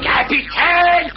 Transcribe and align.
Capitaine 0.00 1.10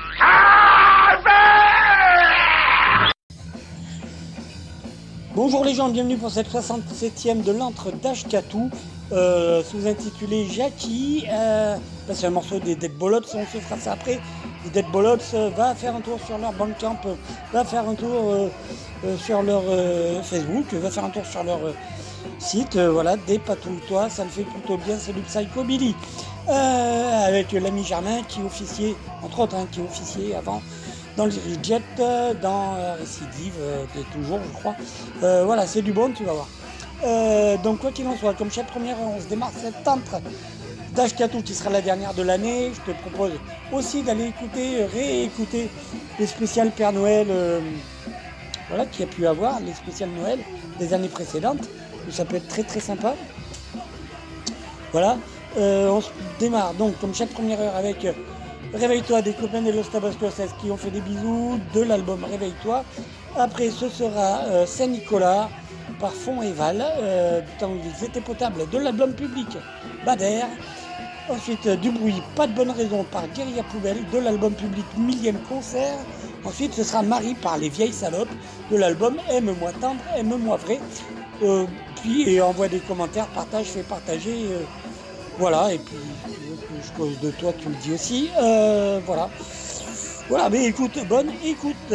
Bonjour 5.35 5.63
les 5.63 5.73
gens, 5.73 5.89
bienvenue 5.89 6.17
pour 6.17 6.31
cette 6.31 6.49
67e 6.49 7.43
de 7.43 7.51
l'antre 7.51 7.91
d'Ashkatou, 7.91 8.69
euh, 9.11 9.63
sous-intitulé 9.63 10.47
Jackie. 10.47 11.25
Euh, 11.31 11.77
c'est 12.11 12.25
un 12.25 12.31
morceau 12.31 12.59
des 12.59 12.75
Dead 12.75 12.97
Bollocks, 12.97 13.35
on 13.35 13.45
se 13.45 13.59
fera 13.59 13.77
ça 13.77 13.91
après. 13.93 14.19
Les 14.65 14.69
Dead 14.71 14.85
Bollocks 14.91 15.33
euh, 15.33 15.49
va 15.55 15.73
faire 15.73 15.95
un 15.95 16.01
tour 16.01 16.19
sur 16.25 16.37
leur 16.37 16.51
bandcamp, 16.51 16.97
euh, 17.05 17.15
va 17.53 17.63
faire 17.63 17.87
un 17.87 17.95
tour 17.95 18.09
euh, 19.05 19.17
sur 19.17 19.41
leur 19.41 19.63
Facebook, 20.23 20.73
va 20.73 20.91
faire 20.91 21.05
un 21.05 21.09
tour 21.09 21.25
sur 21.25 21.43
leur 21.43 21.59
site. 22.39 22.77
voilà, 22.77 23.15
dépatouille-toi, 23.15 24.09
ça 24.09 24.25
le 24.25 24.29
fait 24.29 24.43
plutôt 24.43 24.77
bien, 24.77 24.97
c'est 24.99 25.13
du 25.13 25.21
Psychobilly. 25.21 25.95
Euh, 26.49 27.27
avec 27.27 27.51
l'ami 27.53 27.85
Germain 27.85 28.23
qui 28.27 28.41
officiait, 28.41 28.95
entre 29.23 29.39
autres, 29.41 29.55
hein, 29.55 29.67
qui 29.71 29.79
officiait 29.81 30.35
avant 30.35 30.61
dans 31.15 31.25
le 31.25 31.31
Jet, 31.63 31.81
dans 32.41 32.75
euh, 32.75 32.95
Récidive, 32.99 33.53
toujours, 34.11 34.39
je 34.45 34.59
crois. 34.59 34.75
Voilà, 35.45 35.65
c'est 35.67 35.81
du 35.81 35.93
bon, 35.93 36.11
tu 36.11 36.25
vas 36.25 36.33
voir. 36.33 37.57
Donc, 37.63 37.79
quoi 37.79 37.91
qu'il 37.91 38.07
en 38.07 38.17
soit, 38.17 38.33
comme 38.33 38.51
chaque 38.51 38.67
première, 38.67 38.97
on 38.99 39.21
se 39.21 39.27
démarre 39.27 39.51
tantre 39.85 40.19
d'Ashkatou 40.99 41.41
qui 41.41 41.55
sera 41.55 41.69
la 41.69 41.81
dernière 41.81 42.13
de 42.13 42.23
l'année. 42.23 42.71
Je 42.73 42.91
te 42.91 42.97
propose 42.99 43.31
aussi 43.71 44.03
d'aller 44.03 44.25
écouter, 44.25 44.81
euh, 44.81 44.87
réécouter 44.93 45.69
les 46.19 46.27
spéciales 46.27 46.71
Père 46.71 46.91
Noël, 46.91 47.27
euh, 47.29 47.61
voilà, 48.67 48.85
qu'il 48.85 49.01
y 49.01 49.03
a 49.03 49.07
pu 49.07 49.25
avoir, 49.25 49.61
les 49.61 49.73
spéciales 49.73 50.09
Noël 50.09 50.39
des 50.77 50.93
années 50.93 51.07
précédentes. 51.07 51.69
Ça 52.11 52.25
peut 52.25 52.35
être 52.35 52.49
très 52.49 52.63
très 52.63 52.81
sympa. 52.81 53.15
Voilà, 54.91 55.17
Euh, 55.57 55.89
on 55.97 56.01
démarre 56.39 56.73
donc 56.75 56.93
comme 56.99 57.15
chaque 57.15 57.33
première 57.37 57.59
heure 57.59 57.75
avec 57.75 58.05
euh, 58.05 58.13
Réveille-toi 58.71 59.23
des 59.23 59.33
copains 59.33 59.63
des 59.63 59.71
Los 59.71 59.89
Tabascos 59.91 60.37
qui 60.61 60.69
ont 60.69 60.77
fait 60.77 60.91
des 60.91 61.01
bisous 61.01 61.59
de 61.73 61.81
l'album 61.81 62.23
Réveille-toi. 62.23 62.83
Après 63.35 63.69
ce 63.71 63.89
sera 63.89 64.27
Saint-Nicolas 64.67 65.49
par 65.99 66.13
Fond 66.13 66.41
et 66.41 66.51
Val, 66.51 66.83
euh, 67.01 67.41
du 67.41 67.51
temps 67.59 67.69
où 67.69 67.79
ils 67.83 68.05
étaient 68.05 68.21
potables 68.21 68.69
de 68.69 68.77
l'album 68.77 69.13
public 69.13 69.47
Bader. 70.05 70.43
Ensuite 71.29 71.67
euh, 71.67 71.75
du 71.75 71.91
bruit, 71.91 72.21
pas 72.35 72.47
de 72.47 72.53
bonne 72.53 72.71
raison 72.71 73.03
par 73.03 73.27
Guérilla 73.27 73.61
Poubelle 73.63 74.03
de 74.11 74.17
l'album 74.17 74.53
public 74.53 74.85
Millième 74.97 75.37
Concert. 75.47 75.99
Ensuite 76.43 76.73
ce 76.73 76.83
sera 76.83 77.03
Marie 77.03 77.35
par 77.35 77.57
Les 77.57 77.69
Vieilles 77.69 77.93
Salopes 77.93 78.29
de 78.71 78.77
l'album 78.77 79.17
Aime-moi 79.29 79.71
tendre, 79.79 80.01
aime-moi 80.17 80.57
vrai. 80.57 80.79
Euh, 81.43 81.65
puis 82.01 82.29
et 82.29 82.41
envoie 82.41 82.67
des 82.67 82.79
commentaires, 82.79 83.27
partage, 83.27 83.67
fais 83.67 83.83
partager. 83.83 84.47
euh, 84.51 84.63
voilà, 85.37 85.73
et 85.73 85.77
puis 85.77 85.95
je 86.83 86.97
cause 86.97 87.19
de 87.21 87.31
toi, 87.31 87.53
tu 87.57 87.69
le 87.69 87.75
dis 87.75 87.93
aussi. 87.93 88.29
Voilà. 89.05 89.29
Voilà, 90.27 90.49
mais 90.49 90.65
écoute, 90.65 90.99
bonne 91.07 91.31
écoute. 91.45 91.93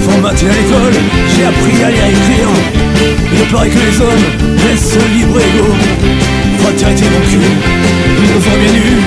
Formaté 0.00 0.46
à 0.46 0.48
l'école, 0.48 0.96
j'ai 1.34 1.44
appris 1.44 1.82
à 1.82 1.90
lire 1.90 2.04
et 2.04 2.10
écrire. 2.10 2.50
Il 3.32 3.46
paraît 3.52 3.68
que 3.68 3.78
les 3.78 4.00
hommes 4.00 4.26
laissent 4.66 4.98
libre 5.14 5.38
et 5.40 5.48
égaux. 5.56 5.76
Fraternité 6.58 7.04
mon 7.10 7.20
cul, 7.28 7.46
ils 8.18 8.30
nous 8.30 8.42
ont 8.46 8.58
bien 8.60 8.72
nus. 8.72 9.02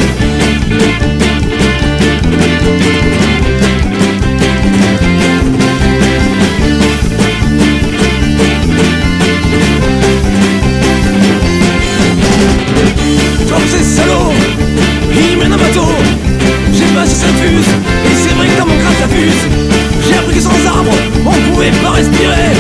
J'ai 16.74 16.94
pas 16.94 17.06
si 17.06 17.16
ça 17.16 17.28
fuse, 17.28 17.72
et 18.06 18.16
c'est 18.16 18.36
vrai 18.36 18.48
que 18.48 18.58
dans 18.60 18.68
mon 18.68 18.78
crâne 18.78 18.94
ça 19.00 19.08
fuse. 19.08 19.67
J'ai 20.08 20.18
appris 20.18 20.36
que 20.36 20.42
sans 20.42 20.66
arbres, 20.66 20.92
on 21.26 21.52
pouvait 21.52 21.72
pas 21.84 21.92
respirer. 21.92 22.54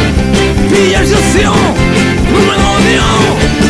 Les 0.69 1.13
océans, 1.13 1.53
nous 2.33 2.41
menons 2.41 2.75
au 2.75 2.81
néant. 2.81 3.66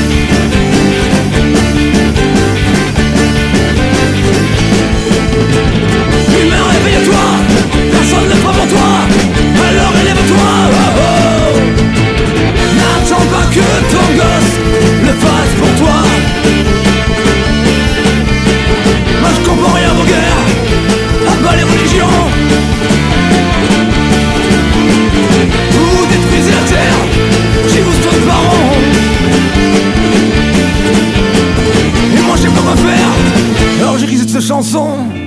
Chanson 34.42 35.27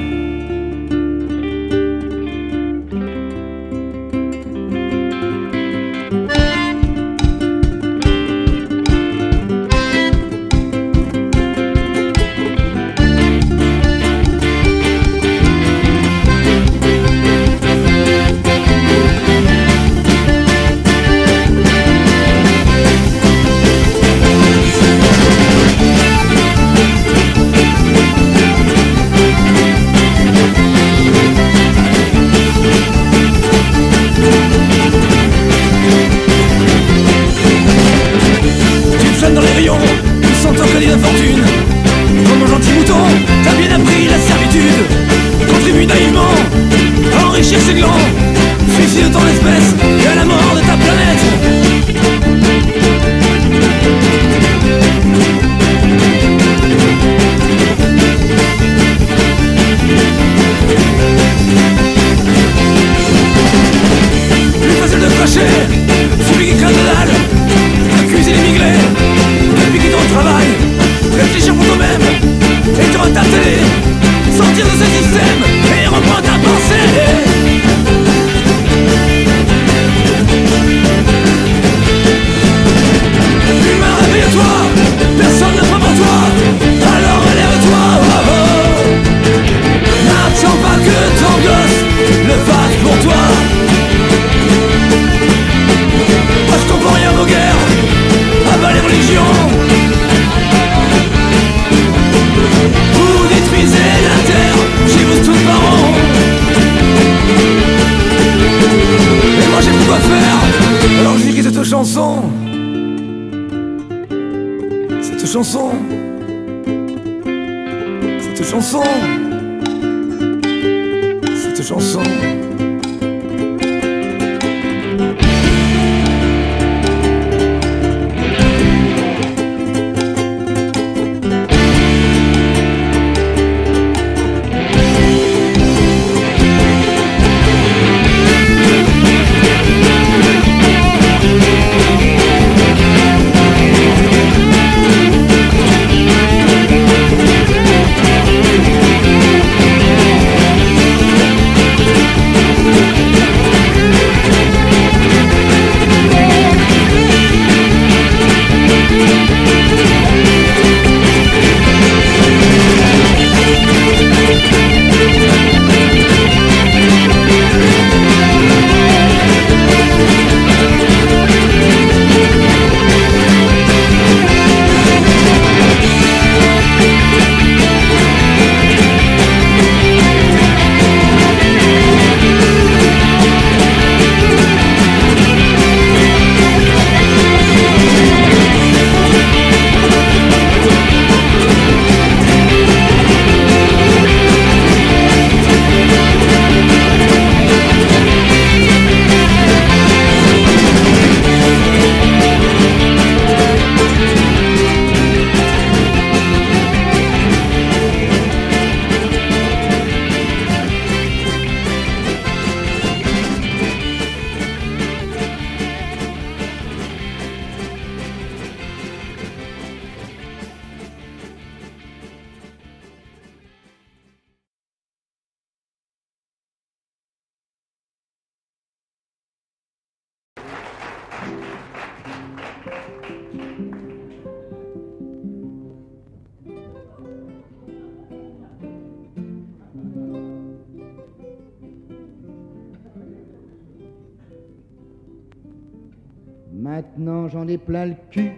Maintenant 246.81 247.29
j'en 247.29 247.47
ai 247.47 247.59
plein 247.59 247.85
le 247.85 247.95
cul, 248.11 248.33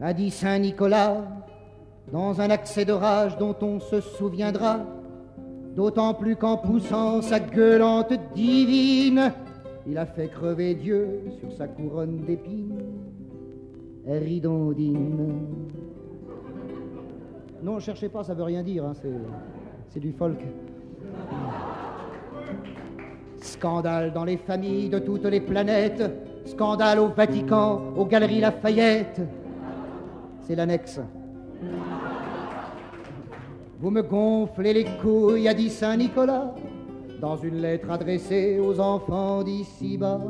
a 0.00 0.12
dit 0.12 0.30
Saint 0.30 0.60
Nicolas, 0.60 1.24
dans 2.12 2.40
un 2.40 2.50
accès 2.50 2.84
de 2.84 2.92
rage 2.92 3.36
dont 3.36 3.56
on 3.62 3.80
se 3.80 4.00
souviendra, 4.00 4.78
d'autant 5.74 6.14
plus 6.14 6.36
qu'en 6.36 6.56
poussant 6.56 7.20
sa 7.20 7.40
gueulante 7.40 8.12
divine, 8.32 9.32
il 9.88 9.98
a 9.98 10.06
fait 10.06 10.28
crever 10.28 10.76
Dieu 10.76 11.22
sur 11.40 11.52
sa 11.52 11.66
couronne 11.66 12.24
d'épines. 12.26 12.78
Ridondine. 14.06 15.56
Non, 17.64 17.80
cherchez 17.80 18.08
pas, 18.08 18.22
ça 18.22 18.34
veut 18.34 18.44
rien 18.44 18.62
dire, 18.62 18.84
hein, 18.84 18.92
c'est, 18.94 19.10
c'est 19.88 20.00
du 20.00 20.12
folk. 20.12 20.38
Scandale 23.38 24.12
dans 24.12 24.24
les 24.24 24.36
familles 24.36 24.90
de 24.90 25.00
toutes 25.00 25.24
les 25.24 25.40
planètes, 25.40 26.29
scandale 26.50 26.98
au 26.98 27.08
Vatican, 27.08 27.80
aux 27.96 28.04
Galeries 28.04 28.40
Lafayette. 28.40 29.20
C'est 30.42 30.56
l'annexe. 30.56 31.00
Vous 33.78 33.90
me 33.90 34.02
gonflez 34.02 34.74
les 34.74 34.84
couilles, 35.00 35.48
a 35.48 35.54
dit 35.54 35.70
Saint 35.70 35.96
Nicolas, 35.96 36.54
dans 37.20 37.36
une 37.36 37.60
lettre 37.60 37.90
adressée 37.90 38.58
aux 38.58 38.78
enfants 38.80 39.42
d'ici-bas. 39.42 40.20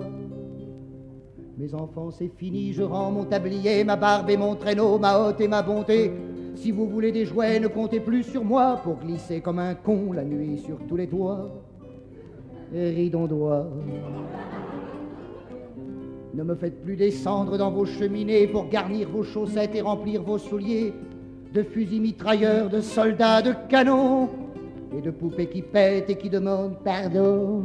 Mes 1.58 1.74
enfants, 1.74 2.10
c'est 2.10 2.30
fini, 2.36 2.72
je 2.72 2.82
rends 2.82 3.10
mon 3.10 3.24
tablier, 3.24 3.82
ma 3.84 3.96
barbe 3.96 4.30
et 4.30 4.36
mon 4.36 4.54
traîneau, 4.54 4.98
ma 4.98 5.18
hotte 5.18 5.40
et 5.40 5.48
ma 5.48 5.62
bonté. 5.62 6.12
Si 6.54 6.70
vous 6.70 6.86
voulez 6.86 7.12
des 7.12 7.24
jouets, 7.24 7.58
ne 7.58 7.68
comptez 7.68 8.00
plus 8.00 8.22
sur 8.22 8.44
moi 8.44 8.78
pour 8.82 8.96
glisser 8.96 9.40
comme 9.40 9.58
un 9.58 9.74
con 9.74 10.12
la 10.12 10.24
nuit 10.24 10.58
sur 10.58 10.78
tous 10.86 10.96
les 10.96 11.06
toits. 11.06 11.50
Ridondois. 12.72 13.66
Ne 16.32 16.44
me 16.44 16.54
faites 16.54 16.82
plus 16.84 16.96
descendre 16.96 17.58
dans 17.58 17.72
vos 17.72 17.84
cheminées 17.84 18.46
pour 18.46 18.68
garnir 18.68 19.08
vos 19.08 19.24
chaussettes 19.24 19.74
et 19.74 19.80
remplir 19.80 20.22
vos 20.22 20.38
souliers 20.38 20.92
de 21.52 21.62
fusils 21.64 22.00
mitrailleurs, 22.00 22.70
de 22.70 22.80
soldats, 22.80 23.42
de 23.42 23.52
canons 23.68 24.28
et 24.96 25.00
de 25.00 25.10
poupées 25.10 25.48
qui 25.48 25.62
pètent 25.62 26.08
et 26.08 26.16
qui 26.16 26.30
demandent 26.30 26.78
pardon. 26.84 27.62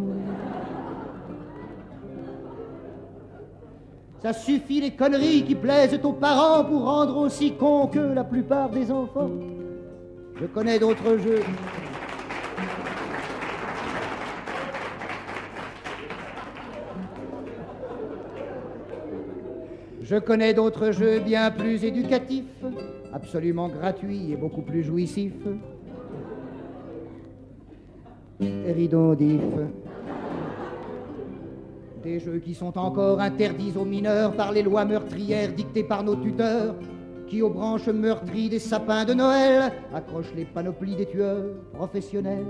Ça 4.24 4.34
suffit 4.34 4.82
les 4.82 4.92
conneries 4.92 5.44
qui 5.44 5.54
plaisent 5.54 6.00
aux 6.04 6.14
parents 6.14 6.66
pour 6.66 6.86
rendre 6.86 7.18
aussi 7.18 7.54
cons 7.54 7.86
que 7.86 8.00
la 8.00 8.24
plupart 8.24 8.72
des 8.72 8.92
enfants. 8.92 9.30
Je 10.42 10.48
connais 10.48 10.80
d'autres 10.80 11.18
jeux. 11.18 11.44
Je 20.06 20.18
connais 20.18 20.54
d'autres 20.54 20.92
jeux 20.92 21.20
bien 21.20 21.50
plus 21.50 21.84
éducatifs, 21.84 22.64
absolument 23.12 23.70
gratuits 23.70 24.32
et 24.32 24.36
beaucoup 24.36 24.62
plus 24.62 24.84
jouissifs. 24.84 25.34
Ridondif. 28.40 29.42
Des 32.04 32.20
jeux 32.20 32.38
qui 32.38 32.54
sont 32.54 32.78
encore 32.78 33.20
interdits 33.20 33.74
aux 33.76 33.86
mineurs 33.86 34.34
par 34.34 34.52
les 34.52 34.62
lois 34.62 34.86
meurtrières 34.86 35.52
dictées 35.52 35.84
par 35.84 36.04
nos 36.04 36.16
tuteurs, 36.16 36.76
qui 37.28 37.42
aux 37.42 37.50
branches 37.50 37.88
meurtries 37.88 38.50
des 38.50 38.60
sapins 38.60 39.06
de 39.06 39.16
Noël 39.16 39.72
accrochent 39.92 40.36
les 40.36 40.46
panoplies 40.46 40.96
des 40.96 41.08
tueurs 41.08 41.46
professionnels. 41.74 42.46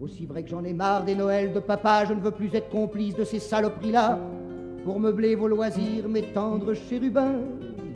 Aussi 0.00 0.24
vrai 0.24 0.44
que 0.44 0.48
j'en 0.48 0.64
ai 0.64 0.72
marre 0.72 1.04
des 1.04 1.14
Noëls 1.14 1.52
de 1.52 1.60
papa, 1.60 2.06
je 2.06 2.14
ne 2.14 2.20
veux 2.20 2.30
plus 2.30 2.54
être 2.54 2.70
complice 2.70 3.14
de 3.14 3.24
ces 3.24 3.38
saloperies-là. 3.38 4.18
Pour 4.84 4.98
meubler 4.98 5.36
vos 5.36 5.48
loisirs, 5.48 6.08
mes 6.08 6.22
tendres 6.22 6.74
chérubins, 6.74 7.38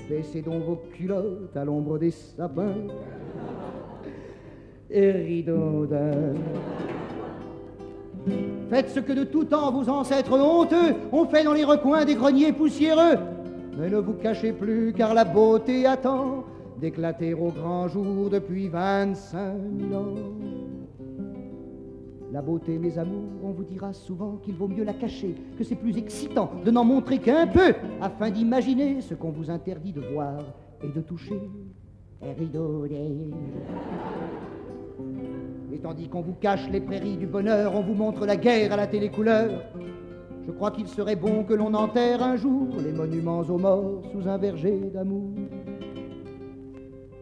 baissez 0.08 0.40
donc 0.40 0.62
vos 0.62 0.80
culottes 0.94 1.56
à 1.56 1.64
l'ombre 1.64 1.98
des 1.98 2.12
sapins. 2.12 2.74
Et 4.90 5.10
ridondins. 5.10 6.34
Faites 8.70 8.90
ce 8.90 9.00
que 9.00 9.12
de 9.12 9.24
tout 9.24 9.44
temps 9.44 9.72
vos 9.72 9.88
ancêtres 9.88 10.38
honteux 10.38 10.94
ont 11.12 11.26
fait 11.26 11.42
dans 11.42 11.54
les 11.54 11.64
recoins 11.64 12.04
des 12.04 12.14
greniers 12.14 12.52
poussiéreux. 12.52 13.18
Mais 13.78 13.90
ne 13.90 13.98
vous 13.98 14.14
cachez 14.14 14.52
plus, 14.52 14.92
car 14.92 15.12
la 15.12 15.24
beauté 15.24 15.86
attend 15.86 16.44
d'éclater 16.80 17.34
au 17.34 17.48
grand 17.48 17.88
jour 17.88 18.30
depuis 18.30 18.68
25 18.68 19.54
000 19.90 20.00
ans. 20.00 20.14
La 22.32 22.42
beauté, 22.42 22.78
mes 22.78 22.98
amours, 22.98 23.44
on 23.44 23.50
vous 23.50 23.62
dira 23.64 23.92
souvent 23.92 24.36
qu'il 24.42 24.56
vaut 24.56 24.66
mieux 24.66 24.82
la 24.82 24.94
cacher, 24.94 25.34
que 25.56 25.62
c'est 25.62 25.76
plus 25.76 25.96
excitant 25.96 26.50
de 26.64 26.70
n'en 26.70 26.84
montrer 26.84 27.18
qu'un 27.18 27.46
peu, 27.46 27.74
afin 28.00 28.30
d'imaginer 28.30 29.00
ce 29.00 29.14
qu'on 29.14 29.30
vous 29.30 29.48
interdit 29.48 29.92
de 29.92 30.00
voir 30.00 30.40
et 30.82 30.88
de 30.88 31.00
toucher. 31.00 31.40
Et. 32.22 32.34
Et 35.72 35.78
tandis 35.78 36.08
qu'on 36.08 36.22
vous 36.22 36.34
cache 36.34 36.68
les 36.70 36.80
prairies 36.80 37.16
du 37.16 37.26
bonheur, 37.26 37.74
on 37.74 37.82
vous 37.82 37.94
montre 37.94 38.26
la 38.26 38.36
guerre 38.36 38.72
à 38.72 38.76
la 38.76 38.86
télécouleur. 38.86 39.62
Je 40.46 40.50
crois 40.50 40.70
qu'il 40.70 40.88
serait 40.88 41.16
bon 41.16 41.44
que 41.44 41.54
l'on 41.54 41.74
enterre 41.74 42.22
un 42.22 42.36
jour 42.36 42.68
les 42.82 42.92
monuments 42.92 43.40
aux 43.40 43.58
morts 43.58 44.02
sous 44.12 44.28
un 44.28 44.38
verger 44.38 44.90
d'amour. 44.92 45.30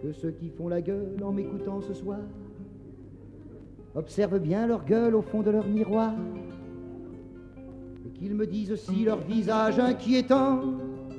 Que 0.02 0.12
ceux 0.12 0.30
qui 0.30 0.50
font 0.50 0.68
la 0.68 0.80
gueule 0.80 1.16
en 1.22 1.32
m'écoutant 1.32 1.80
ce 1.80 1.94
soir 1.94 2.20
observent 3.94 4.38
bien 4.38 4.66
leur 4.66 4.84
gueule 4.84 5.14
au 5.14 5.22
fond 5.22 5.42
de 5.42 5.50
leur 5.50 5.66
miroir, 5.66 6.12
et 8.06 8.10
qu'ils 8.18 8.34
me 8.34 8.46
disent 8.46 8.74
si 8.76 9.04
leur 9.04 9.18
visage 9.18 9.78
inquiétant 9.78 10.60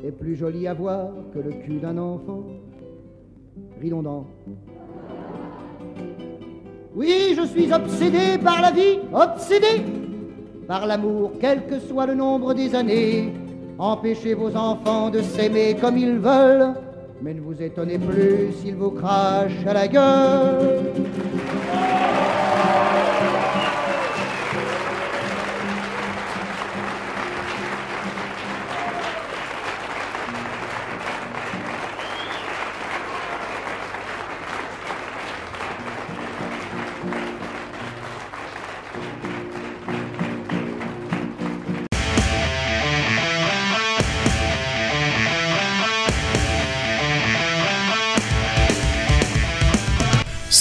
est 0.03 0.11
plus 0.11 0.35
joli 0.35 0.67
à 0.67 0.73
voir 0.73 1.09
que 1.33 1.39
le 1.39 1.51
cul 1.51 1.79
d'un 1.79 1.97
enfant. 1.97 2.43
ridondant. 3.81 4.25
Oui, 6.93 7.35
je 7.35 7.45
suis 7.45 7.71
obsédé 7.73 8.37
par 8.43 8.61
la 8.61 8.71
vie, 8.71 8.99
obsédé 9.13 9.83
par 10.67 10.87
l'amour, 10.87 11.33
quel 11.39 11.65
que 11.67 11.79
soit 11.79 12.05
le 12.05 12.15
nombre 12.15 12.53
des 12.53 12.73
années. 12.73 13.33
Empêchez 13.77 14.33
vos 14.33 14.55
enfants 14.55 15.09
de 15.09 15.21
s'aimer 15.21 15.75
comme 15.79 15.97
ils 15.97 16.17
veulent, 16.17 16.73
mais 17.21 17.33
ne 17.33 17.41
vous 17.41 17.61
étonnez 17.61 17.99
plus 17.99 18.53
s'ils 18.53 18.75
vous 18.75 18.91
crachent 18.91 19.65
à 19.65 19.73
la 19.73 19.87
gueule. 19.87 20.91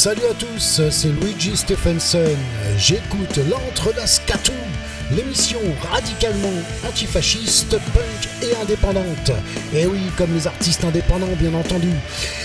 Salut 0.04 0.26
à 0.30 0.34
tous, 0.34 0.82
c'est 0.90 1.08
Luigi 1.08 1.56
Stephenson. 1.56 2.36
J'écoute 2.76 3.38
l'entre 3.48 3.90
Catou, 4.26 4.52
l'émission 5.16 5.60
radicalement 5.90 6.52
antifasciste, 6.86 7.70
punk 7.70 8.28
et 8.42 8.54
indépendante. 8.54 9.32
Et 9.72 9.86
oui, 9.86 10.00
comme 10.18 10.34
les 10.34 10.46
artistes 10.46 10.84
indépendants, 10.84 11.34
bien 11.40 11.54
entendu. 11.54 11.88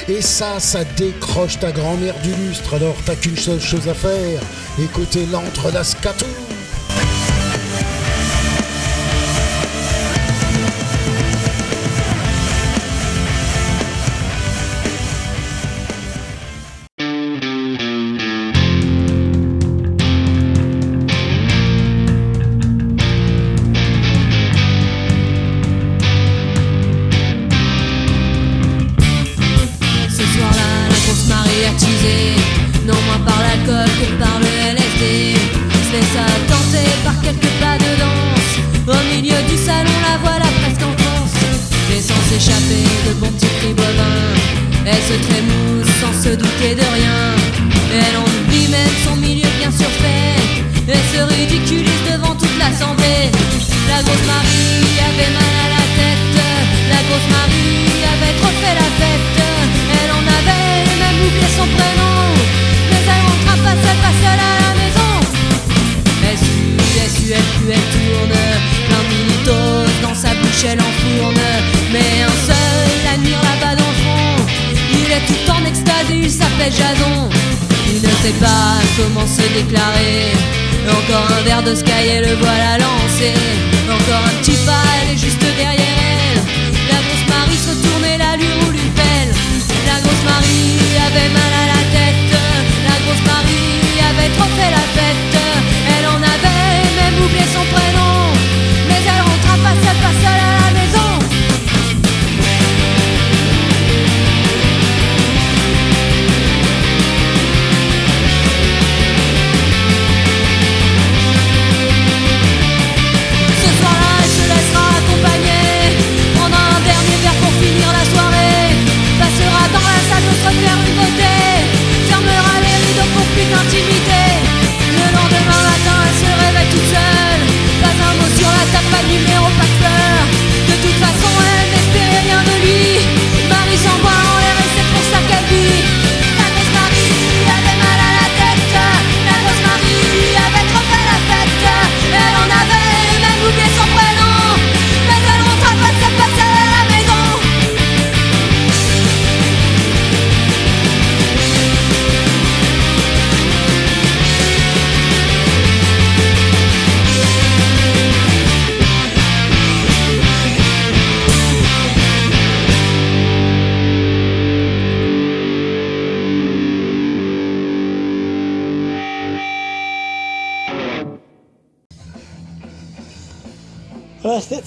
Et 0.07 0.21
ça, 0.21 0.61
ça 0.61 0.85
décroche 0.95 1.59
ta 1.59 1.73
grand-mère 1.73 2.17
du 2.21 2.33
lustre, 2.33 2.75
alors 2.75 2.95
t'as 3.05 3.17
qu'une 3.17 3.35
seule 3.35 3.59
chose 3.59 3.89
à 3.89 3.93
faire 3.93 4.39
écouter 4.81 5.25
l'entre 5.29 5.69
Catou. 6.01 6.27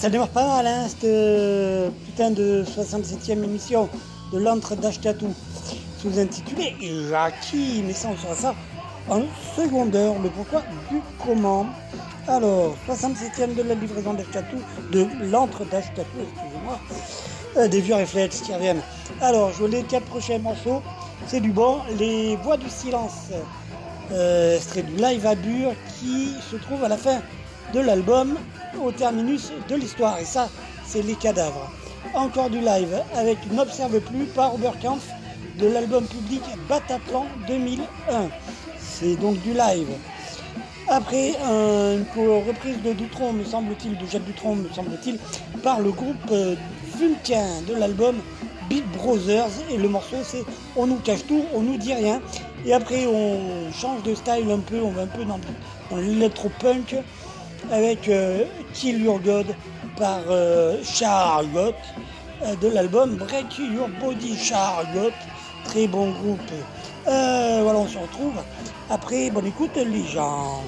ça 0.03 0.09
démarre 0.09 0.27
pas 0.27 0.45
mal, 0.45 0.67
hein, 0.67 0.85
cette 0.89 1.05
euh, 1.05 1.89
putain 2.05 2.29
de 2.29 2.65
67e 2.65 3.41
émission 3.41 3.87
de 4.33 4.37
l'antre 4.37 4.75
d'Achetatou, 4.75 5.33
sous 5.97 6.19
intitulé 6.19 6.75
Jackie. 7.09 7.81
Mais 7.87 7.93
ça, 7.93 8.09
on 8.11 8.17
saura 8.17 8.35
ça 8.35 8.55
en 9.07 9.21
secondeur, 9.55 10.15
le 10.21 10.27
pourquoi 10.27 10.61
du 10.91 10.99
comment. 11.25 11.65
Alors, 12.27 12.75
67e 12.85 13.55
de 13.55 13.61
la 13.61 13.75
livraison 13.75 14.13
d'Achetatou, 14.13 14.57
de 14.91 15.07
l'antre 15.31 15.63
d'Achetatou, 15.63 16.17
excusez-moi, 16.19 16.79
euh, 17.55 17.69
des 17.69 17.79
vieux 17.79 17.95
réflexes 17.95 18.41
qui 18.41 18.53
reviennent. 18.53 18.81
Alors, 19.21 19.53
je 19.53 19.63
les 19.63 19.83
quatre 19.83 20.07
prochains 20.07 20.39
morceaux, 20.39 20.81
c'est 21.27 21.39
du 21.39 21.53
bon. 21.53 21.77
Les 21.97 22.35
voix 22.43 22.57
du 22.57 22.69
silence, 22.69 23.29
euh, 24.11 24.59
serait 24.59 24.83
du 24.83 24.97
live 24.97 25.25
à 25.25 25.35
Bure 25.35 25.71
qui 25.97 26.33
se 26.51 26.57
trouve 26.57 26.83
à 26.83 26.89
la 26.89 26.97
fin 26.97 27.21
de 27.73 27.79
l'album 27.79 28.37
au 28.81 28.91
terminus 28.91 29.51
de 29.69 29.75
l'histoire. 29.75 30.19
Et 30.19 30.25
ça, 30.25 30.49
c'est 30.85 31.01
les 31.01 31.15
cadavres. 31.15 31.71
Encore 32.13 32.49
du 32.49 32.59
live 32.59 33.01
avec 33.15 33.37
N'observe 33.51 33.99
plus 34.01 34.25
par 34.25 34.53
Oberkampf 34.55 35.07
de 35.59 35.67
l'album 35.67 36.05
public 36.05 36.41
Bataplan 36.67 37.25
2001. 37.47 38.29
C'est 38.79 39.15
donc 39.15 39.41
du 39.41 39.53
live. 39.53 39.87
Après 40.89 41.29
une 41.29 42.05
reprise 42.47 42.81
de 42.83 42.93
Dutron, 42.93 43.33
me 43.33 43.43
semble-t-il, 43.43 43.97
de 43.97 44.05
Jacques 44.05 44.25
Dutron, 44.25 44.55
me 44.55 44.69
semble-t-il, 44.69 45.17
par 45.61 45.79
le 45.79 45.91
groupe 45.91 46.17
euh, 46.31 46.55
Vulcain 46.97 47.61
de 47.67 47.73
l'album 47.73 48.17
Beat 48.69 48.85
Brothers. 48.91 49.49
Et 49.71 49.77
le 49.77 49.87
morceau, 49.87 50.17
c'est 50.23 50.43
On 50.75 50.87
nous 50.87 50.97
cache 50.97 51.25
tout, 51.25 51.45
on 51.53 51.61
nous 51.61 51.77
dit 51.77 51.93
rien. 51.93 52.21
Et 52.65 52.73
après, 52.73 53.05
on 53.07 53.71
change 53.71 54.03
de 54.03 54.13
style 54.13 54.51
un 54.51 54.59
peu, 54.59 54.81
on 54.81 54.91
va 54.91 55.03
un 55.03 55.07
peu 55.07 55.23
dans, 55.25 55.39
dans 55.89 55.97
l'électro-punk 55.97 56.95
avec 57.71 58.07
euh, 58.07 58.45
Kill 58.73 59.03
Your 59.03 59.19
God 59.19 59.47
par 59.97 60.21
euh, 60.29 60.77
Chariot 60.83 61.73
euh, 62.43 62.55
de 62.61 62.67
l'album 62.69 63.15
Break 63.15 63.57
Your 63.57 63.89
Body 64.01 64.37
Chariot. 64.37 65.11
Très 65.65 65.87
bon 65.87 66.11
groupe. 66.11 66.39
Euh, 67.07 67.59
voilà, 67.63 67.79
on 67.79 67.87
se 67.87 67.97
retrouve 67.97 68.35
après. 68.89 69.29
Bonne 69.29 69.47
écoute, 69.47 69.75
les 69.75 70.05
gens. 70.05 70.61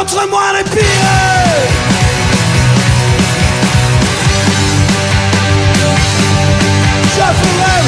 Entre 0.00 0.28
moi 0.28 0.52
les 0.56 0.64
pires 0.70 1.89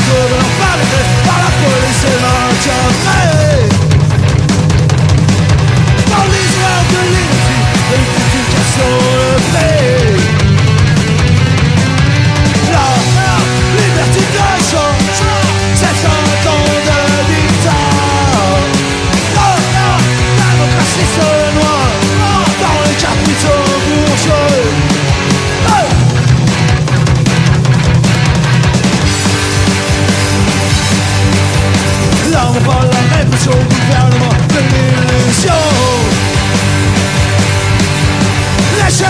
ferai 0.02 0.10
le 0.10 0.10
tour 0.10 0.24
de 0.28 0.34
l'enfer 0.34 0.76
par 1.24 1.38
la 1.38 1.50
police 1.62 2.04
et 2.04 2.18
l'entièreté 2.22 3.22
Dans 6.10 6.26
l'histoire 6.30 6.84
de 6.92 7.00
l'inutile 7.12 7.66
et 7.92 7.98
l'identification 7.98 8.90
le 9.14 9.38
fait 9.52 10.11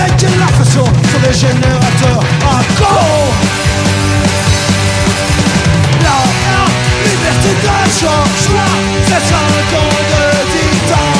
L'échec 0.02 0.24
et 0.24 0.38
la 0.38 0.46
façon 0.48 0.84
sont 0.84 1.32
générateurs 1.32 2.24
à 2.42 2.62
con. 2.78 3.32
La 6.02 6.18
liberté 7.08 7.50
de 7.50 7.90
choix, 7.98 8.24
c'est 9.06 9.24
cinq 9.30 9.68
ans 9.78 9.94
de 10.10 10.24
dictat 10.52 11.10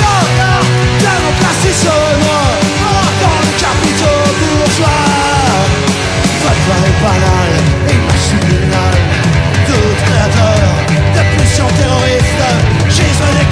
La 0.00 1.14
démocratie 1.14 1.76
se 1.82 1.96
noie 2.22 2.50
dans 3.22 3.38
le 3.42 3.52
capitaux 3.60 4.24
bourgeois. 4.40 5.04
Votre 6.42 6.62
voix 6.66 6.80
est 6.84 6.98
banale 7.02 7.56
et 7.88 7.98
machinale 8.06 9.00
Tout 9.66 9.90
créateur 10.04 10.66
de 11.14 11.22
pulsions 11.36 11.70
terroristes. 11.78 12.46
Gisent 12.88 13.45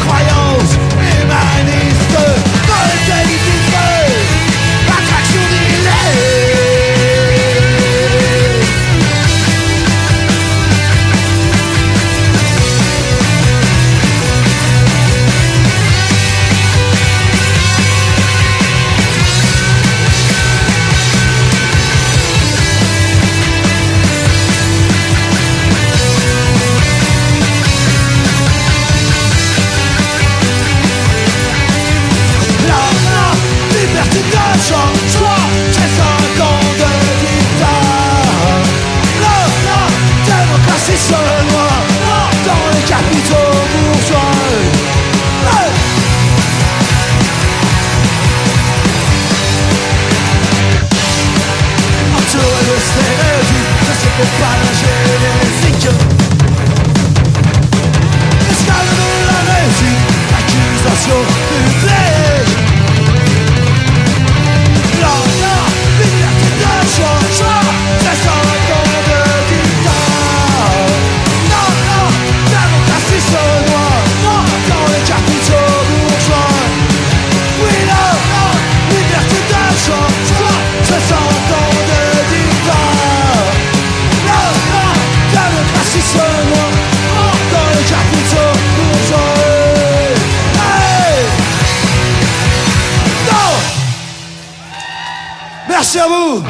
Merci 95.95 96.01
à 96.01 96.09
vous. 96.09 96.45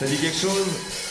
Ça 0.00 0.06
dit 0.06 0.16
quelque 0.16 0.36
chose? 0.36 1.03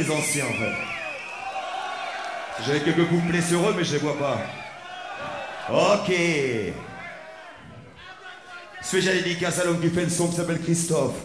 les 0.00 0.10
anciens 0.10 0.46
en 0.46 0.52
fait. 0.52 0.72
J'avais 2.66 2.80
quelques 2.80 3.08
couplets 3.08 3.42
sur 3.42 3.68
eux, 3.68 3.74
mais 3.76 3.84
je 3.84 3.92
les 3.92 3.98
vois 3.98 4.18
pas. 4.18 4.38
Ok. 5.70 6.12
Spécial 8.82 9.22
dédicace 9.22 9.58
à 9.60 9.64
l'homme 9.64 9.80
qui 9.80 9.90
fait 9.90 10.04
le 10.04 10.10
son 10.10 10.28
qui 10.28 10.36
s'appelle 10.36 10.60
Christophe. 10.60 11.16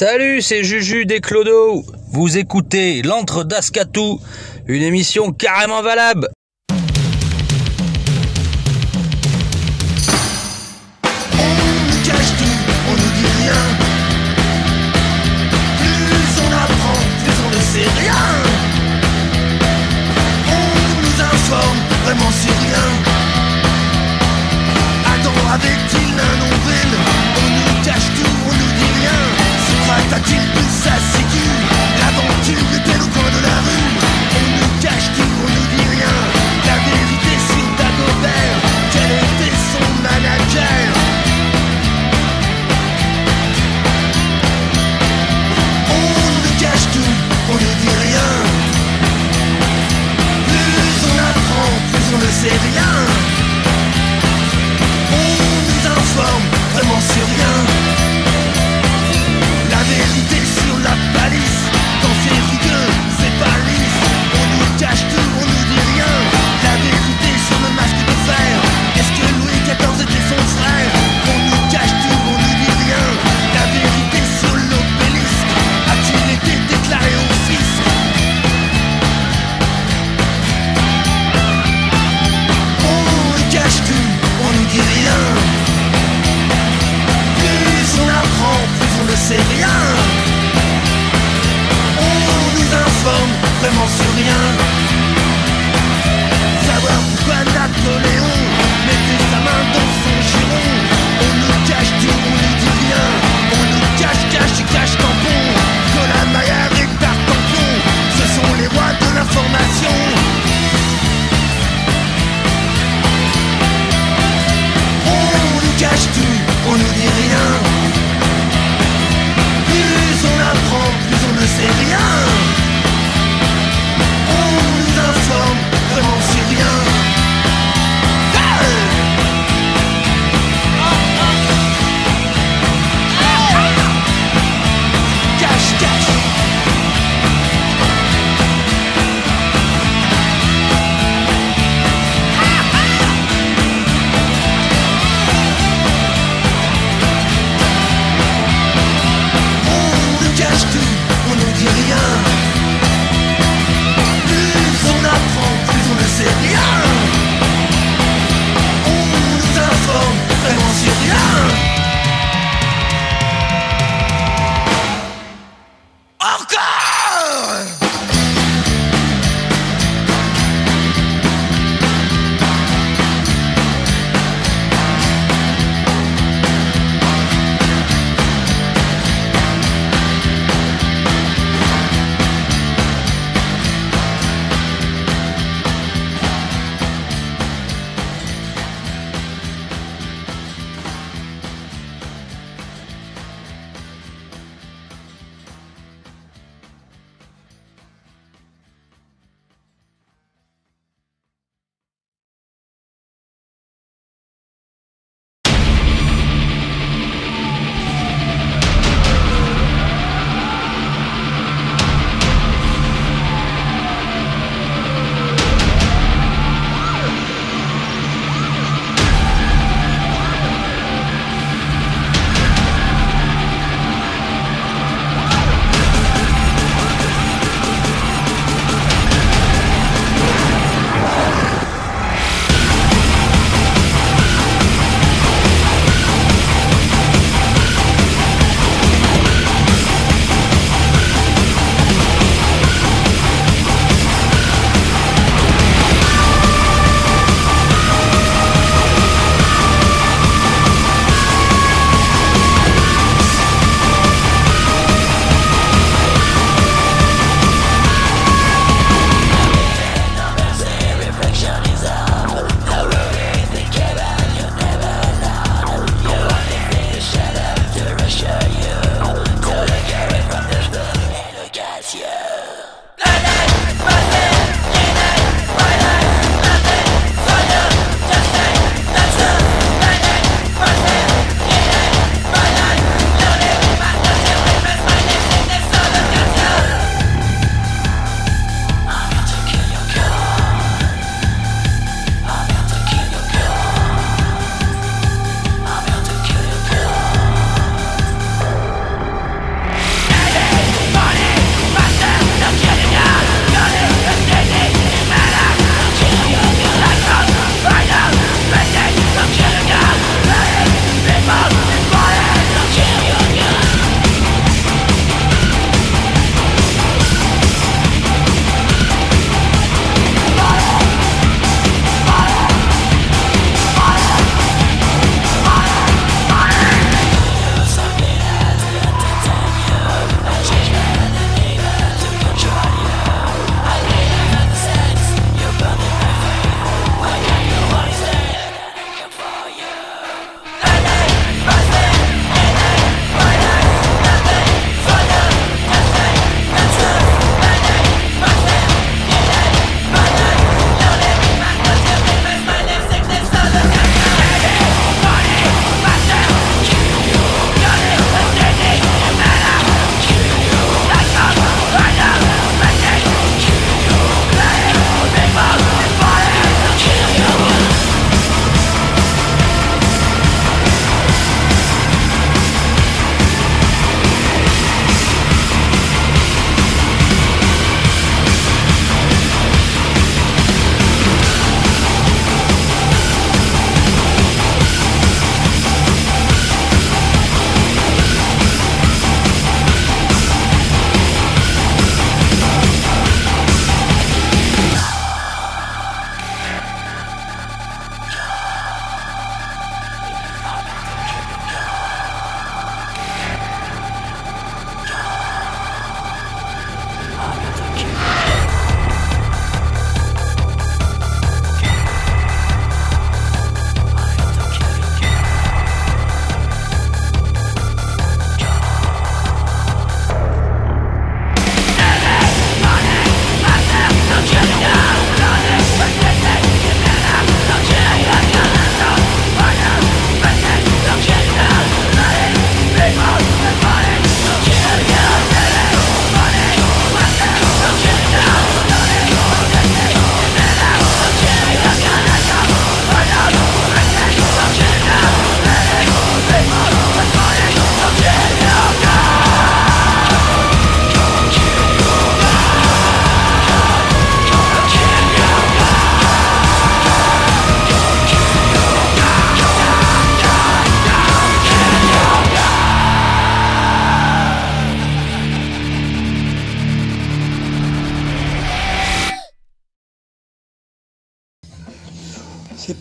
Salut, 0.00 0.42
c'est 0.42 0.62
Juju 0.62 1.06
des 1.06 1.20
Clodos. 1.20 1.84
Vous 2.12 2.38
écoutez 2.38 3.02
L'Entre 3.02 3.42
d'Ascatou, 3.42 4.20
une 4.68 4.82
émission 4.82 5.32
carrément 5.32 5.82
valable. 5.82 6.28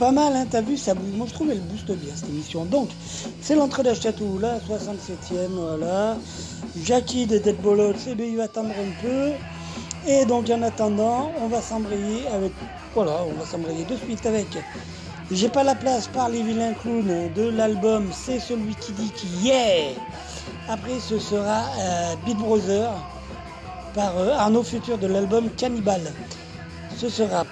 Pas 0.08 0.14
mal, 0.14 0.38
hein, 0.38 0.46
t'as 0.50 0.62
vu, 0.62 0.78
ça 0.78 0.94
bouge. 0.94 1.12
Moi, 1.16 1.28
je 1.28 1.34
trouve 1.34 1.52
elle 1.52 1.60
booste 1.60 1.92
bien 1.92 2.14
cette 2.16 2.30
émission. 2.30 2.64
Donc, 2.64 2.88
c'est 3.42 3.56
l'entrée 3.56 3.84
d'Achetatou, 3.84 4.40
là, 4.40 4.58
67e, 4.66 5.50
voilà. 5.50 6.16
Jackie 6.82 7.26
de 7.26 7.38
Dead 7.40 7.60
Bolot, 7.62 7.92
CBU 7.92 8.40
attendre 8.40 8.70
un 8.70 9.02
peu. 9.02 9.32
Et 10.10 10.24
donc, 10.24 10.50
en 10.50 10.62
attendant, 10.62 11.34
on 11.42 11.48
va 11.48 11.62
s'embrayer 11.62 12.26
avec. 12.34 12.54
Voilà, 12.96 13.18
on 13.30 13.38
va 13.38 13.46
s'embrayer 13.46 13.84
de 13.84 13.98
suite 13.98 14.26
avec. 14.26 14.48
J'ai 15.30 15.50
pas 15.50 15.66
la 15.66 15.76
place 15.76 16.08
par 16.08 16.30
les 16.30 16.42
vilains 16.42 16.74
clowns 16.74 17.30
de 17.36 17.50
l'album 17.50 18.08
C'est 18.14 18.40
celui 18.40 18.76
qui 18.76 18.94
dit 18.94 19.12
qui 19.14 19.28
yeah 19.44 19.92
Après, 20.70 21.02
ce 21.02 21.20
sera 21.20 21.64
euh, 21.80 22.34
Brother 22.34 22.94
par 23.94 24.18
euh, 24.18 24.32
Arnaud 24.38 24.64
Futur 24.64 24.98
de 24.98 25.08
l'album 25.08 25.50
Cannibal. 25.58 26.00
Ce 26.96 27.10
sera 27.10 27.44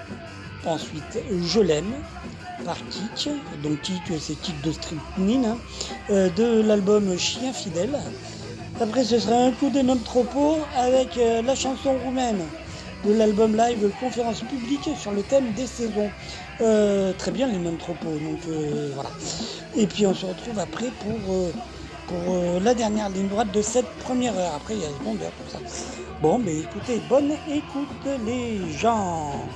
ensuite 0.66 1.20
Je 1.30 1.60
l'aime 1.60 1.94
Kik, 2.74 3.30
donc 3.62 3.78
c'est 4.20 4.42
Kik 4.42 4.62
de 4.62 4.72
Strychnine, 4.72 5.46
hein, 5.46 5.58
de 6.10 6.62
l'album 6.62 7.18
Chien 7.18 7.54
fidèle. 7.54 8.00
Après 8.82 9.04
ce 9.04 9.20
sera 9.20 9.36
un 9.36 9.52
coup 9.52 9.70
de 9.70 9.82
nom 9.82 9.96
tropo 9.98 10.58
avec 10.76 11.18
euh, 11.18 11.42
la 11.42 11.56
chanson 11.56 11.96
roumaine 12.04 12.42
de 13.06 13.14
l'album 13.14 13.56
live 13.56 13.90
conférence 14.00 14.42
publique 14.42 14.90
sur 15.00 15.12
le 15.12 15.22
thème 15.22 15.54
des 15.54 15.68
saisons. 15.68 16.10
Euh, 16.60 17.14
très 17.18 17.32
bien 17.32 17.48
les 17.48 17.58
noms 17.58 17.78
tropo, 17.78 18.08
donc 18.10 18.40
voilà. 18.96 19.12
Et 19.76 19.88
puis 19.88 20.06
on 20.08 20.14
se 20.14 20.26
retrouve 20.26 20.60
après 20.60 20.90
pour, 21.00 21.52
pour 22.08 22.36
la 22.62 22.74
dernière 22.74 23.10
ligne 23.10 23.28
droite 23.28 23.52
de 23.54 23.62
cette 23.62 23.90
première 24.00 24.38
heure. 24.38 24.56
Après 24.56 24.74
il 24.74 24.82
y 24.82 24.86
a 24.86 24.90
secondaire 24.90 25.32
pour 25.32 25.52
ça. 25.52 25.60
Bon 26.22 26.40
mais 26.40 26.60
écoutez, 26.60 27.00
bonne 27.08 27.32
écoute 27.48 28.08
les 28.26 28.72
gens. 28.74 29.48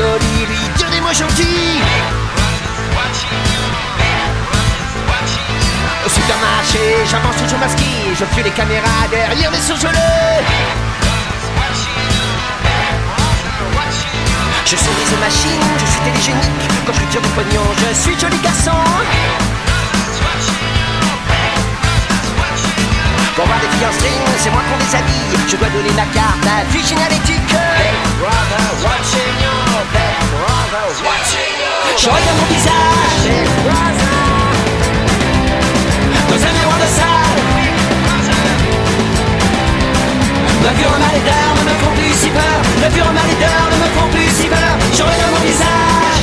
Lui 0.00 0.68
dire 0.76 0.90
des 0.90 1.00
mots 1.00 1.12
gentils. 1.12 1.80
Au 6.04 6.08
supermarché, 6.08 6.78
j'avance 7.10 7.36
toujours 7.36 7.58
masqué, 7.58 7.84
je 8.18 8.24
fuis 8.24 8.42
les 8.42 8.50
caméras 8.50 9.06
derrière 9.10 9.50
les 9.50 9.60
surgelés. 9.60 9.98
Je 14.64 14.76
souris 14.76 15.14
aux 15.14 15.20
machines, 15.20 15.60
je 15.78 15.84
suis 15.84 16.00
télégénique, 16.00 16.70
quand 16.86 16.94
je 16.94 17.04
tire 17.10 17.20
du 17.20 17.28
pognon, 17.28 17.62
je 17.76 17.94
suis 17.94 18.18
joli 18.18 18.38
garçon. 18.38 18.72
Pour 23.34 23.46
voir 23.46 23.58
des 23.60 23.68
filles 23.68 23.86
en 23.86 23.92
string, 23.92 24.20
c'est 24.36 24.50
moi 24.50 24.60
qu'on 24.68 24.76
les 24.76 24.94
habille. 24.94 25.32
Je 25.48 25.56
dois 25.56 25.68
donner 25.68 25.90
ma 25.92 26.04
carte 26.12 26.44
à 26.44 26.64
vie 26.70 26.84
génétique. 26.84 27.48
Big 27.48 27.96
brother 28.20 28.60
watching 28.84 29.32
Je 31.96 32.08
regarde 32.08 32.36
mon 32.36 32.48
visage. 32.52 33.24
Brother. 33.64 34.12
Dans 36.28 36.42
un 36.44 36.52
miroir 36.52 36.78
de 36.78 36.86
salle. 36.86 37.42
Vue 40.74 40.86
en 40.86 40.98
mal 40.98 41.14
et 41.14 41.20
ne 41.20 41.70
me 41.70 41.74
font 41.80 41.92
plus 41.94 42.12
si 42.12 42.30
peur. 42.30 42.90
Vue 42.90 43.02
en 43.02 43.12
mal 43.12 43.28
et 43.30 43.36
ne 43.36 43.78
me 43.82 43.88
font 43.98 44.08
plus 44.10 44.28
si 44.28 44.48
peur. 44.48 44.76
Je 44.92 45.02
regarde 45.02 45.32
mon 45.32 45.40
visage 45.40 46.21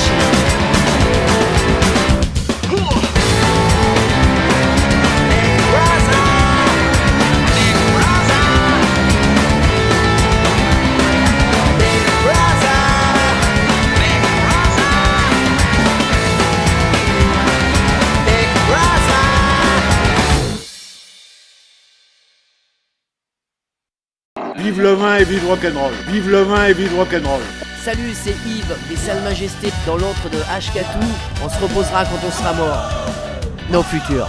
Vive 24.70 24.84
le 24.84 24.94
vin 24.94 25.18
et 25.18 25.24
vive 25.24 25.48
rock'n'roll. 25.48 25.94
Vive 26.10 26.30
le 26.30 26.44
vin 26.44 26.68
et 26.68 26.74
vive 26.74 26.96
rock'n'roll. 26.96 27.42
Salut, 27.84 28.14
c'est 28.14 28.36
Yves 28.46 28.76
des 28.88 28.96
Salles 28.96 29.24
Majestés 29.24 29.72
dans 29.88 29.98
l'antre 29.98 30.30
de 30.30 30.38
Hkatou. 30.38 31.08
On 31.44 31.50
se 31.50 31.60
reposera 31.60 32.06
quand 32.06 32.20
on 32.24 32.32
sera 32.32 32.54
mort. 32.54 32.92
Nos 33.72 33.82
futurs. 33.82 34.28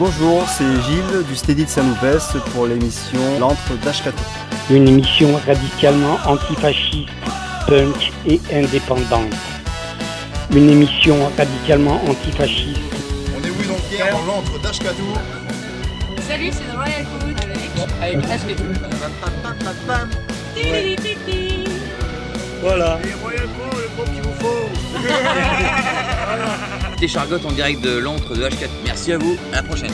Bonjour, 0.00 0.44
c'est 0.48 0.64
Gilles 0.64 1.24
du 1.28 1.36
Steady 1.36 1.64
de 1.64 1.70
Saint-Loupès 1.70 2.26
pour 2.52 2.66
l'émission 2.66 3.20
L'antre 3.38 3.76
d'Ashkatou. 3.84 4.24
Une 4.68 4.88
émission 4.88 5.28
radicalement 5.46 6.18
antifasciste, 6.26 7.08
punk 7.68 8.10
et 8.26 8.40
indépendante. 8.52 9.32
Une 10.50 10.70
émission 10.70 11.30
radicalement 11.38 12.00
antifasciste. 12.08 12.80
On 13.38 13.46
est 13.46 13.50
oui 13.50 13.68
donc 13.68 13.78
hier 13.92 14.10
dans 14.10 14.24
l'antre 14.24 14.58
d'Ashkatou. 14.60 15.41
Salut, 16.28 16.50
c'est 16.52 16.76
Royal 16.76 17.04
Food 17.04 17.36
avec. 17.42 17.70
Avec 18.00 18.16
Voilà. 22.60 22.98
Les 23.04 23.14
Royal 23.14 23.48
en 27.46 27.52
direct 27.52 27.80
de 27.82 27.98
l'antre 27.98 28.34
de 28.34 28.42
H4. 28.44 28.68
Merci 28.84 29.12
à 29.12 29.18
vous, 29.18 29.36
à 29.52 29.56
la 29.56 29.62
prochaine. 29.62 29.90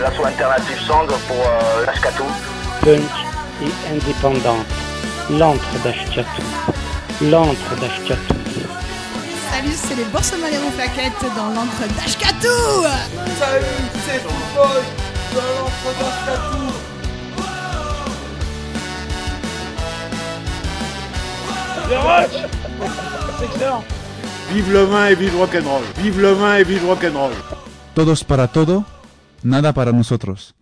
L'asso 0.00 0.24
Alternative 0.24 0.80
Song 0.86 1.06
pour 1.26 1.36
euh, 1.36 1.86
l'Ashkatou. 1.86 2.24
Punk 2.80 3.00
et 3.62 3.72
indépendante. 3.92 4.66
L'antre 5.30 5.72
d'Ashkatou. 5.84 6.42
L'antre 7.22 7.76
d'Ashkatou. 7.80 8.34
Salut, 9.50 9.74
c'est 9.74 9.96
les 9.96 10.04
Bourses 10.04 10.34
Malérou 10.40 10.70
Plaquettes 10.70 11.24
dans 11.36 11.48
l'antre 11.48 11.82
d'Ashkatou 11.96 12.84
Salut, 13.38 13.64
c'est 14.06 14.20
Football 14.20 14.82
dans 15.34 15.50
l'entre 15.58 15.88
d'Ashkatou. 15.98 16.88
C'est 23.38 23.44
excellent. 23.44 23.84
Vive 24.50 24.72
le 24.72 24.84
vin 24.84 25.06
et 25.06 25.14
vive 25.14 25.36
rock'n'roll. 25.36 25.82
Vive 25.98 26.20
le 26.20 26.32
vin 26.32 26.56
et 26.56 26.64
vive 26.64 26.86
rock'n'roll. 26.86 27.32
Todos 27.94 28.22
para 28.24 28.46
todo, 28.46 28.84
nada 29.42 29.72
para 29.72 29.92
nosotros. 29.92 30.54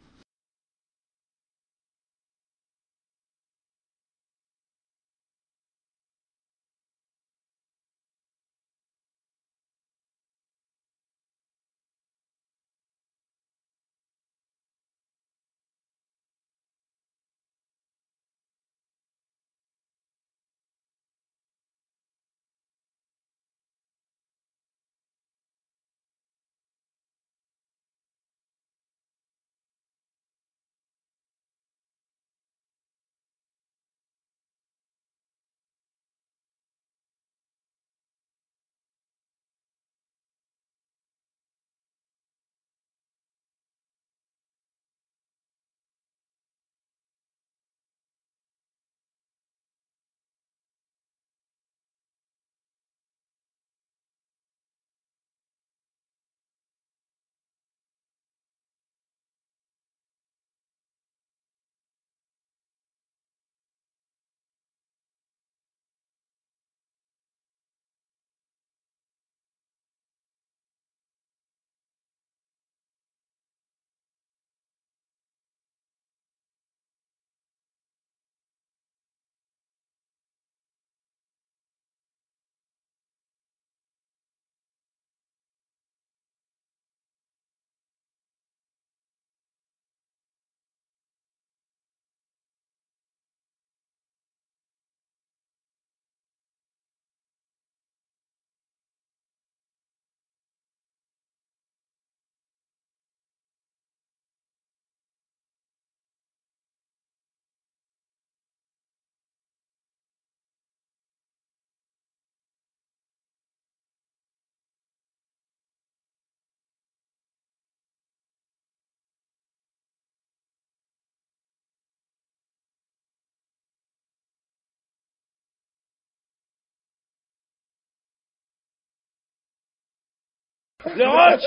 Le 130.94 131.08
roach 131.08 131.42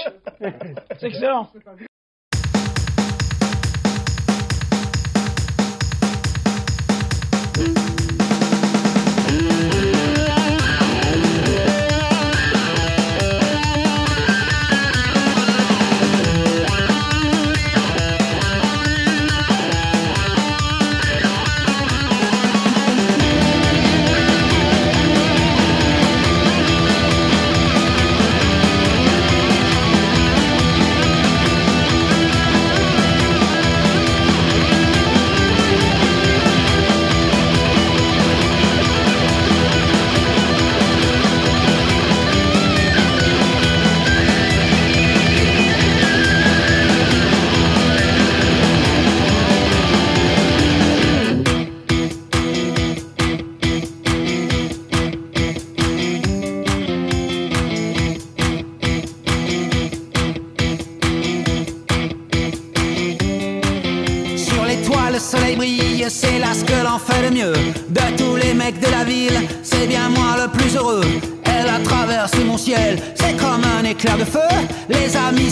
C'est 0.99 1.07
excellent 1.07 1.49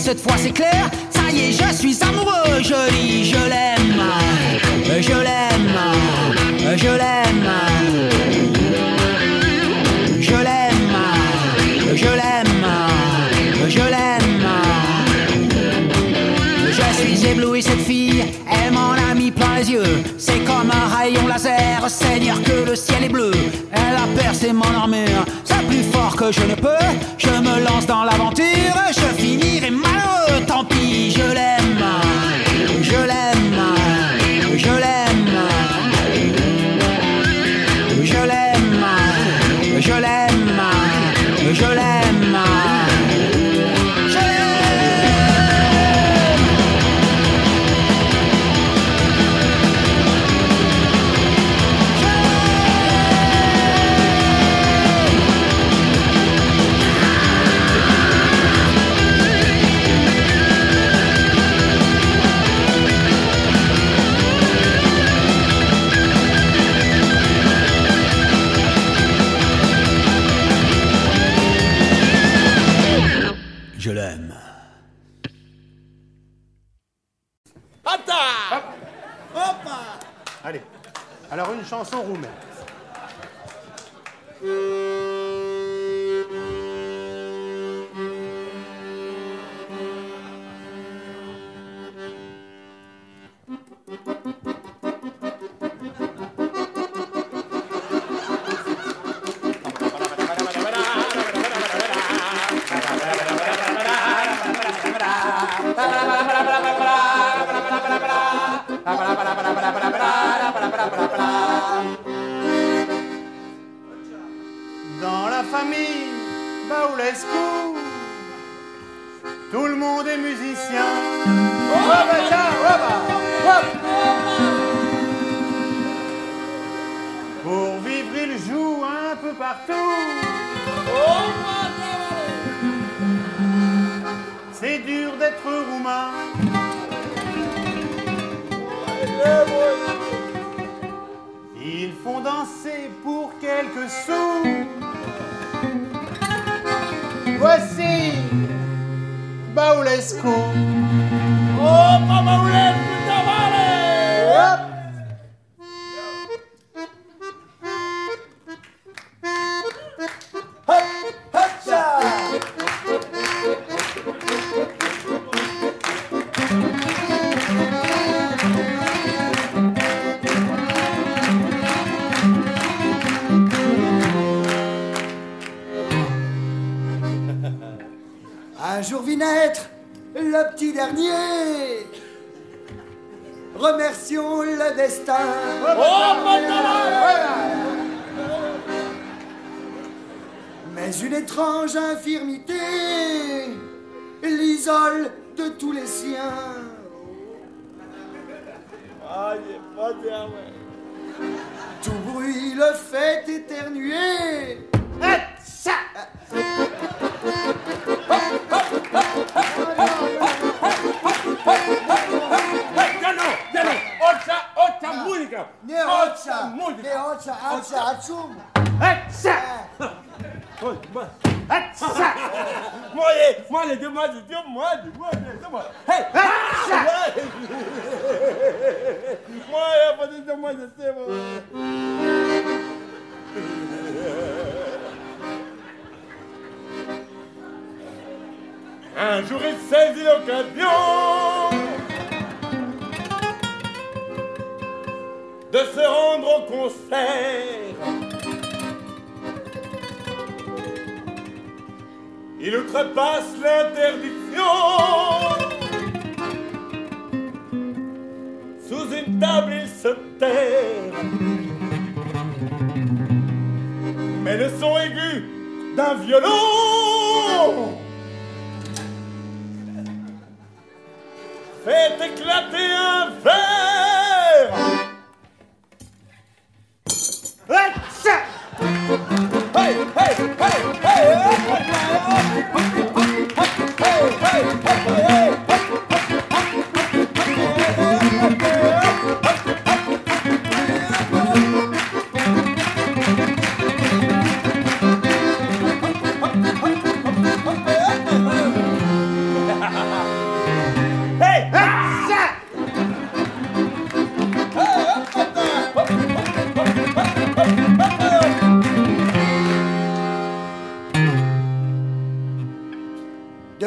cette 0.07 0.21
fois 0.21 0.37
c'est 0.37 0.51
clair, 0.51 0.89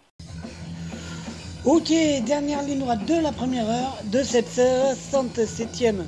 Ok, 1.64 1.94
dernière 2.26 2.62
ligne 2.62 2.80
droite 2.80 3.06
de 3.06 3.14
la 3.22 3.32
première 3.32 3.70
heure 3.70 3.98
de 4.06 4.22
cette 4.22 4.60
67e 4.60 6.04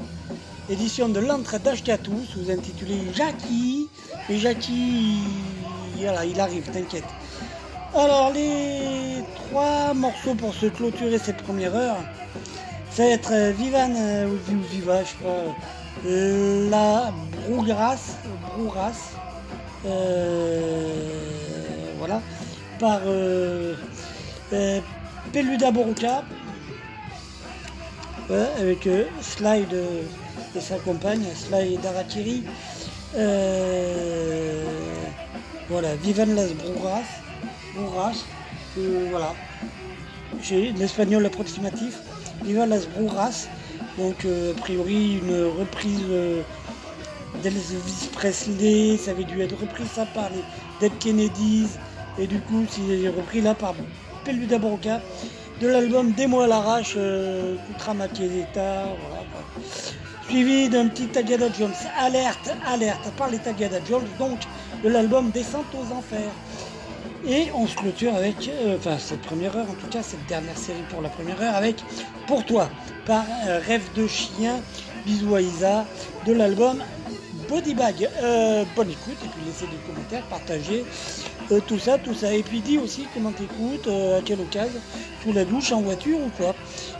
édition 0.69 1.07
de 1.07 1.21
l'entre 1.21 1.59
d'Ashkatou, 1.59 2.19
sous-intitulé 2.33 2.95
Jackie. 3.13 3.87
Et 4.29 4.37
Jackie, 4.37 5.19
voilà, 5.97 6.25
il 6.25 6.37
arrive, 6.41 6.69
t'inquiète. 6.71 7.05
Alors, 7.95 8.33
les 8.33 9.23
trois 9.35 9.93
morceaux 9.93 10.35
pour 10.35 10.53
se 10.53 10.65
clôturer 10.65 11.19
cette 11.19 11.41
première 11.43 11.73
heure, 11.73 12.03
ça 12.91 13.03
va 13.03 13.09
être 13.09 13.31
euh, 13.31 13.51
Vivan 13.51 13.93
euh, 13.95 14.27
ou 14.27 14.53
ou 14.53 14.61
Viva, 14.71 15.03
je 15.03 15.09
sais 15.09 15.23
pas, 15.23 16.05
euh, 16.05 16.69
la 16.69 17.13
Brougrasse, 17.47 18.17
Brougrasse, 18.57 19.13
euh, 19.85 21.42
voilà, 22.05 22.21
par 22.79 22.99
euh, 23.05 23.75
euh, 24.51 24.81
Peluda 25.31 25.71
Boruca, 25.71 26.25
avec 28.59 28.87
euh, 28.87 29.05
Slide 29.21 29.73
euh, 29.73 30.01
et 30.53 30.59
sa 30.59 30.75
compagne, 30.79 31.23
Slide 31.33 31.79
Darakiri. 31.79 32.43
Euh, 33.15 34.65
voilà, 35.69 35.95
Vivan 35.95 36.25
las 36.35 36.49
Brouras, 36.53 37.03
euh, 38.77 39.07
voilà. 39.09 39.33
J'ai 40.41 40.73
l'espagnol 40.73 41.25
approximatif, 41.25 41.99
Vivan 42.43 42.65
las 42.65 42.85
Brouras, 42.85 43.47
donc 43.97 44.25
a 44.25 44.59
priori 44.59 45.21
une 45.23 45.45
reprise 45.57 46.03
d'Elvis 47.41 48.09
Presley, 48.11 48.97
ça 48.97 49.11
avait 49.11 49.23
dû 49.23 49.41
être 49.41 49.57
repris 49.57 49.85
ça 49.95 50.05
par 50.07 50.29
les 50.31 50.43
Dead 50.81 50.97
Kennedys, 50.99 51.69
et 52.17 52.27
du 52.27 52.39
coup 52.39 52.65
c'est 52.69 53.07
repris 53.09 53.41
là 53.41 53.53
par 53.53 53.73
Peluda 54.23 54.57
Boruca, 54.57 55.01
de 55.61 55.67
l'album 55.67 56.11
Des 56.11 56.27
mots 56.27 56.41
à 56.41 56.47
l'arrache, 56.47 56.93
euh, 56.97 57.55
Kutra 57.67 57.93
voilà. 57.93 59.23
Suivi 60.27 60.69
d'un 60.69 60.87
petit 60.87 61.07
Tagada 61.07 61.47
Jones, 61.57 61.73
alerte, 61.99 62.51
alerte, 62.65 63.11
par 63.17 63.29
les 63.29 63.39
Tagada 63.39 63.77
Jones, 63.87 64.07
donc 64.17 64.39
de 64.83 64.89
l'album 64.89 65.29
Descente 65.31 65.65
aux 65.73 65.93
Enfers. 65.93 66.31
Et 67.25 67.47
on 67.55 67.67
se 67.67 67.75
clôture 67.75 68.15
avec, 68.15 68.49
euh, 68.49 68.77
enfin 68.77 68.97
cette 68.97 69.21
première 69.21 69.55
heure 69.55 69.69
en 69.69 69.73
tout 69.75 69.87
cas, 69.87 70.01
cette 70.01 70.25
dernière 70.27 70.57
série 70.57 70.83
pour 70.89 71.01
la 71.01 71.09
première 71.09 71.41
heure 71.41 71.55
avec 71.55 71.77
Pour 72.27 72.45
toi, 72.45 72.69
par 73.05 73.23
euh, 73.47 73.59
Rêve 73.65 73.87
de 73.95 74.07
chien, 74.07 74.59
bisous 75.05 75.35
à 75.35 75.41
Isa, 75.41 75.85
de 76.25 76.33
l'album 76.33 76.83
Body 77.47 77.75
Bag. 77.75 78.09
Euh, 78.21 78.63
bonne 78.75 78.91
écoute 78.91 79.17
et 79.23 79.27
puis 79.27 79.45
laissez 79.45 79.65
des 79.67 79.77
commentaires, 79.87 80.23
partagez 80.23 80.83
euh, 81.51 81.59
tout 81.67 81.79
ça, 81.79 81.97
tout 81.97 82.13
ça. 82.13 82.33
Et 82.33 82.43
puis 82.43 82.61
dis 82.61 82.77
aussi 82.77 83.07
comment 83.13 83.31
t'écoutes, 83.31 83.87
euh, 83.87 84.19
à 84.19 84.21
quelle 84.21 84.39
occasion, 84.39 84.79
sous 85.23 85.33
la 85.33 85.45
douche, 85.45 85.71
en 85.71 85.81
voiture 85.81 86.17
ou 86.17 86.29
quoi. 86.37 86.55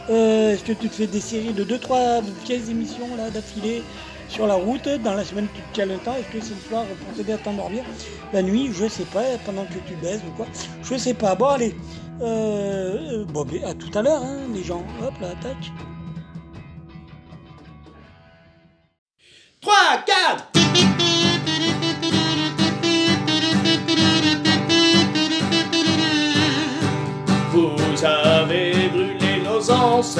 Euh, 0.10 0.54
Est-ce 0.54 0.64
que 0.64 0.74
tu 0.74 0.90
te 0.90 0.96
fais 0.96 1.08
des 1.08 1.22
séries 1.22 1.54
de 1.54 1.64
2-3 1.64 2.22
vieilles 2.46 2.70
émissions 2.70 3.16
là 3.18 3.30
d'affilée 3.30 3.84
sur 4.30 4.48
la 4.48 4.56
route, 4.56 4.88
dans 5.04 5.14
la 5.14 5.24
semaine 5.24 5.48
tu 5.54 5.62
te 5.62 5.76
cales 5.76 5.92
un 5.92 5.98
temps, 5.98 6.16
est-ce 6.16 6.36
que 6.36 6.44
c'est 6.44 6.56
le 6.56 6.62
soir 6.68 6.86
pour 6.86 7.16
t'aider 7.16 7.34
à 7.34 7.38
t'endormir? 7.38 7.84
La 8.32 8.42
nuit, 8.42 8.70
je 8.74 8.88
sais 8.88 9.06
pas, 9.06 9.22
pendant 9.46 9.66
que 9.66 9.74
tu 9.88 9.96
baises 10.02 10.22
ou 10.28 10.32
quoi, 10.36 10.48
je 10.82 10.98
sais 10.98 11.14
pas. 11.14 11.36
Bon 11.36 11.48
allez, 11.48 11.76
bon 12.20 13.46
à 13.66 13.74
tout 13.76 13.92
à 13.96 14.02
l'heure 14.02 14.24
hein, 14.24 14.40
les 14.54 14.64
gens, 14.64 14.84
hop 15.02 15.14
là, 15.22 15.34
tac. 15.42 15.58
3, 19.62 19.74
4 20.06 20.54
nos 30.04 30.18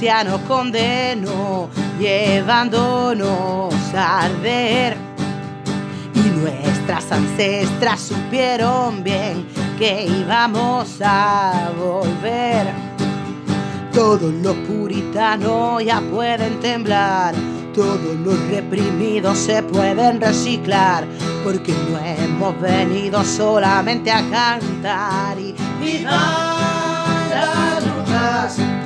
ignorancia 0.00 0.24
nos 0.24 0.40
condenó, 0.42 1.68
llevándonos 1.98 3.74
a 3.94 4.20
arder. 4.22 4.96
Y 6.14 6.20
nuestras 6.40 7.12
ancestras 7.12 8.00
supieron 8.00 9.02
bien 9.04 9.46
que 9.78 10.06
íbamos 10.06 11.00
a 11.04 11.70
volver. 11.78 12.72
Todos 13.92 14.32
los 14.34 14.56
puritanos 14.56 15.84
ya 15.84 16.00
pueden 16.00 16.60
temblar, 16.60 17.34
todos 17.74 18.16
los 18.24 18.38
reprimidos 18.48 19.36
se 19.36 19.62
pueden 19.64 20.20
reciclar, 20.20 21.04
porque 21.42 21.72
no 21.72 21.98
hemos 21.98 22.60
venido 22.60 23.24
solamente 23.24 24.12
a 24.12 24.22
cantar 24.30 25.38
y 25.40 25.54
brujas. 27.80 28.56
Viva 28.56 28.79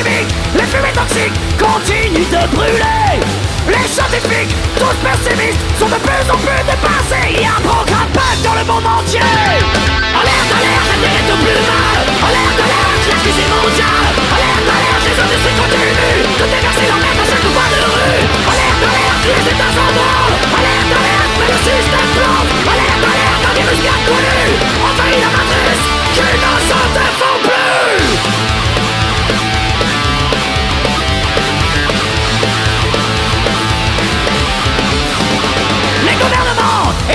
chimiques, 0.00 0.32
les 0.56 0.66
fumées 0.66 0.94
toxiques 0.96 1.38
continuent 1.58 2.30
de 2.32 2.42
brûler. 2.56 3.20
Les 3.68 3.86
scientifiques, 3.86 4.54
tous 4.76 4.96
pessimistes, 5.04 5.60
sont 5.78 5.88
de 5.88 6.00
plus 6.00 6.24
en 6.32 6.38
plus 6.40 6.62
dépassés. 6.64 7.36
Il 7.36 7.42
y 7.42 7.44
a 7.44 7.56
un 7.56 7.60
programme 7.60 8.08
punk 8.12 8.38
dans 8.42 8.56
le 8.56 8.64
monde 8.64 8.86
entier. 8.86 9.20
Alerte, 9.20 10.52
alerte, 10.56 10.86
ça 10.88 10.96
mérite 11.00 11.30
au 11.30 11.38
plus 11.44 11.60
mal 11.68 12.00
Alerte, 12.24 12.60
alerte, 12.64 13.04
la 13.12 13.16
crise 13.20 13.40
est 13.44 13.50
mondiale. 13.52 14.12
Alerte, 14.32 14.68
alerte, 14.72 15.04
les 15.04 15.18
industries 15.20 15.56
continuent 15.60 16.24
de 16.40 16.46
déverser 16.48 16.86
leur 16.88 17.00
merde 17.04 17.20
à 17.20 17.26
chaque 17.28 17.46
coin 17.52 17.68
de 17.68 17.80
rue. 17.84 18.24
Alerte, 18.48 18.84
alerte, 18.88 19.24
les 19.28 19.44
états 19.52 19.74
en 19.84 19.90
branle 19.92 20.34
Alerte, 20.56 20.92
alerte, 20.96 21.34
mais 21.38 21.48
le 21.52 21.58
système 21.60 22.10
plante 22.16 22.50
Alerte, 22.72 23.04
alerte, 23.04 23.42
un 23.44 23.54
virus 23.54 23.80
bien 23.84 23.98
connu 24.08 24.40
Envahit 24.80 25.20
la 25.20 25.30
matrice, 25.30 25.99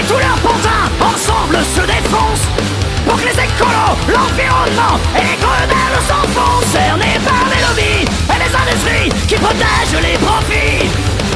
tous 0.08 0.18
leurs 0.20 0.40
pantins 0.42 0.86
ensemble 1.02 1.58
se 1.76 1.82
défoncent 1.82 2.48
Pour 3.08 3.18
que 3.18 3.26
les 3.26 3.32
écolos, 3.32 3.96
l'environnement 4.08 5.00
et 5.16 5.22
les 5.22 5.38
grenelles 5.38 6.02
s'enfoncent 6.08 6.72
Cernés 6.72 7.20
par 7.26 7.46
les 7.50 7.62
lobbies 7.66 8.06
et 8.06 8.40
les 8.44 8.54
industries 8.56 9.10
qui 9.28 9.36
protègent 9.36 10.02
les 10.02 10.18
profits 10.18 10.90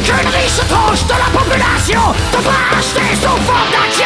Qu'une 0.04 0.30
riche 0.30 0.62
tranche 0.70 1.04
de 1.06 1.14
la 1.14 1.30
population 1.38 2.02
devra 2.32 2.78
acheter 2.78 3.16
sous 3.16 3.42
forme 3.46 3.72
d'action 3.72 4.06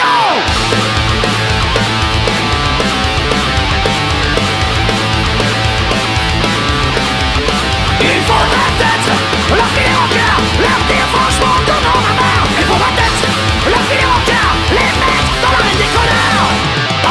Il 8.01 8.21
faudra 8.27 8.65
peut-être 8.77 9.55
leur 9.55 9.67
filer 9.67 9.95
en 9.95 10.07
cœur, 10.13 10.37
leur 10.59 10.79
dire 10.87 11.07
franchement 11.13 11.55
qu'on 11.65 11.87
en 11.87 12.03
a 12.03 12.13
marre. 12.21 12.42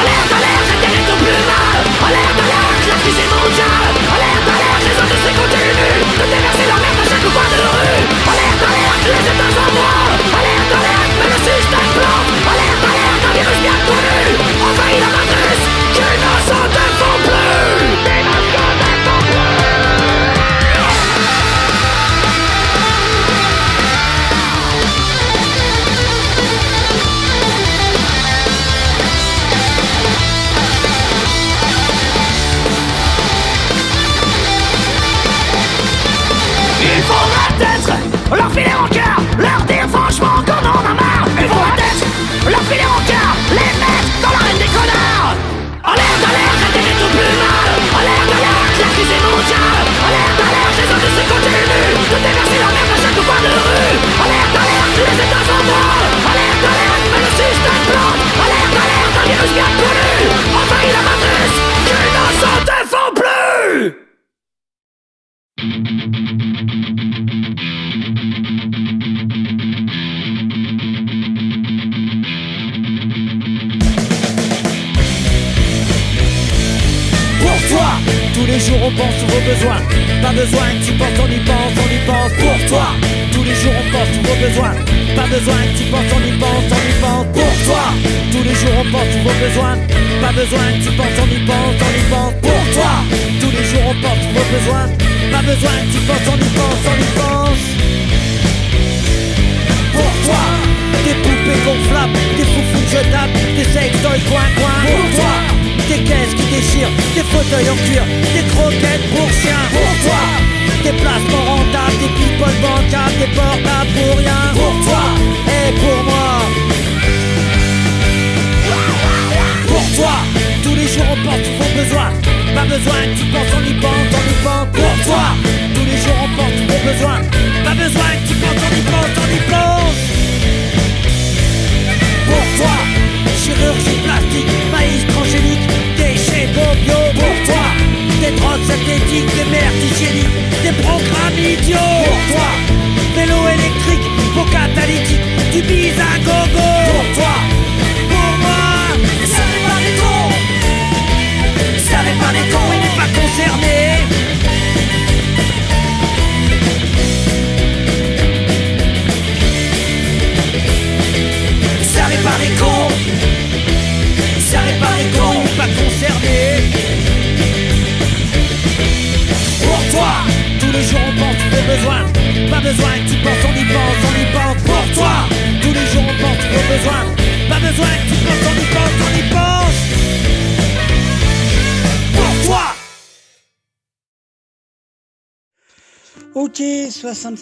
Alerte, 0.01 0.32
alerte, 0.32 0.68
la 0.70 0.76
terre 0.80 0.97
est 1.01 1.11
au 1.12 1.16
plus 1.20 1.43
mal. 1.49 1.82
Alerte, 2.07 2.40
alerte, 2.45 2.84
la 2.88 2.97
crise 3.03 3.24
mondiale. 3.28 3.95
Alerte, 4.14 4.49
alerte, 4.49 4.84
les 4.88 4.99
industries 5.03 5.36
continuent 5.36 5.76
de 5.76 6.26
à 7.01 7.05
chaque 7.05 7.22
de 7.22 7.68
rue. 7.72 8.01
Alerte, 8.32 8.62
alerte, 8.68 9.05
les 9.12 9.24
états 9.32 9.72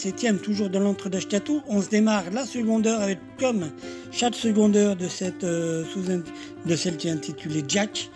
67e, 0.01 0.39
toujours 0.39 0.71
dans 0.71 0.81
l'entre-d'Ashkatou. 0.81 1.63
On 1.69 1.83
se 1.83 1.89
démarre 1.89 2.25
la 2.33 2.47
seconde 2.47 2.87
heure 2.87 3.01
avec, 3.01 3.19
comme 3.39 3.71
chaque 4.11 4.35
seconde 4.35 4.77
heure 4.77 4.97
de 4.97 5.09
cette 5.09 5.45
euh, 5.45 5.85
sous 5.93 6.01
de 6.01 6.77
celle 6.77 6.97
qui 6.97 7.09
est 7.09 7.11
intitulée 7.11 7.63
Jack. 7.69 8.11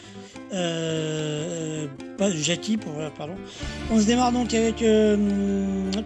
Euh, 0.53 1.87
pas 2.17 2.31
Jackie, 2.31 2.77
pour, 2.77 2.99
euh, 2.99 3.11
pardon. 3.17 3.35
On 3.91 4.01
se 4.01 4.07
démarre 4.07 4.33
donc 4.33 4.55
avec, 4.55 4.83
euh, 4.83 5.17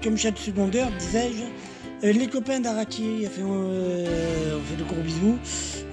comme 0.02 0.16
chaque 0.16 0.38
seconde 0.38 0.74
heure, 0.74 0.90
disais-je, 0.98 2.08
les 2.08 2.26
copains 2.26 2.60
d'Araki. 2.60 3.26
On 3.26 3.30
fait, 3.30 4.76
de 4.76 4.84
gros 4.84 5.02
bisous. 5.02 5.38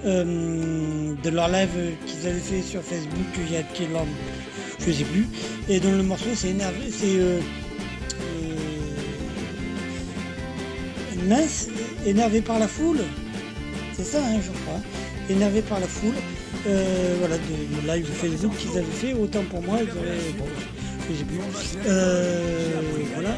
de 0.04 1.30
leur 1.30 1.48
live 1.48 1.94
qu'ils 2.06 2.28
avaient 2.28 2.40
fait 2.40 2.62
sur 2.62 2.82
Facebook 2.82 3.26
il 3.46 3.52
y 3.52 3.56
a 3.56 3.62
quel 3.74 3.94
an, 3.94 4.06
je 4.80 4.90
sais 4.90 5.04
plus. 5.04 5.28
Et 5.68 5.78
dans 5.78 5.92
le 5.92 6.02
morceau, 6.02 6.30
c'est 6.34 6.50
énervé, 6.50 6.90
c'est 6.90 7.18
mince, 11.26 11.68
énervé 12.06 12.40
par 12.40 12.58
la 12.58 12.68
foule. 12.68 13.00
C'est 13.94 14.04
ça, 14.04 14.18
hein, 14.18 14.40
je 14.42 14.50
crois. 14.62 14.80
Énervé 15.28 15.62
par 15.62 15.80
la 15.80 15.86
foule. 15.86 16.14
Euh, 16.66 17.16
voilà, 17.18 17.36
de, 17.36 17.86
live 17.86 18.06
Facebook 18.06 18.56
qu'ils 18.56 18.76
avaient 18.78 18.82
fait, 18.82 19.12
autant 19.14 19.42
pour 19.50 19.62
moi, 19.62 19.78
ils 19.80 19.90
avaient. 19.90 20.32
Bon, 20.38 20.44
sais 21.14 21.24
plus. 21.24 21.38
Euh, 21.86 22.80
voilà. 23.14 23.36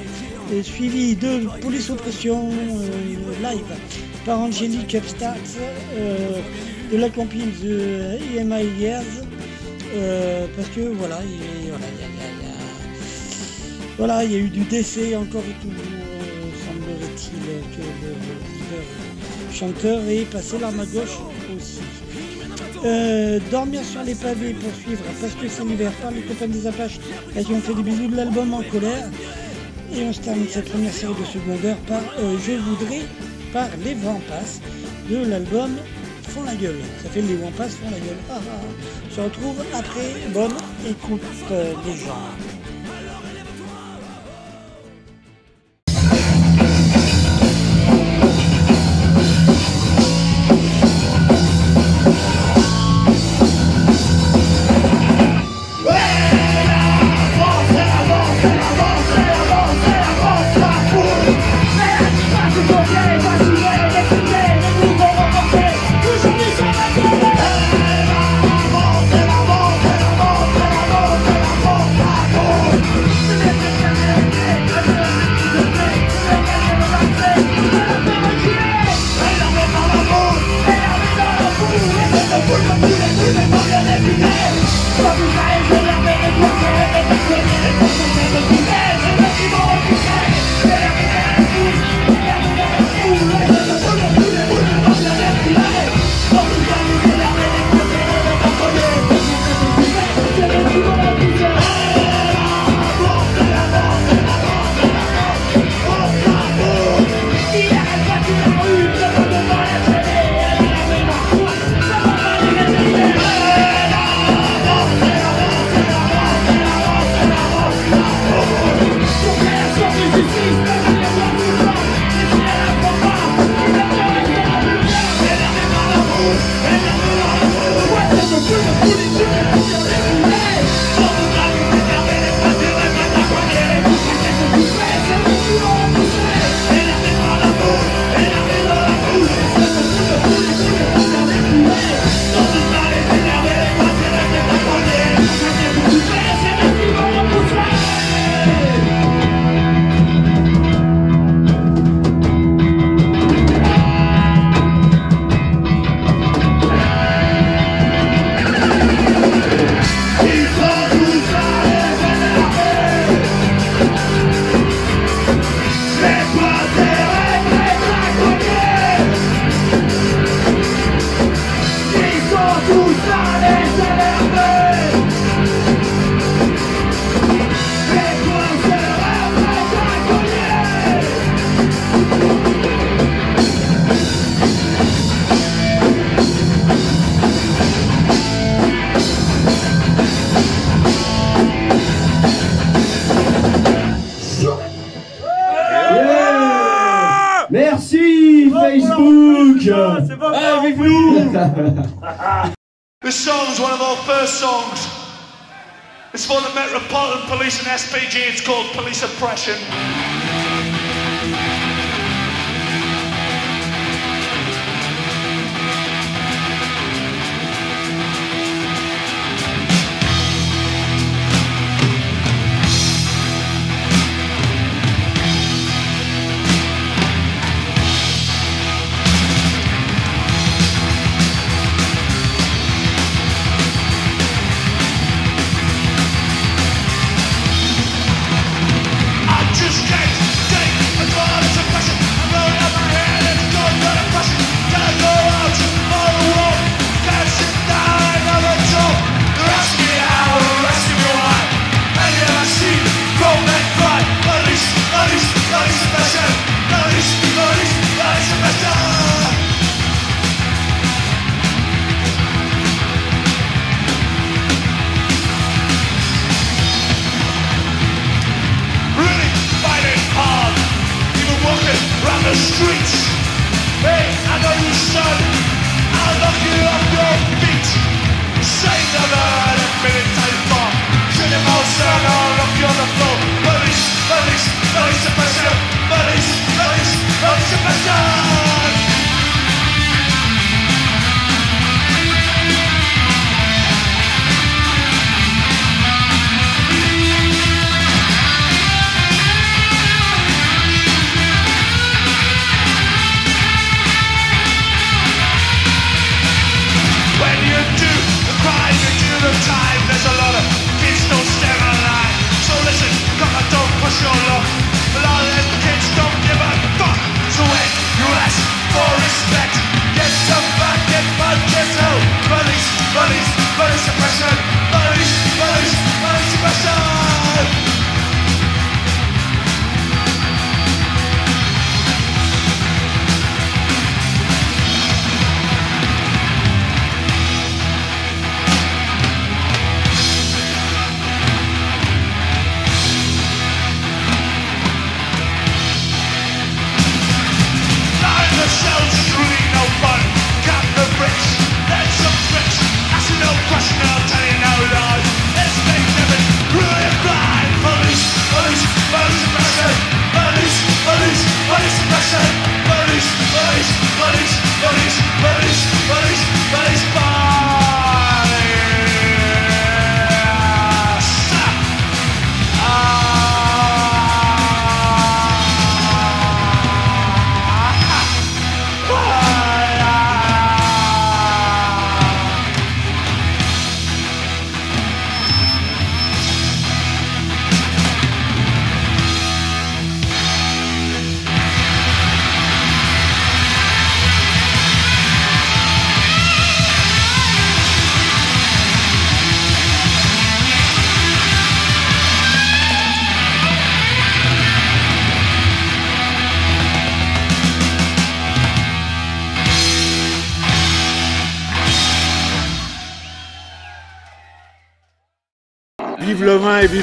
Et 0.52 0.62
suivi 0.62 1.14
de 1.14 1.46
Police 1.60 1.90
Oppression 1.90 2.50
euh, 2.50 3.50
live 3.50 3.64
par 4.24 4.40
Angélique 4.40 4.94
Upstart, 4.94 5.36
euh, 5.96 6.40
de 6.90 6.96
la 6.96 7.10
compil 7.10 7.50
de 7.62 8.18
EMI 8.38 8.64
Years. 8.80 9.02
parce 10.56 10.68
que 10.68 10.80
voilà, 10.80 11.20
il, 11.24 11.68
voilà, 11.68 11.86
voilà, 13.98 14.24
il 14.24 14.32
y 14.32 14.36
a 14.36 14.38
eu 14.38 14.48
du 14.48 14.60
décès 14.60 15.16
encore 15.16 15.42
et 15.42 15.66
euh, 15.66 15.97
que 17.30 17.80
le 17.80 18.12
euh, 18.12 19.52
chanteur 19.52 20.00
est 20.08 20.30
passé 20.30 20.58
l'arme 20.58 20.80
à 20.80 20.86
gauche 20.86 21.18
aussi. 21.56 21.80
Euh, 22.84 23.40
dormir 23.50 23.84
sur 23.84 24.02
les 24.04 24.14
pavés 24.14 24.54
pour 24.54 24.72
suivre 24.74 25.02
parce 25.20 25.34
que 25.34 25.48
c'est 25.48 25.64
l'hiver 25.64 25.90
par 26.00 26.12
les 26.12 26.20
copains 26.22 26.46
des 26.46 26.66
Apaches 26.66 27.00
à 27.36 27.42
qui 27.42 27.52
on 27.52 27.60
fait 27.60 27.74
des 27.74 27.82
bisous 27.82 28.08
de 28.08 28.16
l'album 28.16 28.54
en 28.54 28.62
colère. 28.62 29.08
Et 29.94 30.04
on 30.04 30.12
se 30.12 30.20
termine 30.20 30.46
cette 30.48 30.68
première 30.70 30.92
série 30.92 31.14
de 31.14 31.24
secondaire 31.24 31.76
par 31.88 32.02
euh, 32.18 32.36
Je 32.46 32.52
voudrais 32.52 33.02
par 33.52 33.68
Les 33.84 33.94
Vents 33.94 34.20
de 35.10 35.26
l'album 35.26 35.70
Font 36.28 36.42
la 36.42 36.54
gueule. 36.54 36.80
Ça 37.02 37.08
fait 37.08 37.22
Les 37.22 37.36
Vents 37.36 37.52
Passent 37.56 37.76
font 37.76 37.90
la 37.90 37.98
gueule. 37.98 38.16
Ah, 38.30 38.34
ah, 38.36 38.50
ah. 38.52 39.08
On 39.10 39.14
se 39.14 39.20
retrouve 39.20 39.56
après. 39.72 40.30
Bonne 40.34 40.52
écoute 40.86 41.22
euh, 41.50 41.72
des 41.84 41.96
gens. 41.96 42.47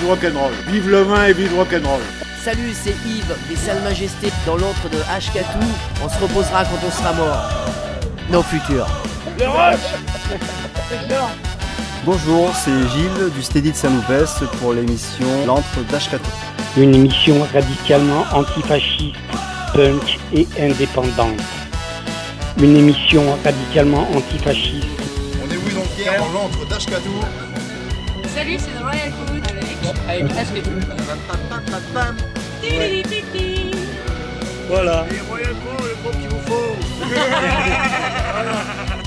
Vive 0.05 0.09
rock'n'roll. 0.09 0.51
Vive 0.67 0.89
le 0.89 1.01
vin 1.01 1.25
et 1.25 1.33
vive 1.33 1.55
rock'n'roll. 1.55 2.01
Salut, 2.43 2.73
c'est 2.73 2.95
Yves 3.07 3.35
des 3.49 3.55
Salles 3.55 3.81
Majestés 3.83 4.31
dans 4.45 4.55
l'antre 4.55 4.89
de 4.91 4.97
Ashkatou. 5.11 5.65
On 6.03 6.09
se 6.09 6.19
reposera 6.21 6.63
quand 6.63 6.79
on 6.85 6.91
sera 6.91 7.13
mort. 7.13 7.49
Nos 8.29 8.43
futurs. 8.43 8.87
Le 9.39 9.45
Bonjour, 12.05 12.51
c'est 12.55 12.71
Gilles 12.89 13.31
du 13.35 13.41
Steady 13.41 13.71
de 13.71 13.75
Saint-Loupès 13.75 14.43
pour 14.59 14.73
l'émission 14.73 15.25
L'antre 15.47 15.81
d'Ashkatou. 15.91 16.29
Une 16.77 16.93
émission 16.93 17.35
radicalement 17.51 18.25
antifasciste, 18.31 19.15
punk 19.73 20.19
et 20.33 20.47
indépendante. 20.59 21.41
Une 22.59 22.77
émission 22.77 23.23
radicalement 23.43 24.07
antifasciste. 24.15 24.85
On 25.43 25.51
est 25.51 25.57
oui 25.57 25.73
donc 25.73 25.87
hier 25.97 26.13
dans 26.19 26.41
l'antre 26.41 26.65
d'Ashkatou. 26.69 27.09
Salut, 28.35 28.57
c'est 28.59 28.79
The 28.79 28.83
Royal 28.83 29.11
Food 29.11 29.44
avec 30.07 30.25
HP. 30.25 30.63
Voilà. 34.67 35.05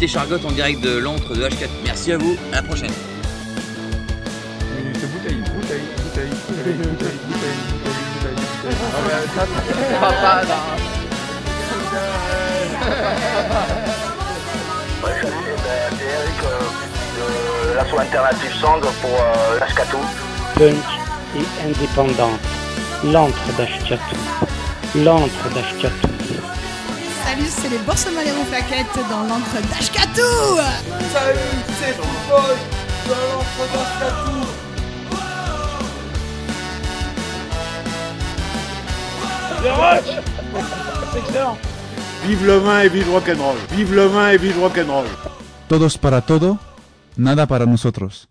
Les 0.01 0.07
Chargotte 0.07 0.45
en 0.45 0.53
direct 0.53 0.81
de 0.81 0.97
l'antre 0.99 1.35
de 1.35 1.43
H4. 1.43 1.68
Merci 1.85 2.12
à 2.12 2.18
vous, 2.18 2.37
à 2.53 2.57
la 2.57 2.62
prochaine. 2.62 2.93
De 17.91 17.99
alternative 17.99 18.53
pour 19.01 20.28
et 20.61 20.74
indépendante, 21.64 22.40
l'antre 23.04 23.56
d'Ashkatou. 23.56 24.16
L'antre 25.04 25.54
d'Ashkatou. 25.54 26.09
Salut, 27.24 27.46
c'est 27.48 27.68
les 27.68 27.78
Boursomalero 27.78 28.42
Plaquettes 28.50 28.98
dans 29.09 29.22
l'antre 29.22 29.61
d'Ashkatou 29.70 30.56
Salut, 31.12 31.38
c'est 31.78 31.94
Football 31.94 32.56
dans 33.06 33.24
l'antre 33.30 33.62
d'Ashkatou 33.72 34.38
Vive 42.26 42.46
le 42.46 42.59
vin 42.59 42.80
et 42.80 42.88
vive 42.88 43.11
rock'n'roll 43.11 43.56
Vive 43.70 43.94
le 43.94 44.06
vin 44.06 44.30
et 44.30 44.38
vive 44.38 44.59
rock'n'roll 44.61 45.06
Todos 45.68 45.98
para 45.98 46.22
todo, 46.22 46.59
nada 47.16 47.46
para 47.46 47.66
nosotros. 47.66 48.26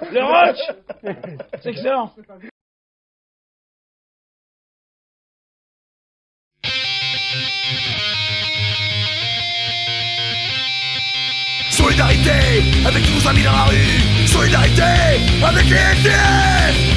Le 0.00 0.24
roach 0.24 0.58
C'est 1.62 1.70
excellent. 1.70 2.12
Solidarité 11.70 12.30
avec 12.86 13.04
tous 13.04 13.14
nos 13.14 13.28
amis 13.28 13.42
dans 13.42 13.52
la 13.52 13.64
rue. 13.64 14.26
Solidarité 14.26 14.82
avec 15.44 15.64
les 15.68 15.76
FDF 15.76 16.87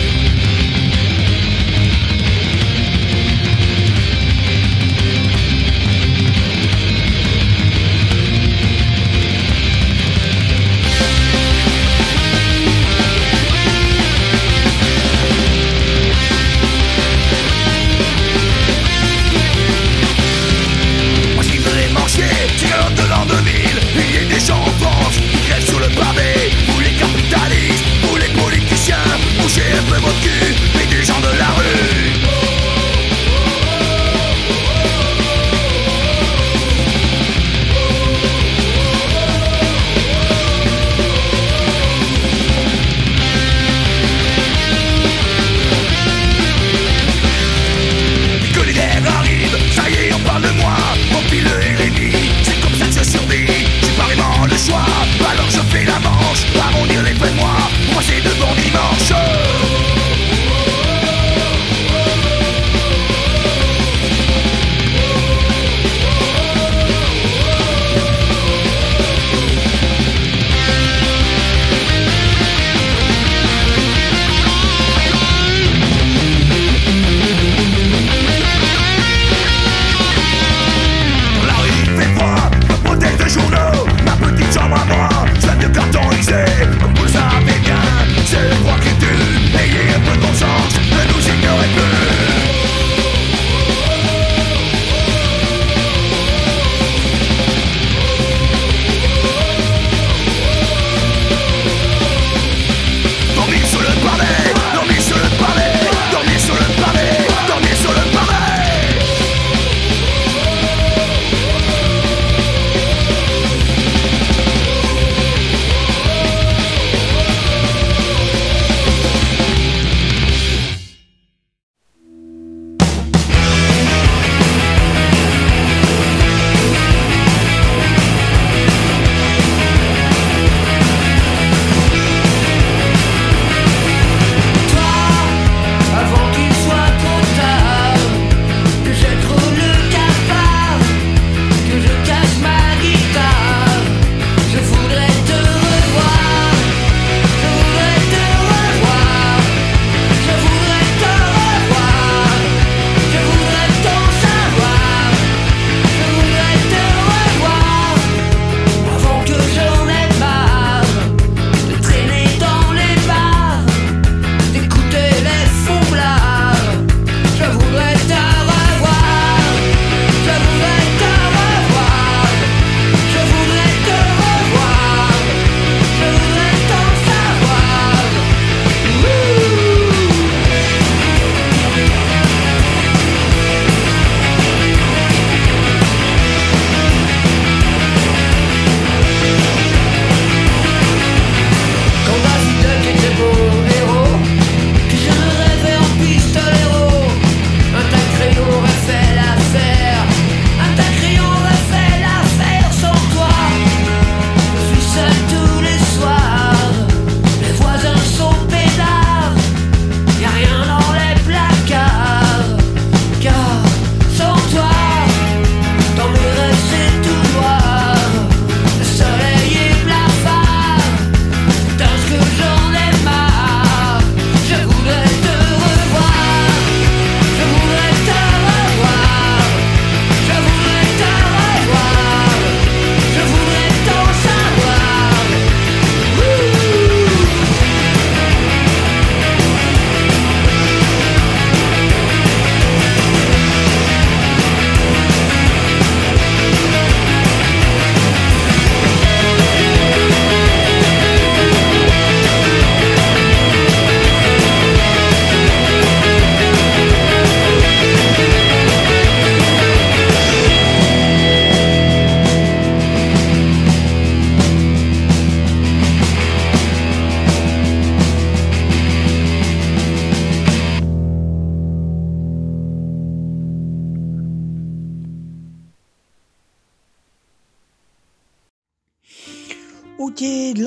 Sempre 29.82 29.99
motivo 29.99 30.51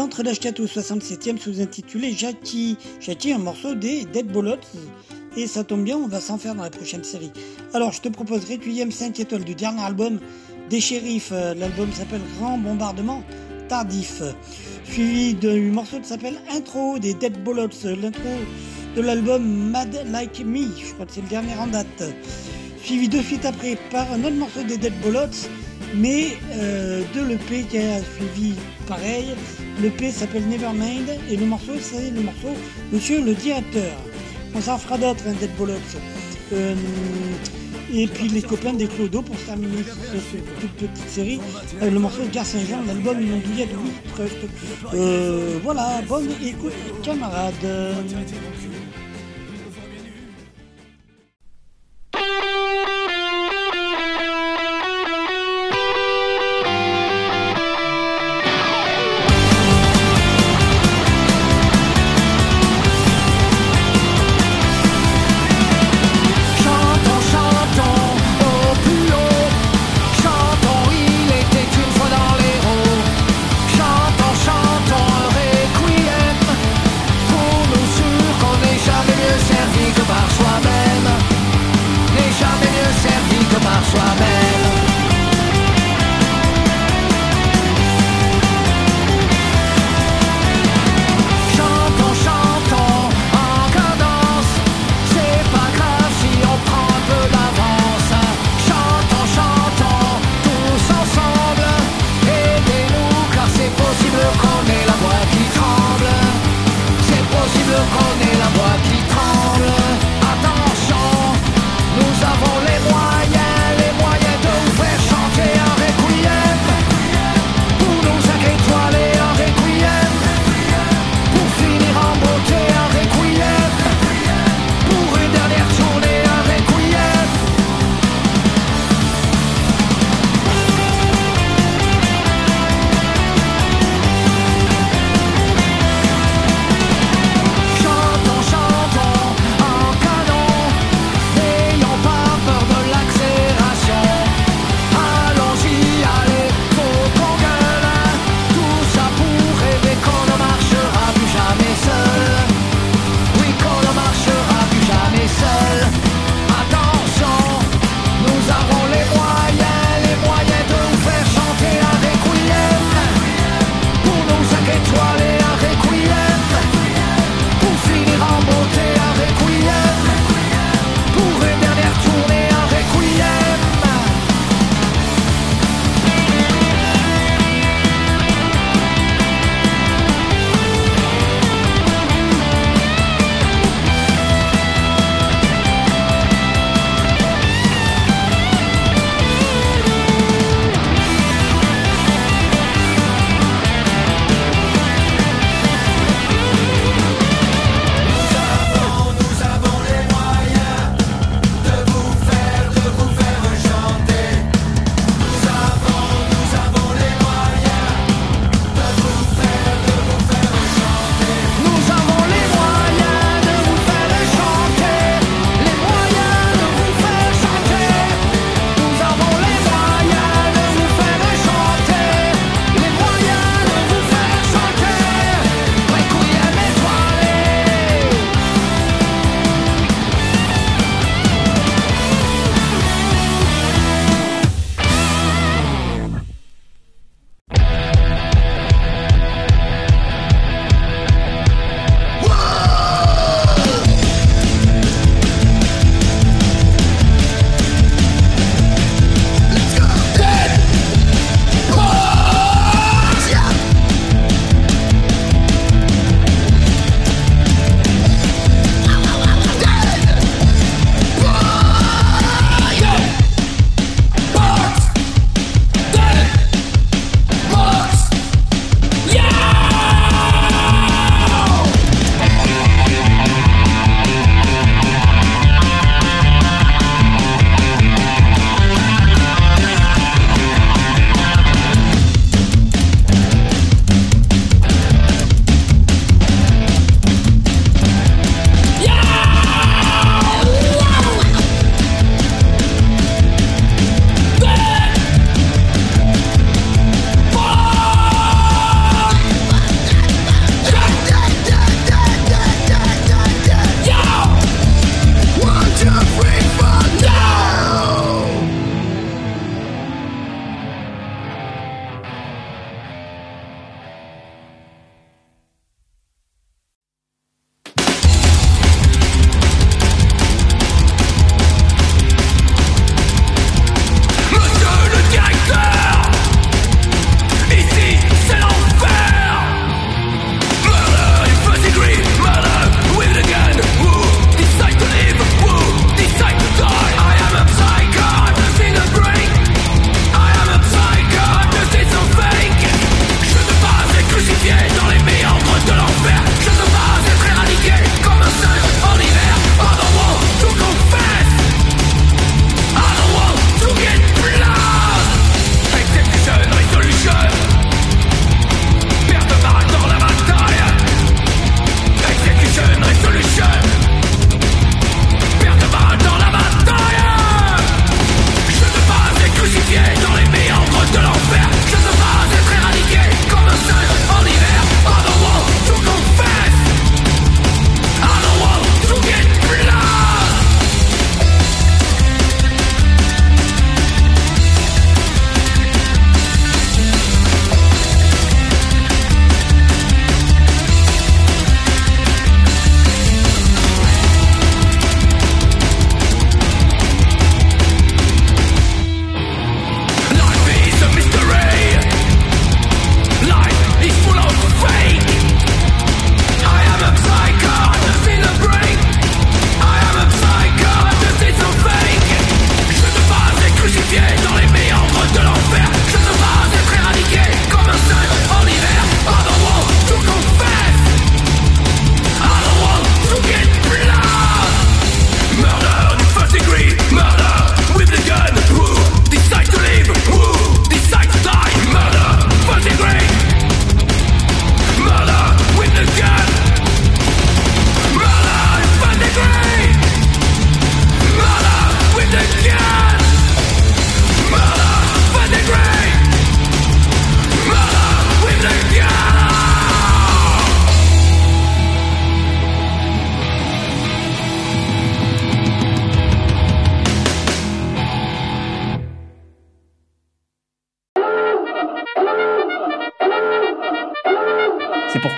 l'entre 0.04 0.22
d'Ashkatou 0.22 0.66
67e 0.66 1.38
sous-intitulé 1.38 2.12
Jackie. 2.12 2.76
Jackie, 3.00 3.32
un 3.32 3.38
morceau 3.38 3.74
des 3.74 4.04
Dead 4.04 4.26
Bullets. 4.26 4.60
Et 5.34 5.46
ça 5.46 5.64
tombe 5.64 5.82
bien, 5.82 5.96
on 5.96 6.08
va 6.08 6.20
s'en 6.20 6.36
faire 6.36 6.54
dans 6.54 6.62
la 6.62 6.68
prochaine 6.68 7.02
série. 7.02 7.32
Alors, 7.72 7.90
je 7.92 8.02
te 8.02 8.10
propose 8.10 8.44
Requiem 8.44 8.92
5 8.92 9.18
étoiles 9.18 9.44
du 9.44 9.54
dernier 9.54 9.80
album 9.80 10.20
des 10.68 10.78
Shérifs. 10.78 11.30
Euh, 11.32 11.54
L'album 11.54 11.90
s'appelle 11.90 12.20
Grand 12.38 12.58
Bombardement 12.58 13.22
Tardif. 13.70 14.20
Suivi 14.84 15.32
du 15.32 15.70
morceau 15.70 15.98
qui 16.00 16.08
s'appelle 16.08 16.36
Intro 16.50 16.98
des 16.98 17.14
Dead 17.14 17.42
Bullets. 17.42 17.96
L'intro 17.98 18.28
de 18.94 19.00
l'album 19.00 19.70
Mad 19.70 20.04
Like 20.12 20.44
Me. 20.44 20.66
Je 20.86 20.92
crois 20.92 21.06
que 21.06 21.12
c'est 21.12 21.22
le 21.22 21.28
dernier 21.28 21.54
en 21.58 21.68
date. 21.68 22.04
Suivi 22.82 23.08
de 23.08 23.22
suite 23.22 23.46
après 23.46 23.78
par 23.90 24.12
un 24.12 24.22
autre 24.22 24.36
morceau 24.36 24.64
des 24.64 24.76
Dead 24.76 24.92
Bullets 25.00 25.48
mais 25.96 26.36
euh, 26.52 27.02
de 27.14 27.20
l'EP 27.22 27.64
qui 27.68 27.78
a 27.78 27.98
suivi 28.00 28.54
pareil. 28.86 29.26
L'EP 29.80 30.10
s'appelle 30.10 30.46
Nevermind 30.48 31.08
et 31.30 31.36
le 31.36 31.46
morceau 31.46 31.72
c'est 31.80 32.10
le 32.10 32.20
morceau 32.20 32.54
Monsieur 32.92 33.22
le 33.22 33.34
directeur. 33.34 33.92
On 34.54 34.60
s'en 34.60 34.78
fera 34.78 34.98
d'autres, 34.98 35.24
hein, 35.28 35.34
Dead 35.40 35.50
Bullets. 35.56 35.74
Euh, 36.52 36.74
et 37.92 38.06
puis 38.06 38.28
les 38.28 38.42
copains 38.42 38.72
des 38.72 38.86
Clodo 38.86 39.22
pour 39.22 39.36
terminer 39.44 39.82
cette 39.84 40.60
toute 40.60 40.70
petite 40.72 41.08
série. 41.08 41.40
euh, 41.82 41.90
le 41.90 41.98
morceau 41.98 42.22
de 42.22 42.30
Gare 42.30 42.46
Saint-Jean, 42.46 42.82
l'album 42.86 43.18
de 43.18 43.22
We 43.24 43.68
Trust. 44.14 44.36
Euh, 44.94 45.58
voilà, 45.62 46.02
bonne 46.08 46.28
écoute 46.42 46.72
camarades. 47.02 47.54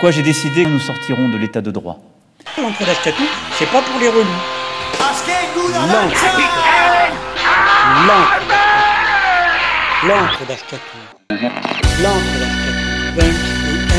Pourquoi 0.07 0.23
j'ai 0.23 0.23
décidé 0.23 0.63
que 0.63 0.69
nous 0.69 0.79
sortirons 0.79 1.27
de 1.27 1.37
l'état 1.37 1.59
de 1.59 1.69
droit. 1.69 1.99
L'entrée 2.57 2.85
d'Ashkatou, 2.85 3.23
c'est 3.59 3.65
pas 3.65 3.81
pour 3.81 3.99
les 3.99 4.07
relous. 4.07 4.23
D'Ashkatou. 5.01 5.67
D'Ashkatou. 10.47 10.97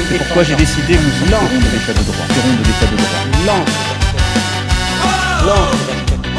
C'est 0.09 0.17
pourquoi 0.17 0.45
j'ai 0.45 0.55
décidé 0.55 0.95
que 0.95 1.03
nous 1.03 1.11
sortirons 1.11 1.59
de 1.59 1.69
l'état 1.77 1.93
de 1.93 2.03
droit. 2.05 2.25
Sortirons 2.27 2.55
de 2.57 2.65
l'état 2.65 2.87
de 2.87 2.97
droit. 2.97 3.23
L'entrée 3.45 3.85
d'Ashkatou. 5.05 5.21
L'entrée 5.45 5.85
d'Ashkatou. 6.09 6.33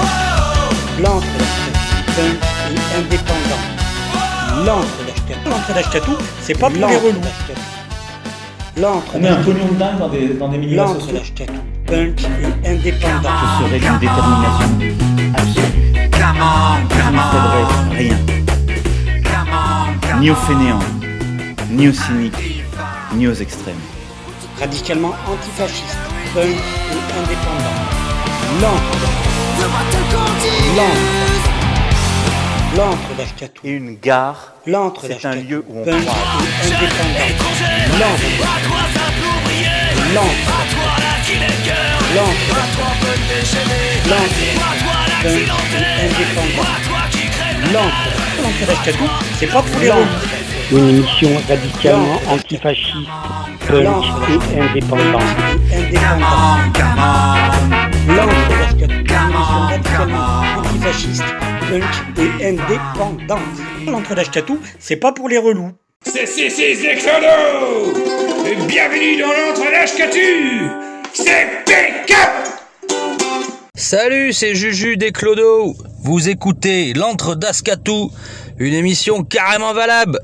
L'entrée 1.04 1.38
d'Ashkatou. 1.38 1.78
Punk 2.16 2.41
et 2.72 2.98
indépendant. 2.98 3.64
L'entrée 4.66 5.06
d'Ashkatou. 5.06 5.48
L'entrée 5.48 5.74
d'Ashkatou, 5.76 6.18
c'est 6.41 6.58
pas 6.58 6.72
pour 6.72 6.88
les 6.88 6.98
relous. 6.98 7.22
On 8.81 9.01
est 9.23 9.27
un 9.27 9.35
pognon 9.43 9.65
de 9.73 9.77
dingue 9.77 9.97
dans 9.99 10.07
des, 10.07 10.30
dans 10.30 10.47
des 10.47 10.57
milieux 10.57 10.77
L'entrée 10.77 11.01
sociaux. 11.01 11.18
d'Ashkatou. 11.18 11.53
Punk 11.85 12.22
et 12.64 12.69
indépendant. 12.69 13.30
Ce 13.60 13.65
serait 13.65 13.80
d'une 13.80 13.97
détermination 13.99 14.69
absolue. 15.35 15.84
Je 16.89 16.95
ne 17.11 17.22
céderai 17.31 17.64
rien. 17.97 18.18
Ni 20.22 20.27
aux 20.31 20.35
fainéants, 20.35 20.80
ni 21.72 21.88
aux 21.89 21.93
cyniques, 21.93 22.64
ni 23.15 23.27
aux 23.27 23.34
extrêmes. 23.34 23.76
Radicalement 24.60 25.14
antifasciste. 25.27 25.97
Punk 26.34 26.45
et 26.45 27.19
indépendant. 27.19 27.80
L'entrée 28.61 28.99
d'Ashkatou. 29.01 30.23
L'entrée. 30.77 31.38
L'entrée 32.77 33.15
d'Ashkatou. 33.18 33.61
Et 33.65 33.72
une 33.72 33.95
gare, 33.95 34.53
c'est 35.01 35.26
un 35.26 35.35
lieu 35.35 35.65
où 35.68 35.80
on 35.80 35.84
Punk 37.99 38.07
croise. 38.07 38.95
et 39.49 39.67
indépendant. 39.67 40.15
L'entrée. 40.15 41.49
L'entrée. 42.15 42.53
L'entrée. 44.07 44.07
L'entrée. 44.09 44.53
Punk 45.21 45.43
et 45.76 45.84
indépendant. 46.05 46.67
L'entrée. 47.73 48.15
L'entrée 48.41 48.65
d'Ashkatou, 48.67 49.03
c'est 49.38 49.47
pas 49.47 49.61
pour 49.61 49.80
les. 49.81 49.91
Une 50.71 50.89
émission 50.89 51.30
radicalement 51.49 52.21
antifasciste, 52.30 52.95
punk 53.67 53.85
et 54.30 54.61
indépendant. 54.61 55.19
L'entrée 58.07 58.55
d'Ashkatou, 58.59 58.93
une 58.93 59.34
émission 59.34 59.61
radicalement 59.67 60.41
antifasciste, 60.57 61.26
punk 61.67 61.84
et 62.17 62.47
indépendante. 62.47 64.15
D'Ashkatou, 64.15 64.57
c'est 64.80 64.95
pas 64.95 65.11
pour 65.11 65.27
les 65.27 65.38
relous. 65.38 65.73
C'est 66.05 66.95
Clodo 66.95 67.93
Et 68.47 68.55
bienvenue 68.67 69.17
dans 69.17 69.27
l'entre 69.27 69.69
d'Ashkatu 69.69 70.69
C'est 71.13 71.65
Pick-up 71.65 72.17
Salut, 73.76 74.31
c'est 74.31 74.55
Juju 74.55 74.95
des 74.95 75.11
Clodo. 75.11 75.76
Vous 76.03 76.30
écoutez 76.30 76.93
l'entre 76.93 77.35
d'Ascatou, 77.35 78.11
une 78.57 78.73
émission 78.73 79.23
carrément 79.23 79.73
valable. 79.73 80.19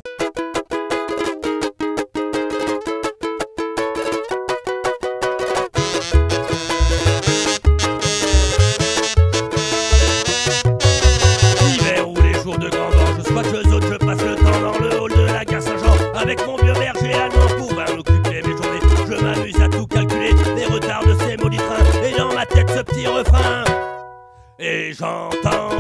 J'entends 24.98 25.75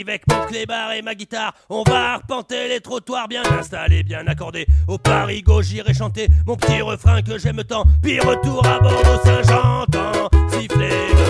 Avec 0.00 0.26
mon 0.26 0.46
clébard 0.46 0.92
et 0.92 1.02
ma 1.02 1.14
guitare. 1.14 1.52
On 1.68 1.82
va 1.82 2.14
arpenter 2.14 2.66
les 2.66 2.80
trottoirs 2.80 3.28
bien 3.28 3.42
installés, 3.58 4.02
bien 4.02 4.26
accordés. 4.26 4.66
Au 4.88 4.96
Paris 4.96 5.42
gauche, 5.42 5.66
j'irai 5.66 5.92
chanter 5.92 6.28
mon 6.46 6.56
petit 6.56 6.80
refrain 6.80 7.20
que 7.20 7.36
j'aime 7.36 7.62
tant. 7.62 7.84
Puis 8.02 8.18
retour 8.18 8.66
à 8.66 8.80
Bordeaux, 8.80 9.20
Saint-Jean, 9.22 9.84
siffler 10.48 11.21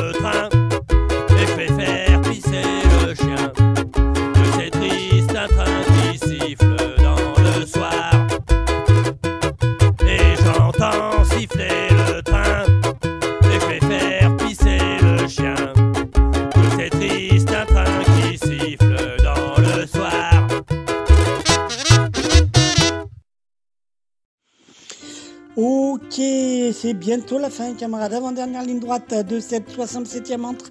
bientôt 27.02 27.40
la 27.40 27.50
fin, 27.50 27.74
camarade. 27.74 28.14
Avant-dernière 28.14 28.62
ligne 28.62 28.78
droite 28.78 29.12
de 29.26 29.40
cette 29.40 29.76
67e 29.76 30.44
entre 30.44 30.70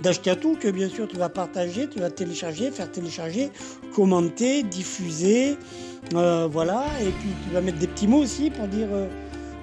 d'Ashkatou, 0.00 0.56
que 0.60 0.68
bien 0.68 0.88
sûr 0.88 1.08
tu 1.08 1.16
vas 1.16 1.28
partager, 1.28 1.88
tu 1.88 1.98
vas 1.98 2.08
télécharger, 2.08 2.70
faire 2.70 2.88
télécharger, 2.90 3.50
commenter, 3.92 4.62
diffuser. 4.62 5.56
euh, 6.14 6.48
voilà, 6.48 6.84
et 7.00 7.10
puis 7.10 7.30
tu 7.44 7.52
vas 7.52 7.60
mettre 7.60 7.78
des 7.78 7.88
petits 7.88 8.06
mots 8.06 8.18
aussi 8.18 8.50
pour 8.50 8.68
dire 8.68 8.86
euh, 8.92 9.08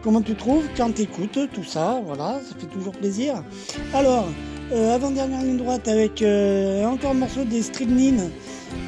comment 0.03 0.21
tu 0.21 0.35
trouves, 0.35 0.65
quand 0.75 0.93
tu 0.93 1.03
écoutes, 1.03 1.39
tout 1.53 1.63
ça. 1.63 2.01
Voilà, 2.05 2.41
ça 2.45 2.53
fait 2.59 2.67
toujours 2.67 2.93
plaisir. 2.93 3.41
Alors, 3.93 4.27
euh, 4.71 4.95
avant-dernière 4.95 5.41
ligne 5.41 5.57
droite 5.57 5.87
avec 5.87 6.21
euh, 6.21 6.85
encore 6.85 7.11
un 7.11 7.15
morceau 7.15 7.43
des 7.43 7.61
Strychnine. 7.61 8.29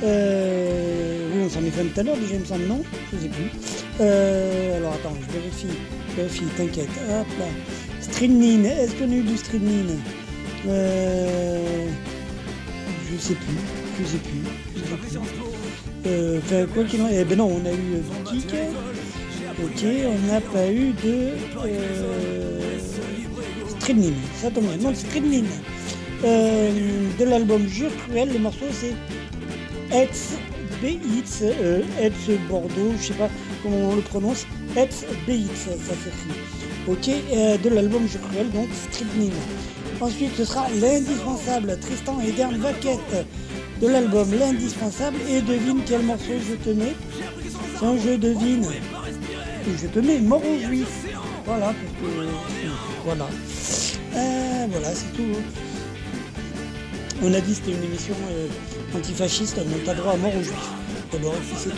Euh, 0.03 1.27
oui, 1.33 1.41
on 1.45 1.49
s'en 1.49 1.63
est 1.65 1.71
fait 1.71 1.83
tout 1.83 1.99
à 1.99 2.03
l'heure 2.03 2.17
déjà, 2.17 2.35
il 2.35 2.41
me 2.41 2.45
semble, 2.45 2.65
non? 2.65 2.81
Je 3.11 3.17
sais 3.17 3.29
plus. 3.29 3.49
Alors 4.77 4.93
attends, 4.93 5.15
je 5.27 5.33
vérifie. 5.37 5.67
Je 6.09 6.15
vérifie, 6.15 6.45
t'inquiète. 6.57 6.89
Hop 7.09 7.27
là. 7.39 7.45
Strychnine, 7.99 8.65
est-ce 8.65 8.95
qu'on 8.95 9.11
a 9.11 9.15
eu 9.15 9.23
du 9.23 9.37
Strychnine 9.37 9.99
Je 10.65 10.69
sais 13.17 13.33
plus. 13.35 13.57
Je 13.99 14.05
sais 14.05 14.17
plus. 14.17 14.43
Sais 14.75 14.97
plus. 14.97 15.17
Enfin, 16.37 16.65
quoi 16.73 16.83
qu'il 16.83 17.01
en 17.01 17.07
Eh 17.11 17.23
ben 17.23 17.37
non, 17.37 17.59
on 17.61 17.65
a 17.65 17.71
eu 17.71 18.01
Vitic. 18.31 18.55
Ok, 19.63 19.83
on 19.83 20.31
n'a 20.31 20.41
pas 20.41 20.71
eu 20.71 20.93
de 21.03 21.33
Strychnine. 23.81 24.13
Ça 24.39 24.51
tombe 24.51 24.65
bien. 24.65 24.77
Non, 24.77 24.95
Strychnine. 24.95 25.47
Euh, 26.23 26.71
de 27.17 27.25
l'album 27.25 27.67
Jure 27.67 27.89
Cruel, 28.05 28.31
le 28.31 28.37
morceau 28.37 28.65
c'est 28.71 28.93
Etz 29.95 30.37
Beitz, 30.81 31.41
euh, 31.41 31.81
Bordeaux, 32.47 32.93
je 32.99 33.07
sais 33.07 33.13
pas 33.13 33.29
comment 33.63 33.89
on 33.89 33.95
le 33.95 34.01
prononce, 34.01 34.45
Etz 34.77 35.03
Beitz, 35.25 35.49
ça, 35.55 35.71
ça 35.71 35.95
s'écrit. 35.95 36.39
Ok, 36.87 37.09
euh, 37.09 37.57
de 37.57 37.69
l'album 37.69 38.07
Jure 38.07 38.21
Cruel, 38.29 38.51
donc 38.51 38.67
Strychnine. 38.91 39.33
Ensuite, 39.99 40.35
ce 40.37 40.45
sera 40.45 40.67
l'indispensable 40.79 41.79
Tristan 41.79 42.19
et 42.21 42.31
Dern 42.31 42.55
Vaquette 42.57 43.25
de 43.81 43.87
l'album 43.87 44.27
L'indispensable 44.39 45.17
et 45.27 45.41
devine 45.41 45.81
quel 45.87 46.03
morceau 46.03 46.33
je 46.47 46.53
te 46.53 46.69
mets. 46.69 46.95
C'est 47.79 47.85
un 47.85 47.97
jeu 47.97 48.17
devine. 48.19 48.67
Je 49.81 49.87
te 49.87 49.99
mets 49.99 50.19
mort 50.19 50.41
aux 50.45 50.67
juifs. 50.67 51.07
Voilà, 51.45 51.67
parce 51.67 51.75
que 51.75 52.60
voilà. 53.03 53.27
Euh, 54.15 54.67
voilà, 54.69 54.87
c'est 54.93 55.11
tout. 55.15 55.35
On 57.23 57.33
a 57.33 57.39
dit 57.39 57.51
que 57.51 57.57
c'était 57.57 57.71
une 57.71 57.83
émission 57.83 58.15
euh, 58.31 58.47
antifasciste, 58.97 59.57
donc 59.57 59.83
t'as 59.85 59.93
droit 59.93 60.13
à 60.13 60.17
mort 60.17 60.31
aux 60.35 60.43
juifs. 60.43 60.71
C'est 61.57 61.69
tout. 61.69 61.75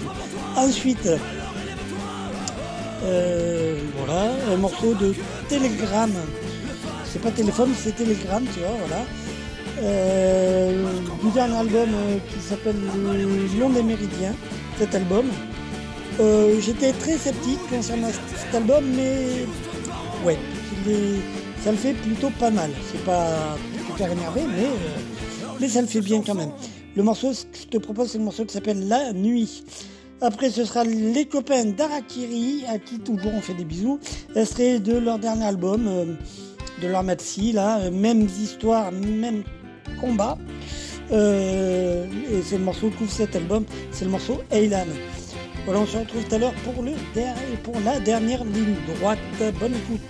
Ensuite, 0.55 1.09
euh, 3.03 3.79
voilà, 3.97 4.31
un 4.51 4.57
morceau 4.57 4.93
de 4.93 5.13
Telegram. 5.49 6.11
C'est 7.05 7.21
pas 7.21 7.31
téléphone, 7.31 7.71
c'est 7.77 7.95
Telegram, 7.95 8.43
tu 8.53 8.59
vois, 8.59 8.77
voilà. 8.87 9.03
Euh, 9.81 10.85
du 11.23 11.31
dernier 11.31 11.57
album 11.57 11.89
qui 12.29 12.39
s'appelle 12.39 12.75
Le 13.03 13.59
Long 13.59 13.69
des 13.69 13.83
Méridiens, 13.83 14.35
cet 14.77 14.95
album. 14.95 15.25
J'étais 16.61 16.93
très 16.93 17.17
sceptique 17.17 17.59
concernant 17.69 18.09
cet 18.09 18.55
album, 18.55 18.85
mais 18.95 19.45
ouais, 20.25 20.37
ça 21.63 21.71
le 21.71 21.77
fait 21.77 21.93
plutôt 21.93 22.29
pas 22.39 22.51
mal. 22.51 22.71
C'est 22.91 23.03
pas 23.03 23.57
hyper 23.89 24.11
énervé, 24.11 24.41
mais, 24.47 24.65
euh, 24.65 25.47
mais 25.59 25.67
ça 25.67 25.81
le 25.81 25.87
fait 25.87 26.01
bien 26.01 26.21
quand 26.25 26.35
même. 26.35 26.51
Le 26.95 27.03
morceau 27.03 27.31
que 27.31 27.57
je 27.59 27.67
te 27.67 27.77
propose, 27.77 28.11
c'est 28.11 28.17
le 28.17 28.23
morceau 28.23 28.45
qui 28.45 28.53
s'appelle 28.53 28.87
La 28.87 29.13
Nuit. 29.13 29.63
Après, 30.21 30.49
ce 30.49 30.63
sera 30.63 30.83
les 30.83 31.25
copains 31.25 31.65
d'Arakiri, 31.65 32.63
à 32.69 32.79
qui 32.79 32.99
toujours 32.99 33.33
on 33.33 33.41
fait 33.41 33.53
des 33.53 33.65
bisous. 33.65 33.99
Extrait 34.35 34.79
de 34.79 34.97
leur 34.97 35.19
dernier 35.19 35.45
album, 35.45 35.87
euh, 35.87 36.05
de 36.81 36.87
leur 36.87 37.03
maxi, 37.03 37.51
là, 37.51 37.79
euh, 37.79 37.91
mêmes 37.91 38.27
histoires, 38.41 38.91
même 38.91 39.43
combat. 39.99 40.37
Et 41.11 42.41
c'est 42.43 42.57
le 42.57 42.63
morceau 42.63 42.89
qui 42.89 43.07
cet 43.07 43.35
album, 43.35 43.65
c'est 43.91 44.05
le 44.05 44.11
morceau 44.11 44.41
Eilan. 44.51 44.87
Voilà, 45.65 45.81
on 45.81 45.85
se 45.85 45.97
retrouve 45.97 46.23
tout 46.23 46.35
à 46.35 46.37
l'heure 46.39 46.53
pour, 46.63 46.81
le 46.81 46.91
pour 47.61 47.75
la 47.85 47.99
dernière 47.99 48.43
ligne 48.43 48.75
droite. 48.97 49.19
Bonne 49.59 49.75
écoute. 49.75 50.01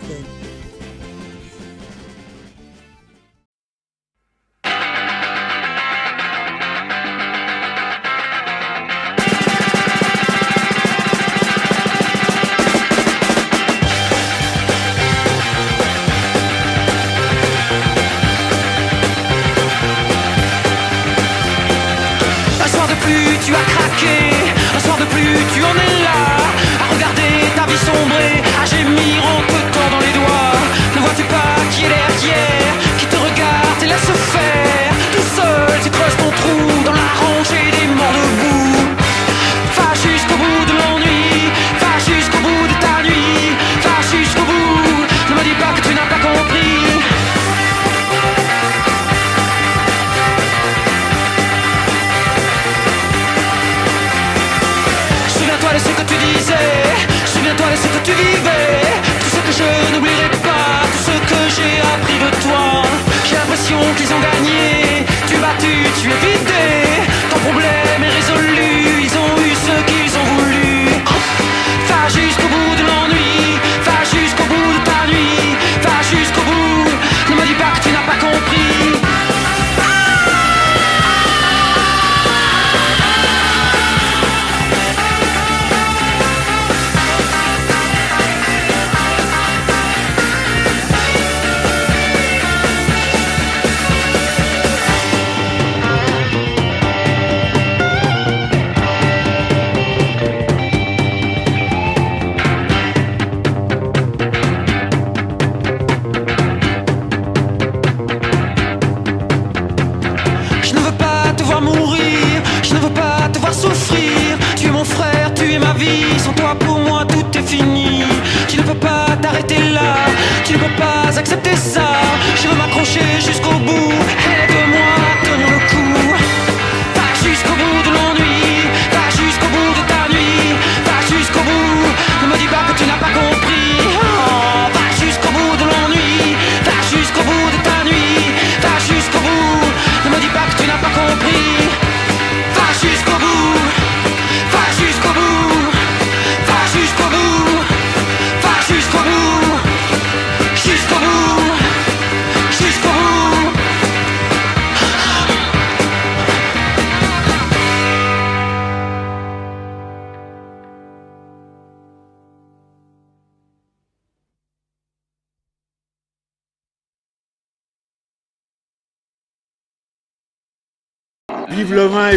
c'est 57.75 57.89
que 57.89 58.05
tu 58.05 58.11
vivais. 58.11 58.82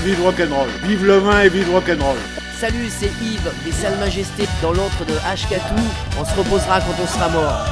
Vive 0.06 0.22
le 0.22 0.28
vin 0.28 0.38
et 0.38 0.38
vive 0.38 0.54
rock'n'roll. 0.54 0.68
Vive 0.84 1.04
le 1.04 1.18
vin 1.18 1.40
et 1.42 1.48
vive 1.48 1.72
rock'n'roll. 1.72 2.16
Salut, 2.60 2.88
c'est 2.88 3.10
Yves 3.20 3.50
des 3.64 3.72
Salles 3.72 3.98
Majestés 3.98 4.46
dans 4.62 4.72
l'antre 4.72 5.04
de 5.04 5.14
Hkatou. 5.14 5.82
On 6.20 6.24
se 6.24 6.32
reposera 6.36 6.80
quand 6.80 6.94
on 7.02 7.06
sera 7.08 7.28
mort. 7.28 7.66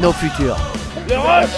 Nos 0.00 0.12
futurs. 0.12 0.56
Le 1.06 1.18
roche 1.18 1.50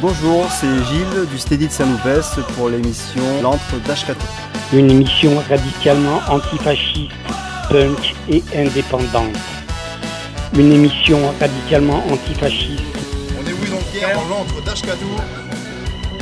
Bonjour, 0.00 0.50
c'est 0.50 0.66
Gilles 0.66 1.26
du 1.30 1.38
Steady 1.38 1.68
de 1.68 1.72
Saint-Loupès 1.72 2.40
pour 2.56 2.70
l'émission 2.70 3.22
L'antre 3.40 3.76
d'Ashkatou. 3.86 4.26
Une 4.72 4.90
émission 4.90 5.40
radicalement 5.48 6.20
antifasciste, 6.28 7.12
punk 7.70 8.16
et 8.28 8.42
indépendante. 8.56 9.38
Une 10.58 10.72
émission 10.72 11.20
radicalement 11.38 12.02
antifasciste. 12.10 12.82
On 13.38 13.46
est 13.48 13.52
oui 13.52 13.70
donc 13.70 13.82
hier 13.94 14.12
dans 14.12 14.26
l'antre 14.26 14.60
d'Ashkatou. 14.64 15.06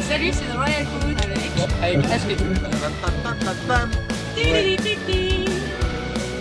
Salut, 0.06 0.30
c'est 0.30 0.54
Royal 0.54 1.03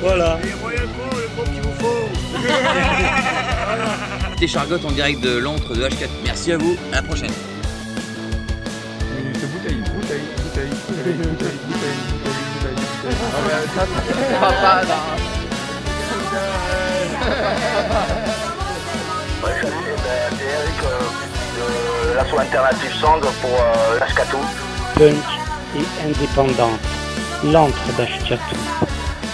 voilà. 0.02 0.40
C'était 4.32 4.48
Chargotte 4.54 4.86
en 4.86 4.92
direct 4.92 5.22
de 5.22 5.38
l'antre 5.38 5.74
de 5.76 5.84
H4. 5.84 6.10
Merci 6.24 6.52
à 6.52 6.58
vous, 6.58 6.76
à 6.92 6.96
la 6.98 7.02
prochaine 7.04 7.32
punk 24.96 25.16
et 25.76 26.08
indépendante. 26.08 26.80
L'antre 27.44 27.88
d'Ashkatou. 27.98 28.56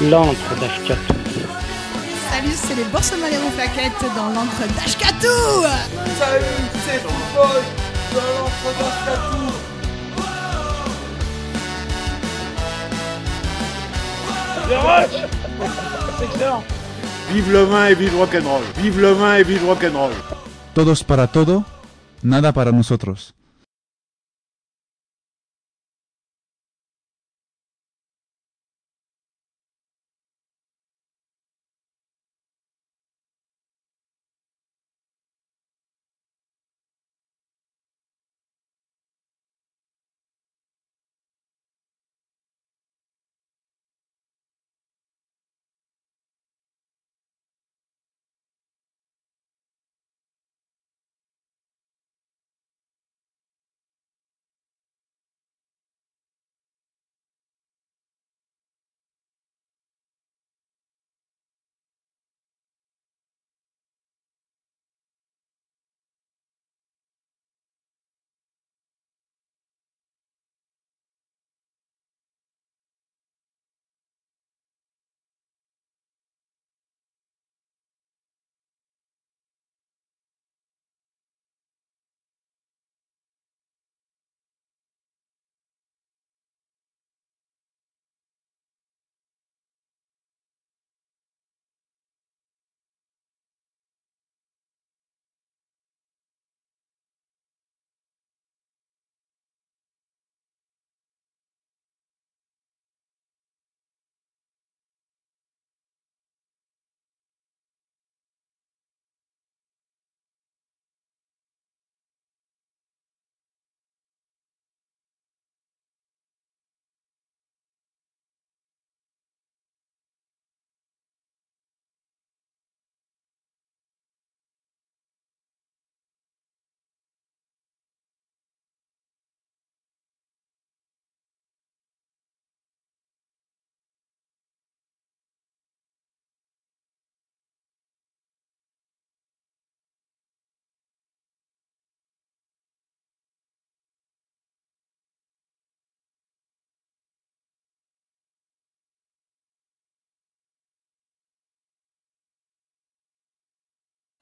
L'antre 0.01 0.55
d'Ashkatou. 0.59 1.13
Salut, 2.31 2.55
c'est 2.55 2.75
les 2.75 2.83
Bourses 2.85 3.13
Malérou 3.19 3.49
Plaquettes 3.51 4.05
dans 4.15 4.29
l'entre 4.29 4.61
d'Ashkatou 4.75 5.63
Salut, 6.17 6.45
c'est 6.85 6.99
Football 6.99 7.61
dans 8.13 8.29
l'entre 8.37 8.67
d'Ashkatou. 8.79 9.69
C'est 16.17 16.25
excellent 16.25 16.63
Vive 17.31 17.51
le 17.51 17.63
vin 17.63 17.87
et 17.87 17.95
vive 17.95 18.15
rock'n'roll 18.17 18.61
Vive 18.77 18.99
le 18.99 19.11
vin 19.13 19.35
et 19.35 19.43
vive 19.43 19.65
rock'n'roll 19.65 20.11
Todos 20.75 21.03
para 21.03 21.27
todo, 21.27 21.65
nada 22.21 22.53
para 22.53 22.71
nosotros. 22.71 23.33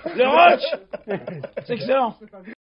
Le 0.05 0.27
rush 0.27 1.17
C'est 1.65 1.73
excellent 1.73 2.15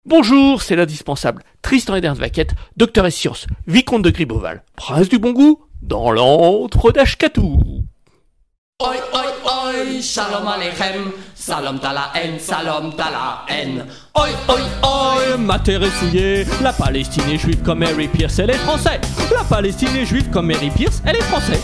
Bonjour, 0.05 0.61
c'est 0.61 0.75
l'indispensable 0.77 1.43
Tristan 1.61 1.95
Eder 1.95 2.13
Vaquette, 2.15 2.55
docteur 2.77 3.05
et 3.05 3.11
science, 3.11 3.45
vicomte 3.67 4.03
de 4.03 4.09
Griboval, 4.09 4.63
prince 4.77 5.09
du 5.09 5.19
bon 5.19 5.33
goût, 5.33 5.61
dans 5.81 6.11
l'antre 6.11 6.91
d'Ashkatou. 6.91 7.59
Oi, 8.81 8.95
oi, 9.13 9.25
oi, 9.45 10.01
shalom 10.01 10.47
aleichem, 10.47 11.11
salam 11.33 11.79
tala 11.79 12.11
haine, 12.13 12.39
salam 12.39 12.93
tala 12.95 13.45
haine. 13.49 13.85
Oi, 14.15 14.29
oi, 14.47 14.61
oi, 14.83 15.37
Ma 15.37 15.59
terre 15.59 15.83
est 15.83 15.89
souillée, 15.91 16.45
la 16.61 16.71
Palestine 16.71 17.29
est 17.29 17.37
juive 17.37 17.61
comme 17.63 17.79
Mary 17.79 18.07
Pierce, 18.07 18.39
elle 18.39 18.51
est 18.51 18.53
française. 18.53 19.01
La 19.33 19.43
Palestine 19.43 19.95
est 19.95 20.05
juive 20.05 20.29
comme 20.29 20.47
Mary 20.47 20.69
Pierce, 20.69 21.01
elle 21.05 21.17
est 21.17 21.23
française. 21.23 21.63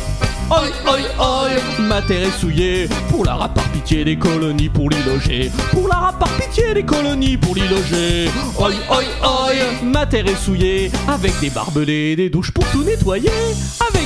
Oi, 0.51 0.67
oi, 0.85 0.99
oi, 1.17 1.49
ma 1.79 2.01
terre 2.01 2.27
est 2.27 2.37
souillée, 2.37 2.89
pour 3.09 3.23
la 3.23 3.35
rap 3.35 3.53
par 3.53 3.63
pitié 3.69 4.03
des 4.03 4.17
colonies 4.17 4.67
pour 4.67 4.89
l'y 4.89 5.01
loger. 5.03 5.49
Pour 5.71 5.87
la 5.87 5.95
rap 5.95 6.19
par 6.19 6.27
pitié 6.35 6.73
des 6.73 6.83
colonies 6.83 7.37
pour 7.37 7.55
l'y 7.55 7.65
loger. 7.69 8.29
Oi, 8.59 8.71
oi, 8.89 9.03
oi, 9.23 9.53
ma 9.81 10.05
terre 10.05 10.27
est 10.27 10.35
souillée, 10.35 10.91
avec 11.07 11.39
des 11.39 11.51
barbelés, 11.51 12.17
des 12.17 12.29
douches 12.29 12.51
pour 12.51 12.65
tout 12.71 12.83
nettoyer. 12.83 13.31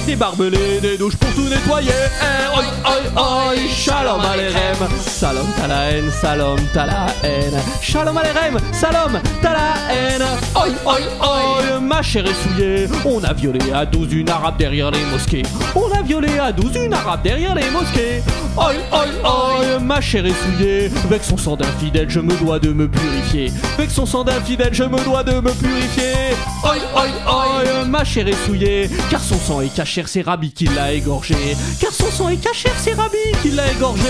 Des 0.06 0.16
barbelés, 0.16 0.80
des 0.82 0.98
douches 0.98 1.16
pour 1.18 1.34
tout 1.34 1.50
nettoyer. 1.50 1.92
Eh, 2.22 2.58
oi, 2.58 2.64
oi, 3.16 3.56
shalom 3.70 4.22
alerem, 4.22 4.90
salam 5.00 5.46
ta 5.58 5.68
la 5.68 5.92
haine, 5.92 6.12
salam 6.22 6.58
ta 6.74 6.86
la 6.86 7.08
haine. 7.24 7.60
Shalom 7.82 8.18
alerem, 8.18 8.58
salam 8.72 9.20
ta 9.42 9.54
la 9.54 9.74
haine. 9.90 10.26
Oi, 10.56 11.80
ma 11.82 12.02
chair 12.02 12.26
est 12.26 12.34
souillée, 12.34 12.88
on 13.06 13.24
a 13.24 13.34
violé 13.34 13.60
à 13.74 13.86
12 13.86 14.14
une 14.14 14.30
arabe 14.30 14.58
derrière 14.58 14.92
les 14.92 15.04
mosquées. 15.06 15.44
On 15.76 15.92
a 15.92 16.02
violé 16.02 16.40
à 16.40 16.52
12 16.52 16.76
une 16.76 16.94
arabe 16.94 17.22
derrière 17.24 17.56
les 17.56 17.70
mosquées. 17.70 18.22
Oi, 18.58 18.74
oi, 18.92 19.06
oi, 19.24 19.80
ma 19.82 20.00
chair 20.02 20.26
est 20.26 20.34
souillée, 20.34 20.90
avec 21.06 21.24
son 21.24 21.38
sang 21.38 21.56
d'infidèle, 21.58 22.10
je 22.10 22.20
me 22.20 22.34
dois 22.38 22.60
de 22.60 22.72
me 22.72 22.88
purifier. 22.88 23.52
Avec 23.78 23.92
son 23.92 24.06
sang 24.06 24.24
d'infidèle, 24.24 24.74
je 24.74 24.84
me 24.84 25.04
dois 25.04 25.24
de 25.24 25.34
me 25.34 25.52
purifier. 25.52 26.36
Oi, 26.64 26.78
oi, 26.96 27.08
oi, 27.28 27.86
ma 27.86 28.04
chair 28.04 28.28
est 28.28 28.46
souillée, 28.46 28.90
car 29.10 29.22
son 29.22 29.38
sang 29.38 29.62
est 29.62 29.74
cachère, 29.86 30.08
c'est 30.08 30.24
Rabbi 30.24 30.52
qui 30.52 30.66
l'a 30.66 30.94
égorgé. 30.94 31.36
Car 31.80 31.92
son 31.92 32.10
sang 32.10 32.30
est 32.30 32.38
cachère, 32.38 32.74
c'est 32.80 32.96
Rabbi 32.96 33.18
qui 33.44 33.52
l'a 33.52 33.72
égorgé. 33.72 34.02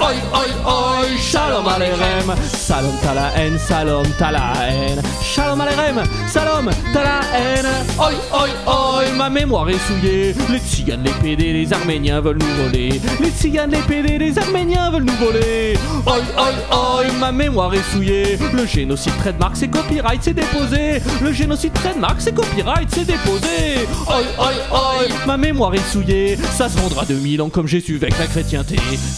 Oi, 0.00 0.14
oi, 0.32 0.46
oi, 0.64 1.06
shalom 1.18 1.68
alerem, 1.68 2.34
salam 2.50 2.90
ta 3.02 3.12
la 3.12 3.28
haine, 3.36 3.58
salam 3.58 4.06
ta 4.18 4.30
la 4.30 4.52
haine. 4.62 5.02
Shalom 5.22 5.60
alerem, 5.60 6.02
salam 6.26 6.70
ta 6.94 7.02
la 7.02 7.20
haine. 7.34 7.68
Oi, 7.98 8.14
oi, 8.32 8.48
oi, 8.66 9.04
ma 9.14 9.28
mémoire 9.28 9.68
est 9.68 9.86
souillée, 9.86 10.34
les 10.48 10.58
tziganes, 10.58 11.04
les 11.04 11.12
pédés, 11.12 11.52
les 11.52 11.70
arméniens 11.70 12.22
veulent 12.22 12.38
nous 12.38 12.64
voler. 12.64 12.98
Les 13.20 13.30
tziganes, 13.30 13.72
les 13.72 13.82
pédés, 13.82 14.16
les 14.16 14.38
arméniens 14.38 14.90
veulent 14.90 15.04
nous 15.04 15.26
voler. 15.26 15.76
Oi, 16.06 16.16
oi, 16.38 16.50
oi, 16.72 17.04
ma 17.18 17.30
mémoire 17.30 17.74
est 17.74 17.92
souillée, 17.92 18.38
le 18.54 18.64
génocide 18.64 19.18
trademark, 19.18 19.54
c'est 19.54 19.68
copyright, 19.68 20.22
c'est 20.22 20.32
déposé. 20.32 21.02
Le 21.20 21.30
génocide 21.30 21.74
trademark, 21.74 22.16
c'est 22.20 22.34
copyright, 22.34 22.88
c'est 22.90 23.04
déposé. 23.04 23.86
Oi, 24.08 24.22
oi, 24.38 24.52
oi, 24.72 25.09
ma 25.26 25.36
mémoire 25.36 25.74
est 25.74 25.90
souillée, 25.92 26.38
ça 26.56 26.68
se 26.68 26.78
vendra 26.78 27.04
2000 27.04 27.42
ans 27.42 27.48
comme 27.48 27.66
Jésus 27.66 27.96
avec 27.96 28.18
la 28.18 28.26
chrétienté. 28.26 28.76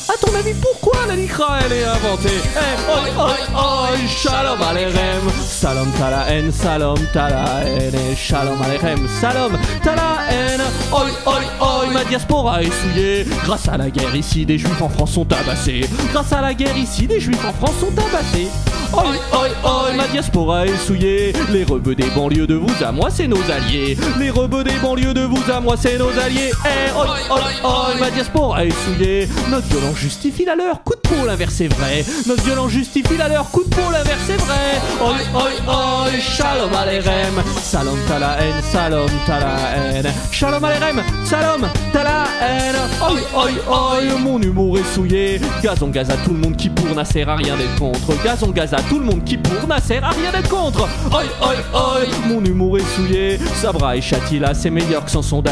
À 0.08 0.14
ton 0.24 0.34
avis, 0.34 0.54
pourquoi 0.60 1.06
la 1.06 1.16
Likra, 1.16 1.58
elle 1.64 1.72
est 1.72 1.84
inventée? 1.84 2.28
Eh, 2.54 2.90
oi, 2.90 3.24
oi, 3.24 3.36
oi, 3.54 3.98
shalom 4.08 4.62
alerem, 4.62 5.30
salam 5.44 5.90
ta 5.98 6.10
la 6.10 6.30
haine, 6.30 6.52
salam 6.52 6.98
ta 7.12 7.28
la 7.28 7.44
haine, 7.64 7.94
et 7.94 8.16
shalom 8.16 8.60
alerem, 8.62 9.06
salam 9.20 9.52
ta 9.82 9.94
la 9.94 10.18
haine. 10.30 10.62
Oi, 10.92 11.10
oi, 11.26 11.40
oi, 11.60 11.92
ma 11.92 12.04
diaspora 12.04 12.62
est 12.62 12.70
souillée, 12.82 13.26
grâce 13.44 13.68
à 13.68 13.76
la 13.76 13.90
guerre 13.90 14.14
ici, 14.14 14.44
des 14.44 14.58
juifs 14.58 14.82
en 14.82 14.88
France 14.88 15.12
sont 15.12 15.24
tabassés. 15.24 15.88
Grâce 16.12 16.32
à 16.32 16.40
la 16.40 16.54
guerre 16.54 16.76
ici, 16.76 17.06
des 17.06 17.20
juifs 17.20 17.44
en 17.44 17.52
France 17.52 17.76
sont 17.80 17.90
tabassés. 17.90 18.48
Oi, 18.92 19.04
oi, 19.32 19.48
oi, 19.64 19.92
ma 19.96 20.06
diaspora 20.08 20.66
est 20.66 20.76
souillée, 20.76 21.32
les 21.50 21.64
rebeux 21.64 21.94
des 21.94 22.10
banlieues 22.14 22.46
de 22.46 22.56
vous 22.56 22.84
à 22.84 22.92
moi, 22.92 23.08
c'est 23.10 23.26
nos 23.26 23.40
alliés. 23.50 23.96
Les 24.18 24.28
rebeux 24.28 24.64
des 24.64 24.76
banlieues 24.82 25.14
de 25.14 25.22
vous 25.22 25.42
à 25.50 25.60
moi, 25.60 25.76
c'est 25.82 25.98
nos 25.98 26.16
alliés. 26.16 26.52
Eh, 26.64 26.96
oi, 26.96 27.06
oi, 27.28 27.40
oi, 27.64 27.94
ma 27.98 28.10
diaspora 28.10 28.64
est 28.64 28.70
souillée. 28.84 29.28
Notre 29.50 29.66
violence 29.66 29.96
justifie 29.96 30.44
la 30.44 30.54
leur, 30.54 30.82
coup 30.84 30.94
de 30.94 31.00
peau, 31.00 31.26
l'inverse 31.26 31.60
est 31.60 31.68
vrai. 31.68 32.04
Notre 32.26 32.42
violence 32.44 32.70
justifie 32.70 33.16
la 33.16 33.28
leur, 33.28 33.50
coup 33.50 33.64
de 33.64 33.68
peau, 33.68 33.90
l'inverse 33.90 34.30
est 34.30 34.36
vrai. 34.36 34.80
Oi, 35.00 35.14
oi, 35.34 35.50
oi, 35.66 36.20
shalom 36.20 36.72
alerem. 36.72 37.42
Salam 37.60 37.96
ta 38.06 38.18
la 38.20 38.40
haine, 38.40 38.62
salam 38.70 39.08
ta 39.26 39.40
la 39.40 39.56
haine. 39.74 40.12
Shalom 40.30 40.64
alerem, 40.64 41.02
salam 41.24 41.68
ta 41.92 42.04
la 42.04 42.24
haine. 42.40 42.76
Oi, 43.10 43.20
oi, 43.34 43.50
oi, 43.68 44.18
mon 44.20 44.40
humour 44.40 44.78
est 44.78 44.94
souillé. 44.94 45.40
Gazon 45.64 45.88
gaz 45.88 46.10
à 46.10 46.16
tout 46.18 46.32
le 46.32 46.38
monde 46.38 46.56
qui 46.56 46.68
pour 46.68 46.94
n'a 46.94 47.04
sert 47.04 47.28
à 47.28 47.34
rien 47.34 47.56
d'être 47.56 47.76
contre. 47.76 48.22
Gazon 48.22 48.50
gaz 48.50 48.72
à 48.72 48.82
tout 48.82 49.00
le 49.00 49.04
monde 49.04 49.24
qui 49.24 49.36
pour 49.36 49.66
n'a 49.66 49.80
sert 49.80 50.04
à 50.04 50.10
rien 50.10 50.30
d'être 50.30 50.48
contre. 50.48 50.82
Oi, 51.10 51.24
oi, 51.40 51.54
oi, 51.74 52.00
mon 52.28 52.44
humour 52.44 52.78
est 52.78 52.94
souillé. 52.94 53.40
Sabra 53.60 53.96
et 53.96 54.00
Chatila, 54.00 54.54
c'est 54.54 54.70
meilleur 54.70 55.04
que 55.04 55.10
Sanson 55.10 55.42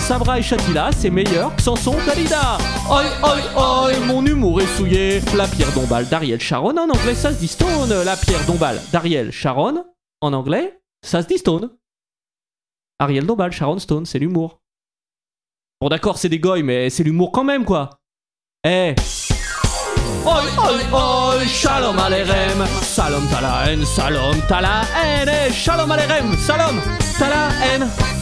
Sabra 0.00 0.38
et 0.38 0.42
Chatila, 0.42 0.90
c'est 0.92 1.10
meilleur 1.10 1.54
que 1.56 1.62
Sanson 1.62 1.96
Dalida. 2.06 2.58
Oi, 2.88 3.04
oi, 3.22 3.36
oi, 3.56 3.98
mon 4.06 4.24
humour 4.24 4.60
est 4.60 4.76
souillé. 4.76 5.20
La 5.36 5.46
pierre 5.46 5.72
dombale 5.72 6.08
d'Ariel 6.08 6.40
Sharon, 6.40 6.76
en 6.76 6.88
anglais 6.88 7.14
ça 7.14 7.32
se 7.32 7.38
dit 7.38 7.48
stone. 7.48 7.92
La 8.04 8.16
pierre 8.16 8.44
dombale 8.46 8.80
d'Ariel 8.92 9.32
Sharon, 9.32 9.84
en 10.20 10.32
anglais 10.32 10.80
ça 11.04 11.22
se 11.22 11.26
dit 11.26 11.38
stone. 11.38 11.70
Ariel 12.98 13.24
Dombal, 13.24 13.50
Sharon 13.50 13.78
Stone, 13.78 14.04
c'est 14.04 14.18
l'humour. 14.18 14.60
Bon 15.80 15.88
d'accord, 15.88 16.18
c'est 16.18 16.28
des 16.28 16.38
goy, 16.38 16.62
mais 16.62 16.90
c'est 16.90 17.02
l'humour 17.02 17.32
quand 17.32 17.44
même 17.44 17.64
quoi. 17.64 17.98
Eh. 18.64 18.94
Oi, 20.26 20.42
oi, 20.58 20.72
oi, 20.92 21.46
shalom 21.46 21.98
alerem, 21.98 22.66
salom 22.82 23.26
ta 23.28 23.40
la 23.40 23.70
haine, 23.70 23.84
salom 23.86 24.36
ta 24.48 24.60
la 24.60 24.82
haine, 25.02 25.30
eh, 25.48 25.52
shalom 25.52 25.90
alerem, 25.90 26.36
salom 26.36 26.78
ta 27.18 27.30
la. 27.30 28.19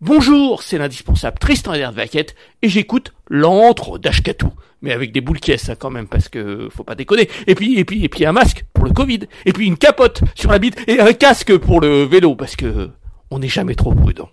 Bonjour, 0.00 0.62
c'est 0.62 0.76
l'indispensable 0.76 1.38
Tristan 1.38 1.72
Vaquette 1.92 2.34
et 2.62 2.68
j'écoute 2.68 3.14
l'antre 3.30 3.96
d'Ashkatou. 3.96 4.52
Mais 4.82 4.92
avec 4.92 5.12
des 5.12 5.20
boules 5.20 5.38
caisses 5.38 5.70
hein, 5.70 5.76
quand 5.78 5.88
même 5.88 6.08
parce 6.08 6.28
que 6.28 6.68
faut 6.70 6.82
pas 6.82 6.96
déconner. 6.96 7.30
Et 7.46 7.54
puis 7.54 7.78
et 7.78 7.84
puis 7.84 8.04
et 8.04 8.08
puis 8.08 8.26
un 8.26 8.32
masque 8.32 8.64
pour 8.74 8.84
le 8.84 8.92
Covid 8.92 9.20
et 9.46 9.52
puis 9.52 9.66
une 9.66 9.78
capote 9.78 10.20
sur 10.34 10.50
la 10.50 10.58
bite 10.58 10.76
et 10.88 11.00
un 11.00 11.12
casque 11.12 11.56
pour 11.56 11.80
le 11.80 12.02
vélo 12.02 12.34
parce 12.34 12.56
que 12.56 12.90
on 13.30 13.38
n'est 13.38 13.48
jamais 13.48 13.76
trop 13.76 13.94
prudent. 13.94 14.28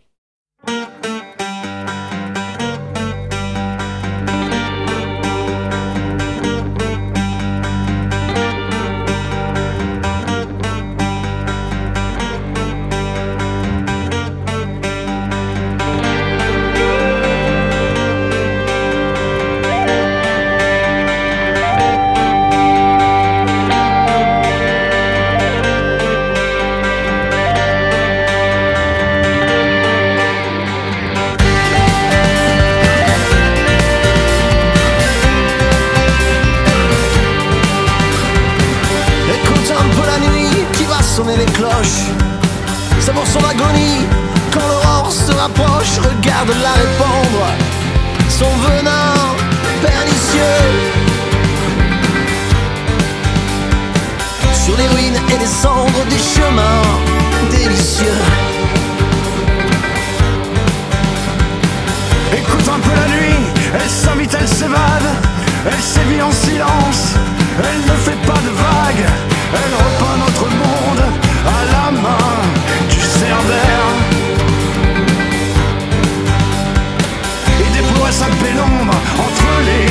Et 55.33 55.37
les 55.39 55.45
cendres 55.45 56.05
des 56.09 56.17
chemins 56.17 56.83
délicieux. 57.49 58.21
Écoute 62.33 62.67
un 62.67 62.79
peu 62.79 62.93
la 63.01 63.07
nuit, 63.15 63.43
elle 63.73 63.89
s'invite, 63.89 64.35
elle 64.39 64.47
s'évade, 64.47 65.09
elle 65.65 65.81
sévit 65.81 66.21
en 66.21 66.31
silence, 66.31 67.15
elle 67.59 67.81
ne 67.91 67.97
fait 68.05 68.21
pas 68.25 68.39
de 68.47 68.51
vagues, 68.65 69.07
elle 69.59 69.73
repeint 69.83 70.17
notre 70.25 70.47
monde 70.63 71.03
à 71.57 71.59
la 71.73 71.91
main 71.91 72.33
du 72.89 72.99
cerbère. 72.99 73.87
Et 77.61 77.69
déploie 77.77 78.11
sa 78.11 78.25
pénombre 78.25 78.95
entre 79.25 79.49
les 79.67 79.90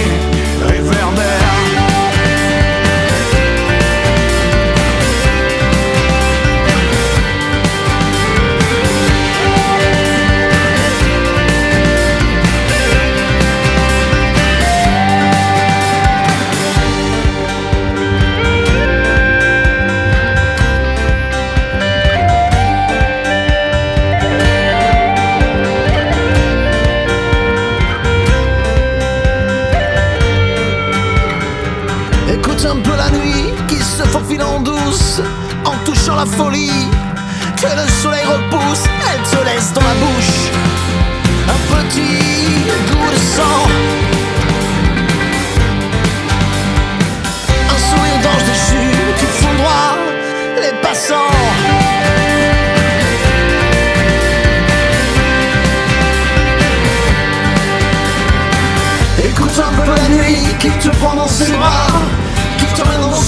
Que 36.40 37.66
le 37.66 37.86
soleil 38.02 38.24
repousse, 38.24 38.84
elle 39.12 39.22
te 39.30 39.44
laisse 39.44 39.74
dans 39.74 39.82
la 39.82 39.94
bouche 39.94 40.48
un 41.46 41.60
petit 41.74 42.64
goût 42.88 43.10
de 43.10 43.16
sang. 43.16 43.68
Un 47.68 47.78
sourire 47.88 48.20
d'ange 48.22 48.44
déchu 48.46 48.84
qui 49.18 49.26
font 49.26 49.54
droit 49.58 49.98
les 50.62 50.74
passants. 50.80 51.30
Écoute 59.22 59.58
un 59.58 59.82
peu 59.82 59.90
la 59.94 60.08
nuit 60.08 60.42
qui 60.58 60.70
te 60.70 60.88
prend 60.96 61.14
dans 61.16 61.28
ses 61.28 61.52
bras, 61.52 61.88
qui 62.56 62.64
t'emmène 62.80 63.02
dans 63.02 63.19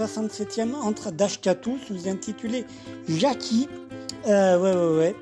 67e 0.00 0.74
entre 0.74 1.10
Dashkatu, 1.10 1.72
sous-intitulé 1.86 2.64
Jackie. 3.08 3.68
Euh, 4.26 4.58
ouais, 4.58 4.72
ouais, 4.72 4.98
ouais. 4.98 5.14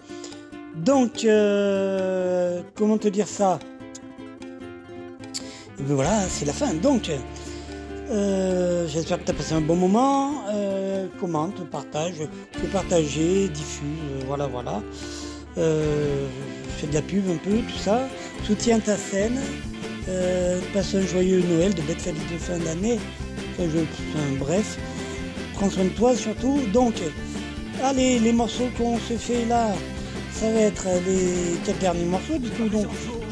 Donc, 0.76 1.24
euh, 1.24 2.62
comment 2.76 2.98
te 2.98 3.09
dire 3.09 3.26
ça? 3.26 3.59
Et 5.78 5.82
ben 5.82 5.94
voilà, 5.94 6.20
c'est 6.28 6.44
la 6.44 6.52
fin. 6.52 6.74
Donc, 6.74 7.10
euh, 8.10 8.86
j'espère 8.86 9.18
que 9.18 9.24
tu 9.24 9.30
as 9.32 9.34
passé 9.34 9.55
un 9.55 9.60
bon 9.60 9.76
moment. 9.76 10.44
Commente, 11.20 11.68
partage, 11.70 12.14
fais 12.52 12.66
partager, 12.68 13.48
diffuse, 13.48 14.24
voilà, 14.26 14.46
voilà. 14.46 14.80
Fais 15.56 16.86
de 16.86 16.94
la 16.94 17.02
pub 17.02 17.28
un 17.28 17.36
peu, 17.36 17.56
tout 17.59 17.78
ça. 17.78 18.09
Soutiens 18.44 18.78
ta 18.78 18.96
scène. 18.96 19.38
Passe 20.72 20.94
un 20.94 21.02
joyeux 21.02 21.42
Noël, 21.50 21.74
de 21.74 21.82
belles 21.82 21.98
fêtes 21.98 22.14
de 22.14 22.38
fin 22.38 22.59
d'année. 22.59 22.98
Enfin, 23.59 23.78
enfin, 24.14 24.36
bref, 24.39 24.78
prends 25.55 25.70
soin 25.70 25.85
de 25.85 25.89
toi 25.90 26.14
surtout. 26.14 26.60
Donc, 26.72 26.94
allez, 27.82 28.18
les 28.18 28.32
morceaux 28.32 28.68
qu'on 28.76 28.98
se 28.98 29.14
fait 29.14 29.44
là, 29.47 29.68
ça 30.32 30.51
va 30.52 30.60
être 30.60 30.86
les 31.06 31.59
quatre 31.64 31.78
derniers 31.78 32.05
morceaux 32.05 32.39
du 32.39 32.51
coup. 32.51 32.68
Donc, 32.68 32.86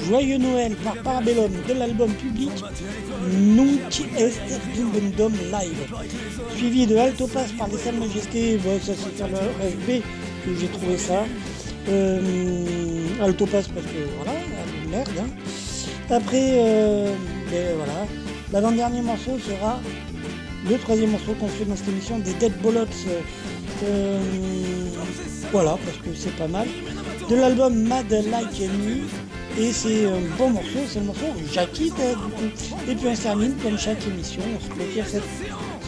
joyeux 0.09 0.39
Noël 0.39 0.74
par 0.77 0.94
Parabellum 1.03 1.53
de 1.69 1.73
l'album 1.74 2.12
public 2.12 2.51
Nunc 3.31 4.03
Est 4.19 4.40
Dum 5.16 5.32
Live. 5.32 5.94
Suivi 6.57 6.86
de 6.86 6.97
Alto 6.97 7.27
Pass 7.27 7.53
par 7.53 7.69
les 7.69 7.78
Salles 7.78 7.97
Majestés, 7.97 8.59
bon, 8.59 8.78
ça 8.81 8.93
c'est 8.94 9.16
sur 9.16 9.27
que 9.27 10.61
j'ai 10.61 10.69
trouvé 10.69 10.97
ça. 10.97 11.24
Euh, 11.89 12.20
Alto 13.23 13.47
Pass 13.47 13.69
parce 13.69 13.86
que 13.86 14.16
voilà, 14.16 14.39
merde. 14.90 15.31
Après, 16.11 16.51
euh, 16.55 17.12
ben, 17.51 17.77
voilà, 17.77 18.07
l'avant-dernier 18.53 19.03
morceau 19.03 19.39
sera 19.39 19.81
le 20.68 20.78
troisième 20.78 21.10
morceau 21.10 21.32
qu'on 21.38 21.48
fait 21.48 21.64
dans 21.64 21.76
cette 21.76 21.88
émission 21.88 22.18
des 22.18 22.32
Dead 22.34 22.52
Bullets. 22.60 22.86
euh, 23.84 24.20
voilà, 25.52 25.78
parce 25.84 25.98
que 25.98 26.14
c'est 26.14 26.34
pas 26.36 26.48
mal. 26.48 26.66
De 27.28 27.36
l'album 27.36 27.74
Mad 27.74 28.10
Like 28.10 28.60
Me. 28.60 29.06
Et 29.59 29.72
c'est 29.72 30.05
un 30.05 30.20
bon 30.36 30.51
morceau, 30.51 30.80
c'est 30.86 30.98
le 30.98 31.06
morceau 31.06 31.26
Jackie 31.51 31.90
Dead, 31.90 32.16
du 32.16 32.32
coup. 32.32 32.76
Et 32.90 32.94
puis 32.94 33.06
on 33.09 33.14
se 33.14 33.22
termine 33.22 33.55
comme 33.62 33.78
chaque 33.78 34.06
émission, 34.06 34.43
on 34.55 34.62
se 34.62 34.68
clôture 34.68 35.05
cette 35.06 35.22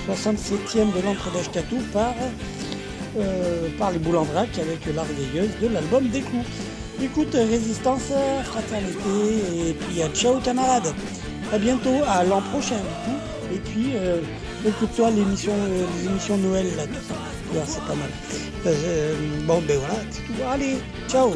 67e 0.09 0.96
de 0.96 1.05
l'entre 1.05 1.30
d'Ashkatou 1.32 1.76
par, 1.92 2.14
euh, 3.18 3.68
par 3.78 3.90
les 3.90 3.98
boules 3.98 4.16
en 4.16 4.22
vrac 4.22 4.48
avec 4.59 4.86
la 4.94 5.02
réveilleuse 5.02 5.50
de 5.60 5.68
l'album 5.68 6.09
des 6.09 6.22
coups. 6.22 6.46
Écoute, 7.02 7.34
résistance, 7.34 8.10
fraternité, 8.44 9.68
et 9.68 9.72
puis 9.74 10.02
euh, 10.02 10.09
ciao 10.14 10.40
camarades. 10.40 10.94
À 11.52 11.59
bientôt, 11.59 12.02
à 12.09 12.24
l'an 12.24 12.40
prochain 12.40 12.76
du 12.76 12.82
coup. 13.05 13.18
Et 13.55 13.59
puis, 13.59 13.90
euh, 13.96 14.20
écoute-toi 14.66 15.10
l'émission, 15.10 15.52
euh, 15.52 15.85
les 15.98 16.06
émissions 16.09 16.36
Noël 16.39 16.66
là, 16.76 16.85
tout 16.85 17.59
c'est 17.66 17.80
pas 17.85 17.94
mal. 17.94 18.10
Euh, 18.66 19.14
bon, 19.44 19.62
ben 19.66 19.78
voilà, 19.78 19.94
c'est 20.10 20.22
tout. 20.22 20.32
Allez, 20.51 20.78
ciao. 21.09 21.35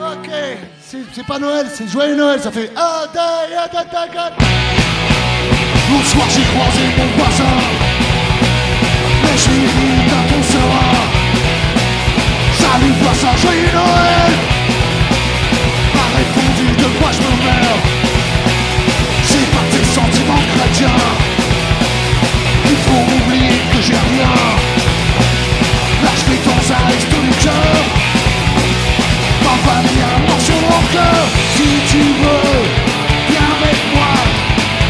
Ok, 0.00 0.30
c'est 1.12 1.26
pas 1.26 1.38
Noël, 1.38 1.66
c'est 1.72 1.88
Joyeux 1.88 2.16
Noël, 2.16 2.40
ça 2.40 2.50
fait 2.50 2.70
Ah, 2.76 3.04
da, 3.14 3.48
ya, 3.48 3.68
da, 3.68 3.84
da, 3.84 4.06
ga. 4.12 4.30
L'autre 5.90 6.06
soir 6.06 6.26
j'ai 6.30 6.42
croisé 6.42 6.82
mon 6.98 7.06
voisin 7.16 7.44
Mais 9.22 9.38
je 9.38 9.50
lui 9.50 9.66
dit 9.66 10.10
ton 10.28 10.42
sera 10.52 10.84
Salut 12.58 12.92
voisin, 13.00 13.36
Joyeux 13.36 13.72
Noël 13.72 14.51
répondu 16.92 16.98
de 16.98 16.98
quoi 16.98 17.10
je 17.12 17.18
me 17.18 17.44
meurs. 17.44 17.82
C'est 19.24 19.50
pas 19.50 19.64
tes 19.70 19.84
sentiments 19.84 20.42
chrétiens 20.54 21.04
Il 22.66 22.76
faut 22.76 23.04
oublier 23.16 23.60
que 23.72 23.82
j'ai 23.82 23.92
rien. 23.92 24.34
Lâche-les 26.04 26.40
dans 26.44 26.74
un 26.74 26.86
resto 26.92 27.16
du 27.20 27.44
cœur. 27.44 27.82
Ma 29.44 29.70
famille 29.70 30.02
a 30.02 30.16
un 30.16 30.30
morceau 30.30 30.58
dans 30.68 30.80
le 30.80 30.92
cœur. 30.92 31.24
Si 31.56 31.68
tu 31.90 31.98
veux, 31.98 32.62
viens 33.30 33.50
avec 33.60 33.78
moi. 33.94 34.14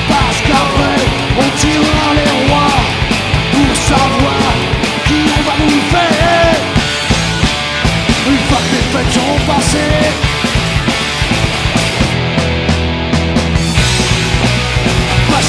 Parce 0.09 0.41
qu'après, 0.47 1.03
on 1.39 1.49
tirera 1.59 2.09
les 2.19 2.31
rois 2.49 2.77
Pour 3.53 3.77
savoir 3.77 4.53
qui 5.07 5.19
on 5.37 5.43
va 5.49 5.55
nous 5.61 5.83
faire. 5.91 6.57
Une 8.29 8.39
fois 8.49 8.59
que 8.59 8.75
les 8.75 8.85
fêtes 8.93 9.13
seront 9.13 9.41
passées 9.47 10.32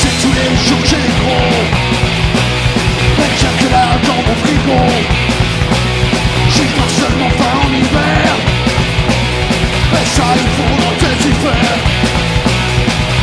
Passer 0.04 0.16
tous 0.22 0.34
les 0.34 0.68
jours 0.68 0.86
chez 0.86 0.98
les 0.98 1.14
gros. 1.22 1.64
Mais 3.18 3.24
a 3.24 3.52
que 3.60 3.72
là 3.72 3.86
dans 4.06 4.22
mon 4.28 4.36
frigo. 4.44 4.82
J'ai 6.50 6.70
pas 6.76 6.90
seulement 7.00 7.30
faim 7.30 7.58
en 7.64 7.74
hiver. 7.74 8.36
Mais 9.94 10.06
ça 10.16 10.24
il 10.36 10.50
faudra 10.58 10.90
peut-être 11.00 11.26
y 11.26 11.34
faire. 11.46 11.78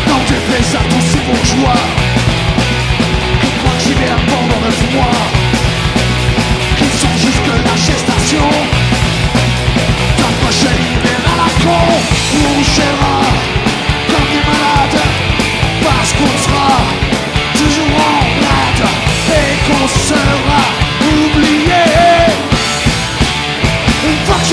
Dans 0.08 0.22
tes 0.26 0.76
à 0.76 0.82
tous 0.90 1.06
ces 1.12 1.20
bourgeois 1.26 1.82
Qui 3.40 3.50
croient 3.58 3.76
que 3.76 3.84
j'hiberne 3.84 4.24
pendant 4.26 4.60
neuf 4.64 4.80
mois. 4.94 5.22
Qui 6.78 6.84
sont 6.98 7.16
juste 7.18 7.42
que 7.44 7.56
la 7.68 7.76
gestation. 7.76 8.48
D'un 10.18 10.32
prochain 10.42 10.76
hiver 10.88 11.20
à 11.26 11.36
la 11.42 11.50
con. 11.62 11.84
Où 12.34 12.40
on 12.58 13.59
Qu'on 19.80 19.88
sera 19.88 20.62
oublié. 21.00 21.72
Une 24.04 24.26
fois 24.26 24.36
que 24.36 24.44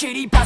kitty 0.00 0.39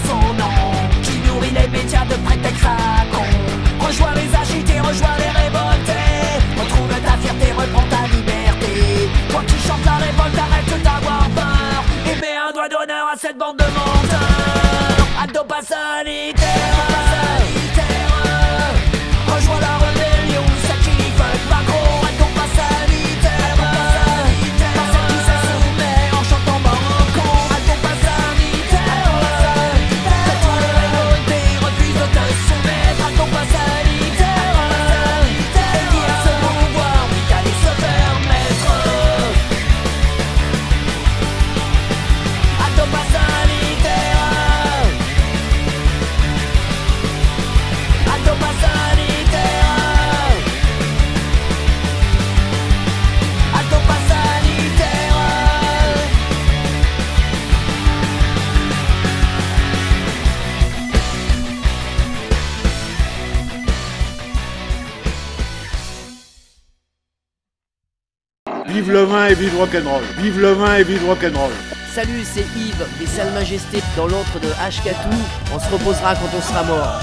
rock'n'roll. 69.75 70.03
Vive 70.19 70.41
le 70.41 70.53
vin 70.53 70.77
et 70.77 70.85
vive 70.85 71.05
rock'n'roll. 71.07 71.51
Salut, 71.93 72.25
c'est 72.25 72.47
Yves 72.57 72.87
des 72.99 73.07
Salles 73.07 73.33
Majestés 73.33 73.83
dans 73.97 74.07
l'antre 74.07 74.39
de 74.41 74.49
Ashkatou. 74.61 75.17
On 75.55 75.59
se 75.59 75.71
reposera 75.71 76.15
quand 76.15 76.29
on 76.37 76.41
sera 76.41 76.63
mort. 76.65 77.01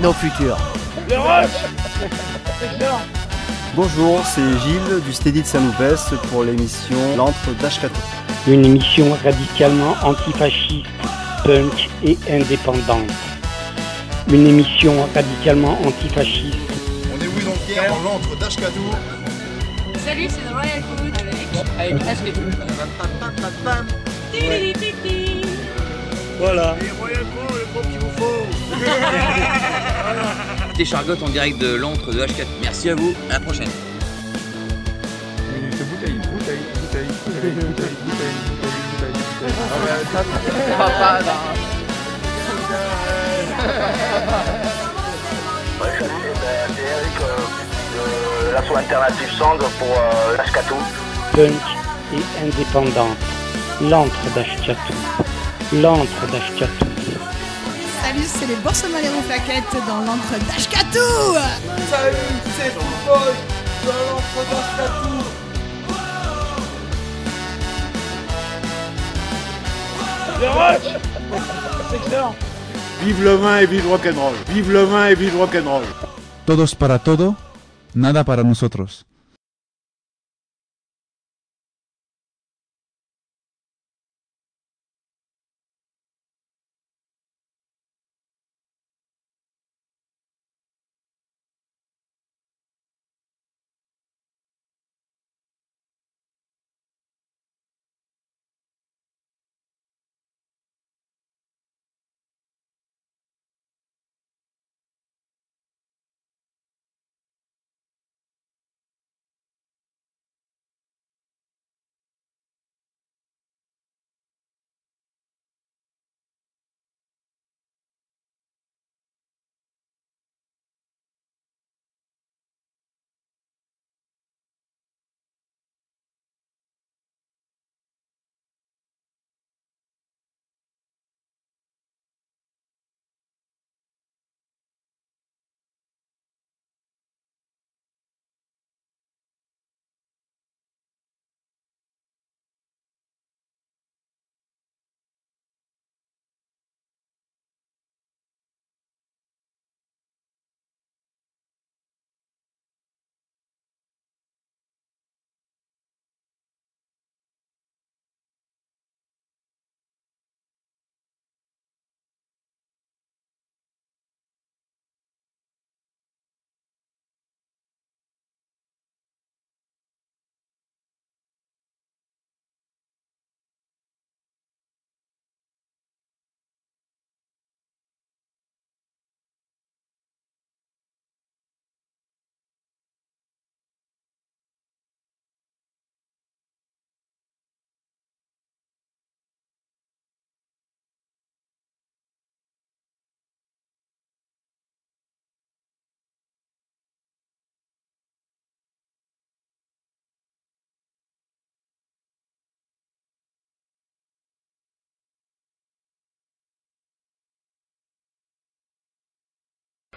Nos 0.00 0.12
futurs. 0.12 0.58
Le 1.08 1.18
roche 1.18 1.50
Bonjour, 3.76 4.20
c'est 4.24 4.58
Gilles 4.60 5.02
du 5.04 5.12
Steady 5.12 5.42
de 5.42 5.46
Saint-Loupès 5.46 6.10
pour 6.30 6.44
l'émission 6.44 6.96
L'antre 7.16 7.50
d'Ashkatou. 7.60 8.00
Une 8.46 8.64
émission 8.64 9.16
radicalement 9.24 9.96
antifasciste, 10.02 10.86
punk 11.44 11.88
et 12.04 12.16
indépendante. 12.30 13.10
Une 14.28 14.46
émission 14.46 14.94
radicalement 15.14 15.78
antifasciste. 15.84 16.56
On 17.12 17.20
est 17.20 17.26
oui 17.26 17.44
donc 17.44 17.56
hier 17.68 17.88
dans 17.88 18.10
l'antre 18.10 18.36
d'Ashkatou. 18.38 18.90
Salut, 20.04 20.28
c'est 20.28 20.48
The 20.48 20.52
Royal 20.52 20.82
Food 20.82 21.33
avec 21.78 21.94
Ashley. 22.02 22.32
Voilà. 26.38 26.76
C'était 30.72 30.84
en 31.22 31.28
direct 31.28 31.58
de 31.58 31.74
l'antre 31.74 32.12
de 32.12 32.20
H4. 32.20 32.46
Merci 32.62 32.90
à 32.90 32.94
vous, 32.94 33.14
à 33.30 33.34
la 33.34 33.40
prochaine. 33.40 33.68
Bouteille, 35.90 36.18
bouteille, 36.32 36.58
bouteille, 36.80 37.08
Eric 48.54 48.76
alternative 48.76 49.30
pour 49.78 51.03
punk 51.34 51.52
et 52.12 52.44
indépendante. 52.44 53.18
L'antre 53.80 54.24
d'Ashkatou. 54.34 54.94
L'antre 55.82 56.22
d'Ashkatou. 56.30 56.86
Salut, 58.02 58.26
c'est 58.26 58.46
les 58.46 58.56
Boursemaliers 58.56 59.08
aux 59.18 59.22
plaquettes 59.22 59.76
dans 59.88 60.00
l'antre 60.06 60.34
d'Ashkatou 60.46 61.34
Salut, 61.90 62.16
c'est 62.56 62.70
Football 62.70 63.34
dans 63.86 64.00
l'entre 64.08 64.38
d'Ashkatou. 64.50 65.18
Le 70.40 70.48
roche 70.50 70.92
C'est 71.90 71.96
excellent 71.96 72.34
Vive 73.02 73.22
le 73.22 73.34
vin 73.34 73.58
et 73.58 73.66
vive 73.66 73.88
rock'n'roll. 73.88 74.34
Vive 74.48 74.72
le 74.72 74.84
vin 74.84 75.06
et 75.08 75.14
vive 75.14 75.36
rock'n'roll. 75.36 75.84
Todos 76.46 76.74
para 76.74 76.98
todo, 76.98 77.34
nada 77.94 78.24
para 78.24 78.42
nosotros. 78.44 79.04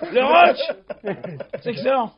Le 0.01 0.23
rock 0.23 0.57
C'est 1.61 1.69
excellent 1.71 2.13